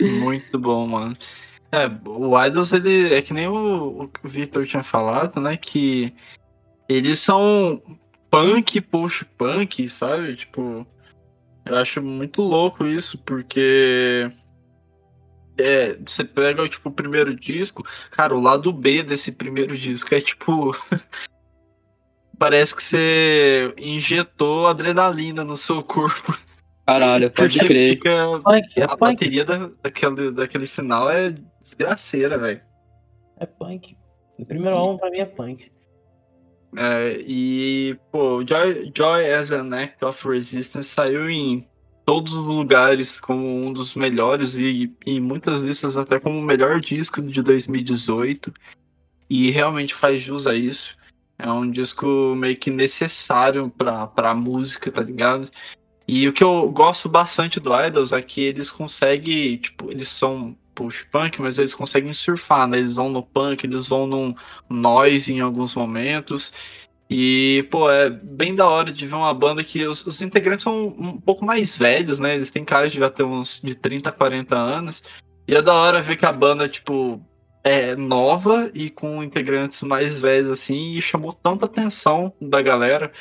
[0.00, 1.16] Muito bom, mano.
[1.70, 5.56] É, o Idols, ele é que nem o, o que o Victor tinha falado, né?
[5.56, 6.12] Que
[6.88, 7.80] eles são
[8.30, 10.36] punk, post-punk, sabe?
[10.36, 10.86] Tipo,
[11.64, 14.28] eu acho muito louco isso, porque
[15.58, 20.20] é, você pega tipo, o primeiro disco, cara, o lado B desse primeiro disco é
[20.20, 20.74] tipo.
[22.38, 26.36] Parece que você injetou adrenalina no seu corpo.
[26.84, 27.90] Caralho, pode Porque crer.
[27.90, 32.60] fica punk, é a punk, bateria da, daquele, daquele final é desgraceira, velho.
[33.38, 33.96] é punk.
[34.38, 35.70] O primeiro álbum pra mim é punk.
[36.76, 41.68] É, e, pô, Joy, Joy as an Act of Resistance saiu em
[42.04, 46.80] todos os lugares como um dos melhores e em muitas listas até como o melhor
[46.80, 48.52] disco de 2018.
[49.28, 50.96] E realmente faz jus a isso.
[51.38, 55.48] É um disco meio que necessário pra, pra música, tá ligado?
[56.06, 60.56] E o que eu gosto bastante do Idols é que eles conseguem, tipo, eles são
[60.74, 62.78] push-punk, mas eles conseguem surfar, né?
[62.78, 64.34] Eles vão no punk, eles vão num
[64.68, 66.52] noise em alguns momentos.
[67.10, 70.86] E, pô, é bem da hora de ver uma banda que os, os integrantes são
[70.86, 72.34] um pouco mais velhos, né?
[72.34, 75.02] Eles têm cara de já ter uns de 30, 40 anos.
[75.46, 77.20] E é da hora ver que a banda, tipo,
[77.62, 83.12] é nova e com integrantes mais velhos, assim, e chamou tanta atenção da galera.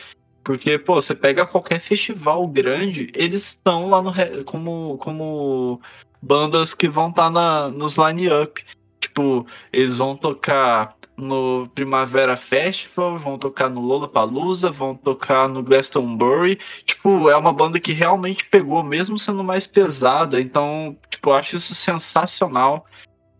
[0.43, 4.11] Porque, pô, você pega qualquer festival grande, eles estão lá no
[4.45, 5.81] como, como
[6.21, 8.63] bandas que vão estar na nos line-up.
[8.99, 16.57] Tipo, eles vão tocar no Primavera Festival, vão tocar no Lollapalooza, vão tocar no Glastonbury.
[16.85, 20.41] Tipo, é uma banda que realmente pegou, mesmo sendo mais pesada.
[20.41, 22.85] Então, tipo, eu acho isso sensacional.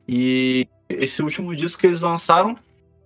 [0.08, 2.58] E esse último disco que eles lançaram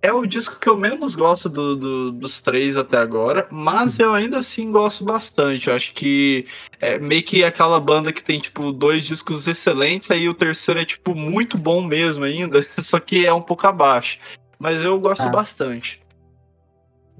[0.02, 4.12] é o disco que eu menos gosto do, do- dos três até agora, mas eu
[4.12, 5.68] ainda assim gosto bastante.
[5.68, 6.46] Eu acho que
[6.80, 10.84] é meio que aquela banda que tem, tipo, dois discos excelentes, aí o terceiro é,
[10.84, 14.18] tipo, muito bom mesmo ainda, só que é um pouco abaixo.
[14.58, 15.28] Mas eu gosto Ah.
[15.30, 16.00] bastante.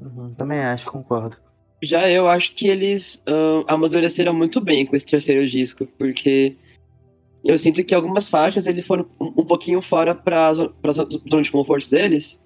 [0.01, 1.37] Uhum, também acho, concordo.
[1.83, 6.57] Já eu acho que eles ahn, amadureceram muito bem com esse terceiro disco, porque
[7.45, 11.51] eu sinto que algumas faixas eles foram um, um pouquinho fora para as zona de
[11.51, 12.43] conforto deles,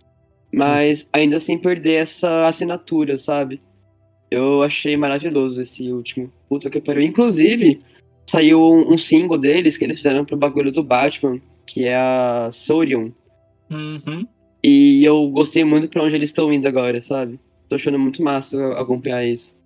[0.53, 3.62] mas ainda sem perder essa assinatura, sabe?
[4.31, 6.33] Eu achei maravilhoso esse último.
[6.49, 7.03] Puta que pariu.
[7.03, 7.81] Inclusive,
[8.29, 12.51] saiu um, um single deles que eles fizeram pro bagulho do Batman, que é a
[12.53, 13.11] Sorion.
[13.71, 14.27] Uhum.
[14.62, 17.41] E eu gostei muito pra onde eles estão indo agora, sabe?
[17.69, 19.59] Tô achando muito massa acompanhar isso.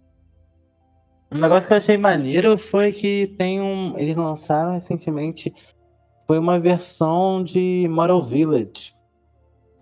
[1.33, 3.99] Um negócio que eu achei maneiro foi que tem um.
[3.99, 5.53] Eles lançaram recentemente.
[6.27, 8.95] Foi uma versão de Model Village.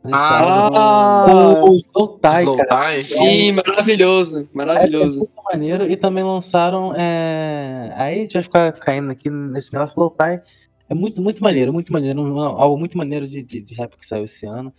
[0.04, 2.18] Ah, o, o Slow
[2.56, 3.00] cara.
[3.00, 5.18] Sim, maravilhoso, É, é maravilhoso.
[5.20, 5.84] muito maneiro.
[5.88, 6.92] E também lançaram.
[6.96, 7.92] É...
[7.94, 10.40] Aí a gente vai ficar caindo aqui nesse negócio Tie.
[10.88, 12.20] É muito, muito maneiro, muito maneiro.
[12.20, 14.72] um- Algo muito maneiro de, de, de rap que saiu esse ano.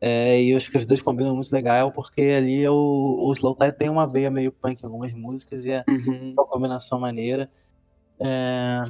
[0.00, 3.56] É, e eu acho que os dois combinam muito legal, porque ali o, o Slow
[3.56, 6.32] Tie tem uma veia meio punk em algumas músicas e é Uhum.
[6.32, 7.50] uma combinação maneira.
[8.20, 8.82] É,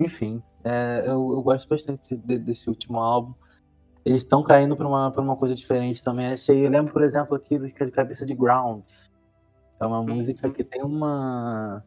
[0.00, 3.34] Enfim, é, eu, eu gosto bastante de- desse último álbum.
[4.04, 6.26] Eles estão caindo para uma, pra uma coisa diferente também.
[6.26, 9.08] Achei, eu lembro, por exemplo, aqui do de cabeça de Grounds.
[9.80, 11.84] É uma música que tem uma.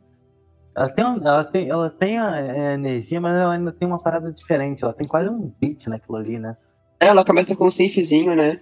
[0.74, 4.32] Ela tem, ela tem, ela tem a, é, energia, mas ela ainda tem uma parada
[4.32, 4.84] diferente.
[4.84, 6.56] Ela tem quase um beat naquilo ali, né?
[7.00, 8.60] É, ela começa com um synthzinho, né?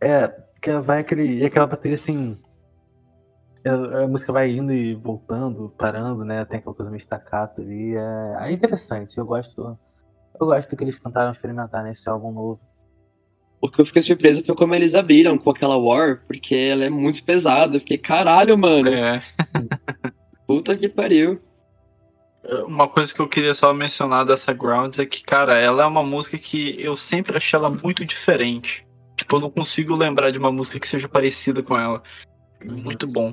[0.00, 0.28] É,
[0.60, 2.36] que ela vai aquele, aquela bateria assim.
[3.64, 6.44] A, a música vai indo e voltando, parando, né?
[6.44, 7.94] Tem aquela coisa meio staccato ali.
[7.94, 9.78] É, é interessante, eu gosto.
[10.38, 12.60] Eu gosto que eles tentaram experimentar nesse álbum novo.
[13.60, 16.90] O que eu fiquei surpreso foi como eles abriram com aquela War, porque ela é
[16.90, 17.76] muito pesada.
[17.76, 18.90] Eu fiquei, caralho, mano.
[18.90, 19.22] É.
[20.46, 21.40] Puta que pariu.
[22.66, 26.02] Uma coisa que eu queria só mencionar dessa Grounds é que, cara, ela é uma
[26.02, 28.86] música que eu sempre achei ela muito diferente.
[29.16, 32.02] Tipo, eu não consigo lembrar de uma música que seja parecida com ela.
[32.64, 32.76] Uhum.
[32.76, 33.32] Muito bom.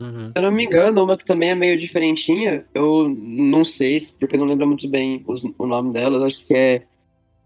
[0.00, 0.26] Uhum.
[0.28, 4.36] Se eu não me engano, uma que também é meio diferentinha, eu não sei, porque
[4.36, 6.82] eu não lembro muito bem os- o nome dela, acho que é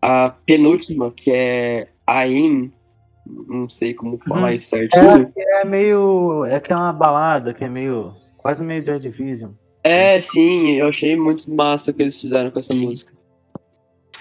[0.02, 2.70] a penúltima, que é Ain,
[3.27, 4.55] não sei como falar Uhum.
[4.55, 5.32] isso certinho.
[5.36, 6.44] É meio.
[6.44, 8.15] É que é uma balada que é meio.
[8.36, 9.51] Quase meio Joy Division.
[9.85, 13.12] É, sim, eu achei muito massa o que eles fizeram com essa música.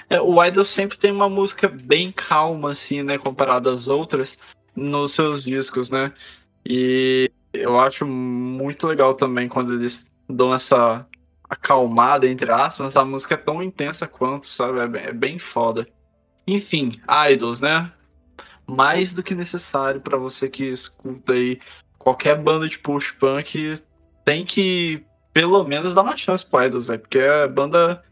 [0.09, 4.37] É, o Idol sempre tem uma música bem calma, assim, né, comparado às outras,
[4.75, 6.11] nos seus discos, né?
[6.67, 11.07] E eu acho muito legal também quando eles dão essa
[11.49, 14.79] acalmada, entre aspas, essa música é tão intensa quanto, sabe?
[14.79, 15.87] É bem, é bem foda.
[16.45, 16.91] Enfim,
[17.31, 17.89] Idols, né?
[18.67, 21.59] Mais do que necessário pra você que escuta aí
[21.97, 23.81] qualquer banda de post-punk,
[24.25, 28.03] tem que pelo menos dar uma chance pro Idols, velho, porque é banda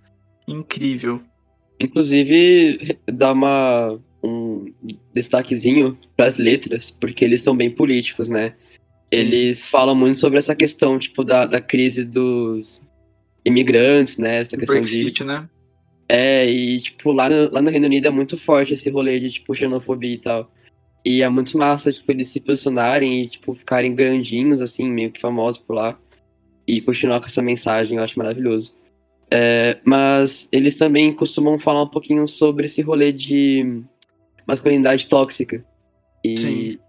[0.47, 1.21] incrível.
[1.79, 4.73] Inclusive, dá uma, um
[5.13, 8.53] destaquezinho pras letras, porque eles são bem políticos, né?
[9.09, 12.81] Eles falam muito sobre essa questão, tipo, da, da crise dos
[13.43, 14.37] imigrantes, né?
[14.37, 14.89] Essa questão de...
[14.89, 15.49] Brexit, né?
[16.07, 19.29] É, e, tipo, lá no, lá no Reino Unido é muito forte esse rolê de,
[19.29, 20.51] tipo, xenofobia e tal.
[21.03, 25.19] E é muito massa, tipo, eles se posicionarem e, tipo, ficarem grandinhos, assim, meio que
[25.19, 25.97] famosos por lá.
[26.67, 28.75] E continuar com essa mensagem, eu acho maravilhoso.
[29.29, 33.81] É, mas eles também costumam falar um pouquinho sobre esse rolê de
[34.45, 35.63] masculinidade tóxica.
[36.23, 36.79] E Sim.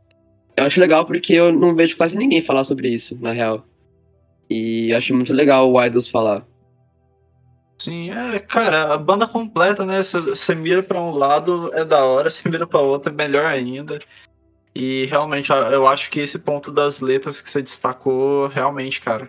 [0.57, 3.65] eu acho legal porque eu não vejo quase ninguém falar sobre isso, na real.
[4.51, 6.47] E eu acho muito legal o Idols falar.
[7.79, 10.03] Sim, é, cara, a banda completa, né?
[10.03, 13.99] Você mira pra um lado é da hora, você mira pra outro é melhor ainda.
[14.75, 19.29] E realmente, eu acho que esse ponto das letras que você destacou, realmente, cara,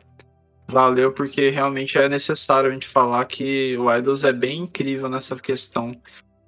[0.74, 5.36] valeu, porque realmente é necessário a gente falar que o Idols é bem incrível nessa
[5.38, 5.96] questão.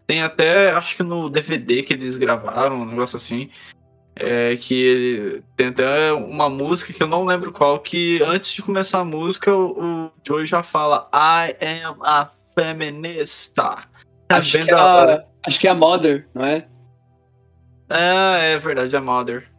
[0.07, 3.49] Tem até, acho que no DVD que eles gravaram, um negócio assim,
[4.15, 8.61] é, que ele- tem até uma música que eu não lembro qual, que antes de
[8.61, 13.77] começar a música, o, o Joey já fala I am a feminista.
[14.30, 15.27] É Acho que, é hora.
[15.45, 16.68] a, acho que é a Mother, não é?
[17.89, 19.49] É, é verdade, a Mother.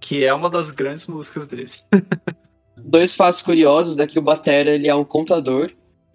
[0.00, 1.86] Que é uma das grandes músicas deles.
[2.84, 5.70] dois fatos curiosos é que o batera ele é um contador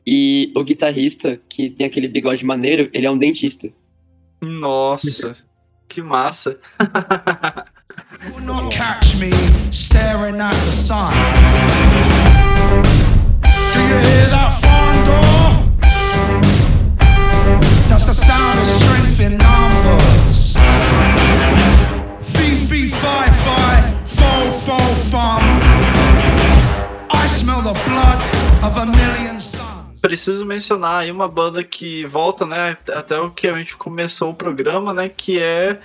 [0.05, 3.69] e o guitarrista que tem aquele bigode maneiro ele é um dentista.
[4.41, 5.35] Nossa,
[5.87, 6.59] que massa!
[17.89, 18.09] That's
[22.21, 22.89] fi, fi,
[24.65, 24.77] fo,
[25.11, 25.86] fo
[30.01, 34.35] preciso mencionar aí uma banda que volta, né, até o que a gente começou o
[34.35, 35.79] programa, né, que é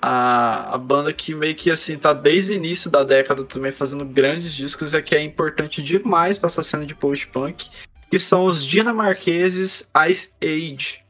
[0.00, 4.04] a, a banda que meio que assim tá desde o início da década também fazendo
[4.04, 7.68] grandes discos e que é importante demais para essa cena de post-punk,
[8.10, 11.04] que são os dinamarqueses Ice Age.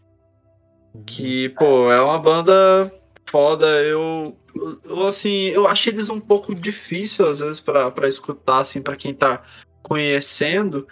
[1.06, 2.90] Que, pô, é uma banda
[3.26, 3.66] foda.
[3.84, 4.36] Eu,
[4.84, 9.14] eu assim, eu achei eles um pouco difícil às vezes pra escutar assim para quem
[9.14, 9.42] tá
[9.88, 10.86] conhecendo.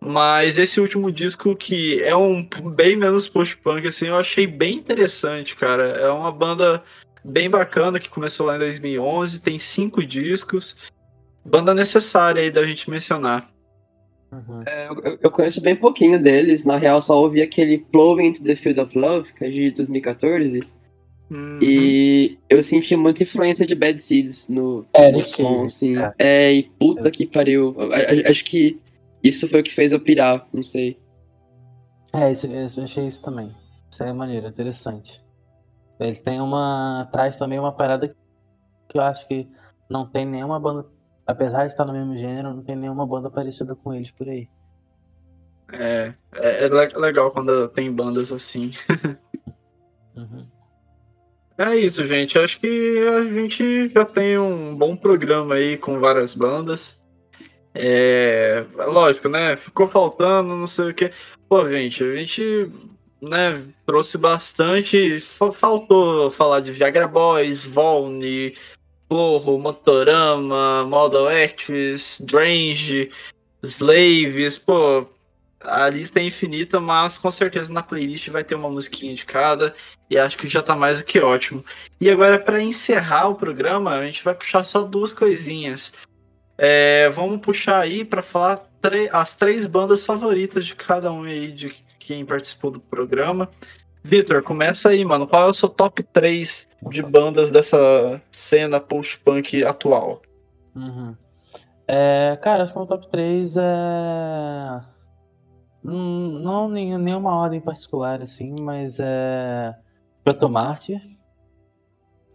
[0.00, 5.56] Mas esse último disco, que é um bem menos post-punk, assim, eu achei bem interessante,
[5.56, 5.84] cara.
[5.84, 6.82] É uma banda
[7.24, 10.76] bem bacana que começou lá em 2011, tem cinco discos.
[11.44, 13.50] Banda necessária aí da gente mencionar.
[14.30, 14.60] Uhum.
[14.66, 18.56] É, eu, eu conheço bem pouquinho deles, na real só ouvi aquele Plowing into the
[18.56, 20.62] Field of Love, que é de 2014,
[21.28, 21.58] Uhum.
[21.60, 25.96] e eu senti muita influência de Bad Seeds no, É, no som, assim.
[25.98, 26.14] é.
[26.18, 27.74] É, e puta que pariu.
[27.80, 28.80] A- a- Acho que
[29.24, 30.98] isso foi o que fez eu pirar, não sei.
[32.12, 33.52] É, isso, eu achei isso também.
[33.90, 35.20] Isso é maneiro, interessante.
[35.98, 37.08] Ele tem uma.
[37.10, 39.48] traz também uma parada que eu acho que
[39.90, 40.86] não tem nenhuma banda.
[41.26, 44.48] Apesar de estar no mesmo gênero, não tem nenhuma banda parecida com eles por aí.
[45.72, 48.70] É, é, é le- legal quando tem bandas assim.
[50.16, 50.46] Uhum.
[51.58, 52.38] É isso, gente.
[52.38, 56.98] Acho que a gente já tem um bom programa aí com várias bandas.
[57.74, 59.56] É, lógico, né?
[59.56, 61.10] Ficou faltando, não sei o que.
[61.48, 62.70] Pô, gente, a gente
[63.22, 65.18] né, trouxe bastante.
[65.20, 68.54] fa- Faltou falar de Viagra Boys, Volne,
[69.08, 73.10] Plorro, Motorama, Model Actress, Drange,
[73.62, 74.58] Slaves.
[74.58, 75.06] Pô,
[75.60, 79.74] a lista é infinita, mas com certeza na playlist vai ter uma musiquinha de cada.
[80.08, 81.64] E acho que já tá mais do que ótimo.
[82.00, 85.92] E agora, para encerrar o programa, a gente vai puxar só duas coisinhas.
[86.58, 88.64] É, vamos puxar aí para falar
[89.10, 93.50] as três bandas favoritas de cada um aí, de quem participou do programa.
[94.02, 95.26] Vitor, começa aí, mano.
[95.26, 100.22] Qual é o seu top 3 de bandas dessa cena post-punk atual?
[100.76, 101.16] Uhum.
[101.88, 104.80] É, cara, acho que o top 3 é.
[105.86, 109.74] Hum, Não em nenhuma ordem particular, assim, mas é.
[110.24, 111.00] Protomarte,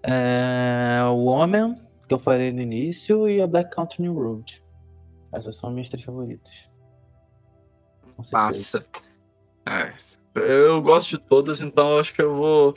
[0.04, 1.04] é.
[1.06, 4.64] O Woman, que eu falei no início, e a Black Country New Road.
[5.34, 6.70] Essas são minhas três favoritas.
[8.32, 8.86] Massa.
[9.66, 9.94] É,
[10.36, 12.74] eu gosto de todas, então acho que eu vou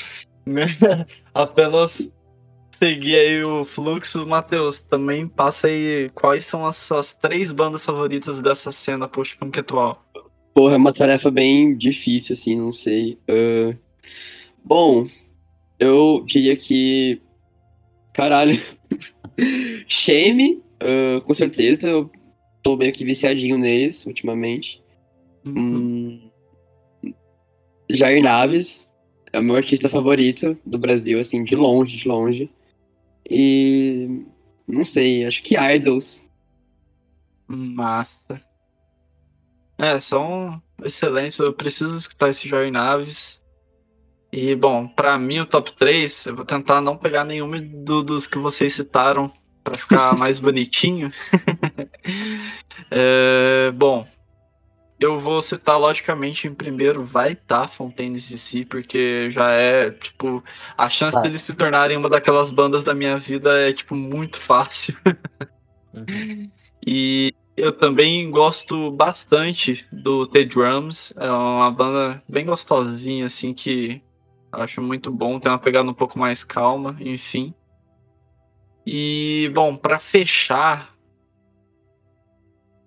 [1.34, 2.12] apenas
[2.72, 4.26] seguir aí o fluxo.
[4.26, 10.03] Matheus, também passa aí quais são as suas três bandas favoritas dessa cena post-punk atual.
[10.55, 13.18] Porra, é uma tarefa bem difícil, assim, não sei.
[13.28, 13.76] Ah,
[14.64, 15.09] bom,
[15.81, 17.20] eu diria que.
[18.12, 18.56] Caralho.
[19.89, 21.89] Shame, ah, com certeza.
[21.89, 22.10] Eu
[22.62, 24.81] tô meio que viciadinho neles ultimamente.
[25.44, 26.31] Hum,
[27.90, 28.90] Jair Naves
[29.32, 32.51] é o meu artista favorito do Brasil, assim, de longe, de longe.
[33.28, 34.22] E.
[34.66, 36.26] Não sei, acho que Idols.
[37.47, 38.40] Massa.
[39.85, 41.39] É, são excelentes.
[41.39, 43.43] Eu preciso escutar esse Jair Naves.
[44.32, 47.51] E, bom, pra mim, o top 3, eu vou tentar não pegar nenhum
[47.85, 49.31] do- dos que vocês citaram
[49.62, 51.12] pra ficar mais bonitinho.
[52.90, 54.06] É, bom,
[54.98, 60.43] eu vou citar, logicamente, em primeiro, vai estar Fontaines DC, porque já é, tipo,
[60.77, 61.23] a chance Tá.
[61.23, 64.97] deles se tornarem uma daquelas bandas da minha vida é, tipo, muito fácil.
[65.93, 66.51] Uhum.
[66.86, 71.14] E eu também gosto bastante do The Drums.
[71.16, 74.02] É uma banda bem gostosinha, assim, que
[74.52, 75.39] acho muito bom.
[75.39, 77.55] Tem uma pegada um pouco mais calma, enfim.
[78.86, 80.94] E, bom, pra fechar.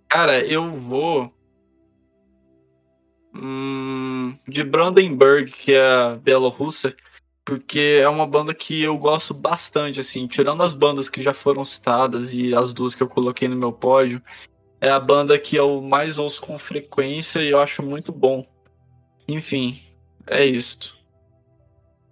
[0.10, 1.34] Cara, eu vou.
[3.34, 6.96] hum, de Brandenburg, que é a Bielorrússia,
[7.46, 11.64] porque é uma banda que eu gosto bastante, assim, tirando as bandas que já foram
[11.64, 14.22] citadas e as duas que eu coloquei no meu pódio,
[14.80, 18.46] é a banda que eu mais ouço com frequência e eu acho muito bom.
[19.28, 19.80] Enfim,
[20.26, 20.96] é isto.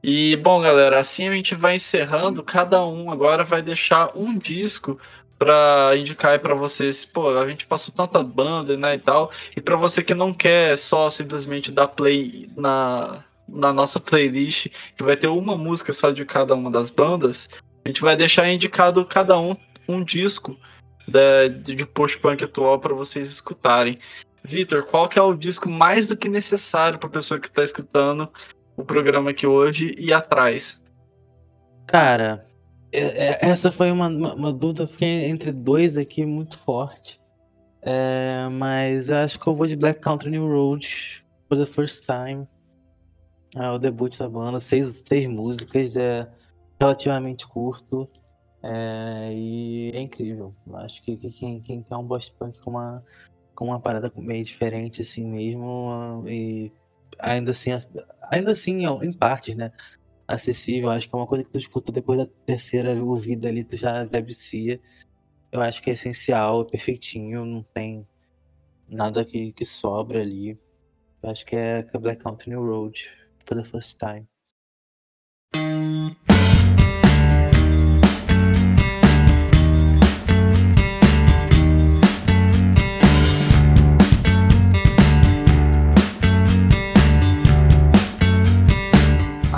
[0.04, 2.44] E bom, galera, assim a gente vai encerrando.
[2.44, 5.00] Cada um agora vai deixar um disco
[5.38, 7.06] pra indicar pra vocês.
[7.06, 9.32] Pô, a gente passou tanta banda, né, e tal.
[9.56, 15.04] E pra você que não quer só simplesmente dar play na, na nossa playlist, que
[15.04, 17.50] vai ter uma música só de cada uma das bandas,
[17.84, 19.56] a gente vai deixar indicado cada um
[19.88, 20.58] um disco
[21.08, 24.00] da, de post-punk atual pra vocês escutarem.
[24.44, 28.30] Vitor, qual que é o disco mais do que necessário pra pessoa que tá escutando
[28.78, 30.84] o programa aqui hoje e atrás?
[31.88, 32.44] Cara,
[32.92, 37.20] é- é- essa foi uma, uma, uma dúvida, fiquei entre dois aqui muito forte.
[37.82, 42.06] É, mas eu acho que eu vou de Black Country New Road for the first
[42.06, 42.48] time.
[43.56, 46.28] É o debut da banda, seis, seis músicas, é
[46.80, 48.10] relativamente curto.
[48.68, 50.52] É, e é incrível.
[50.74, 53.00] Acho que, que quem, quem quer um boss punk com uma,
[53.54, 56.72] com uma parada meio diferente assim mesmo, e
[57.20, 57.72] ainda assim,
[58.32, 59.72] ainda assim, em partes, né?
[60.28, 63.78] Acessível, acho que é uma coisa que tu escuta depois da terceira ouvida ali, tu
[63.78, 64.82] já, já vicia.
[65.52, 68.08] Eu acho que é essencial, é perfeitinho, não tem
[68.90, 70.60] nada que, que sobra ali.
[71.22, 73.14] Eu acho que é, que é Black Country New Road
[73.46, 74.28] for the first time.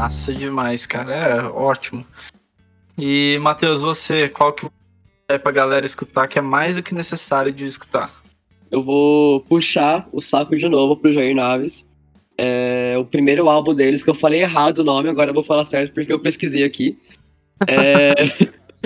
[0.07, 1.13] Massa demais, cara.
[1.13, 2.05] É ótimo.
[2.97, 4.65] E, Matheus, você, qual que
[5.27, 8.09] é pra galera escutar que é mais do que necessário de escutar?
[8.71, 11.85] Eu vou puxar o saco de novo pro Jair Naves.
[12.37, 15.65] É o primeiro álbum deles, que eu falei errado o nome, agora eu vou falar
[15.65, 16.97] certo porque eu pesquisei aqui.
[17.67, 18.13] É,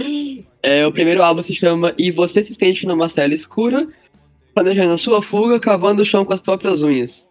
[0.81, 3.87] é, o primeiro álbum se chama E Você Se Sente Numa Cela Escura,
[4.55, 7.29] planejando a sua fuga, cavando o chão com as próprias unhas.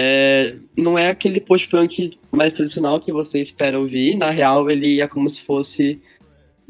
[0.00, 4.14] É, não é aquele post-punk mais tradicional que você espera ouvir.
[4.14, 6.00] Na real, ele é como se fosse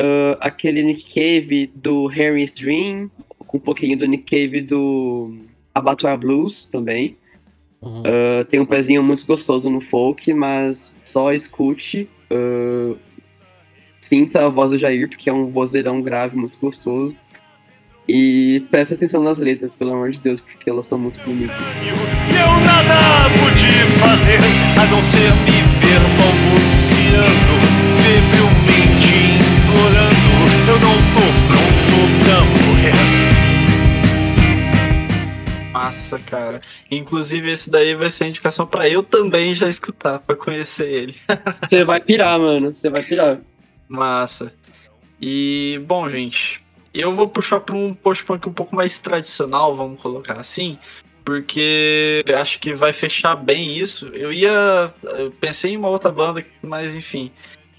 [0.01, 5.37] uh, aquele Nick Cave do Harry's Dream, com um pouquinho do Nick Cave do
[5.75, 7.19] Abattoir Blues também.
[7.83, 8.01] Uhum.
[8.01, 12.09] Uh, tem um pezinho muito gostoso no folk, mas só escute.
[12.33, 12.97] uh,
[14.01, 17.15] sinta a voz do Jair, porque é um vozeirão grave muito gostoso.
[18.09, 21.55] E preste atenção nas letras, pelo amor de Deus, porque elas são muito bonitas.
[22.31, 23.67] Eu nada pude
[23.99, 24.39] fazer
[24.81, 27.55] a não ser me ver balbuciando,
[28.03, 29.13] febrilmente
[29.61, 30.29] implorando.
[30.69, 32.97] Eu não tô pronto pra morrer.
[35.71, 36.63] Massa, cara.
[36.91, 41.15] Inclusive, esse daí vai ser a indicação pra eu também já escutar, pra conhecer ele.
[41.63, 42.75] Você vai pirar, mano.
[42.75, 43.39] Você vai pirar.
[43.87, 44.51] Massa.
[45.21, 46.63] E, bom, gente,
[47.01, 50.79] eu vou puxar para um post-punk um pouco mais tradicional, vamos colocar assim,
[51.25, 54.09] porque acho que vai fechar bem isso.
[54.15, 54.93] Eu ia.
[55.03, 57.31] Eu pensei em uma outra banda, mas enfim.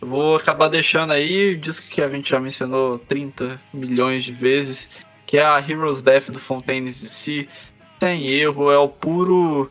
[0.02, 4.90] Vou acabar deixando aí o disco que a gente já mencionou 30 milhões de vezes,
[5.26, 7.48] que é a Heroes Death do Fontaines DC.
[8.00, 9.70] Sem erro, é o puro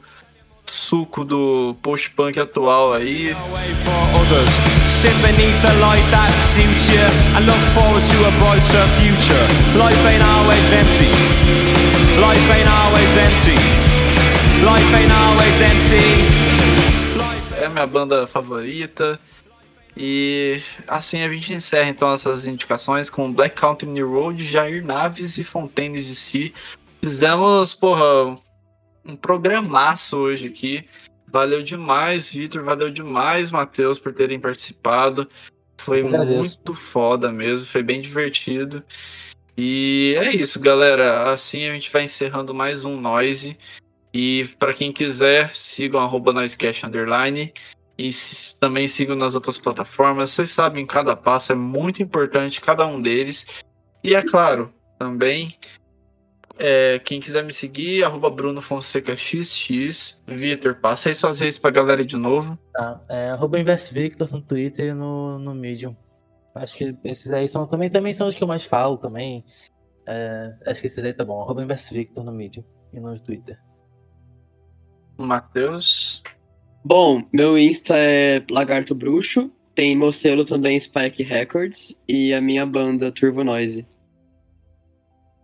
[0.67, 3.35] suco do post-punk atual aí.
[4.99, 6.99] Sit beneath a light that suits you,
[7.39, 9.47] and look forward to a brighter future.
[9.79, 11.07] Life ain't always empty.
[12.19, 13.55] Life ain't always empty.
[14.67, 16.03] Life ain't always empty.
[17.63, 19.21] É a minha banda favorita.
[19.97, 25.39] E assim a gente encerra então essas indicações com Black Country New Road, Jair Naves
[25.39, 26.53] e Fontaines de Si.
[27.01, 28.37] Fizemos, porra,
[29.05, 30.85] um programaço hoje aqui.
[31.31, 32.63] Valeu demais, Vitor.
[32.65, 35.29] Valeu demais, Matheus, por terem participado.
[35.77, 38.83] Foi muito foda mesmo, foi bem divertido.
[39.57, 41.33] E é isso, galera.
[41.33, 43.59] Assim a gente vai encerrando mais um Noise.
[44.13, 47.53] E para quem quiser, sigam arroba Noisecast Underline.
[47.99, 48.11] E
[48.61, 50.31] também sigam nas outras plataformas.
[50.31, 53.47] Vocês sabem, cada passo é muito importante, cada um deles.
[54.03, 55.57] E é claro, também,
[56.59, 60.21] é, quem quiser me seguir, arroba Bruno Fonseca XX.
[60.27, 62.59] Vitor, passa aí suas redes pra galera de novo.
[62.73, 65.97] Tá, é, arroba Invest Victor no Twitter e no, no Medium.
[66.55, 69.45] Acho que esses aí são também, também são os que eu mais falo também.
[70.07, 71.41] É, acho que esses aí tá bom.
[71.41, 73.59] Arroba Invest Victor no Medium e no Twitter.
[75.17, 76.23] Matheus.
[76.85, 79.51] Bom, meu Insta é Lagarto Bruxo.
[79.75, 82.01] Tem meu selo também, Spike Records.
[82.09, 83.87] E a minha banda, Turbo Noise.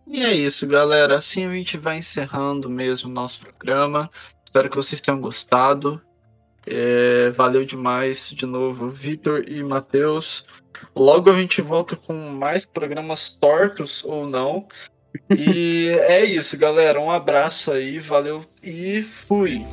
[0.06, 1.18] E é isso, galera.
[1.18, 4.10] Assim a gente vai encerrando mesmo o nosso programa.
[4.44, 6.01] Espero que vocês tenham gostado.
[6.66, 10.44] É, valeu demais de novo, Vitor e Matheus.
[10.94, 14.66] Logo a gente volta com mais programas tortos ou não.
[15.36, 17.01] E é isso, galera.
[17.01, 19.64] Um abraço aí, valeu e fui.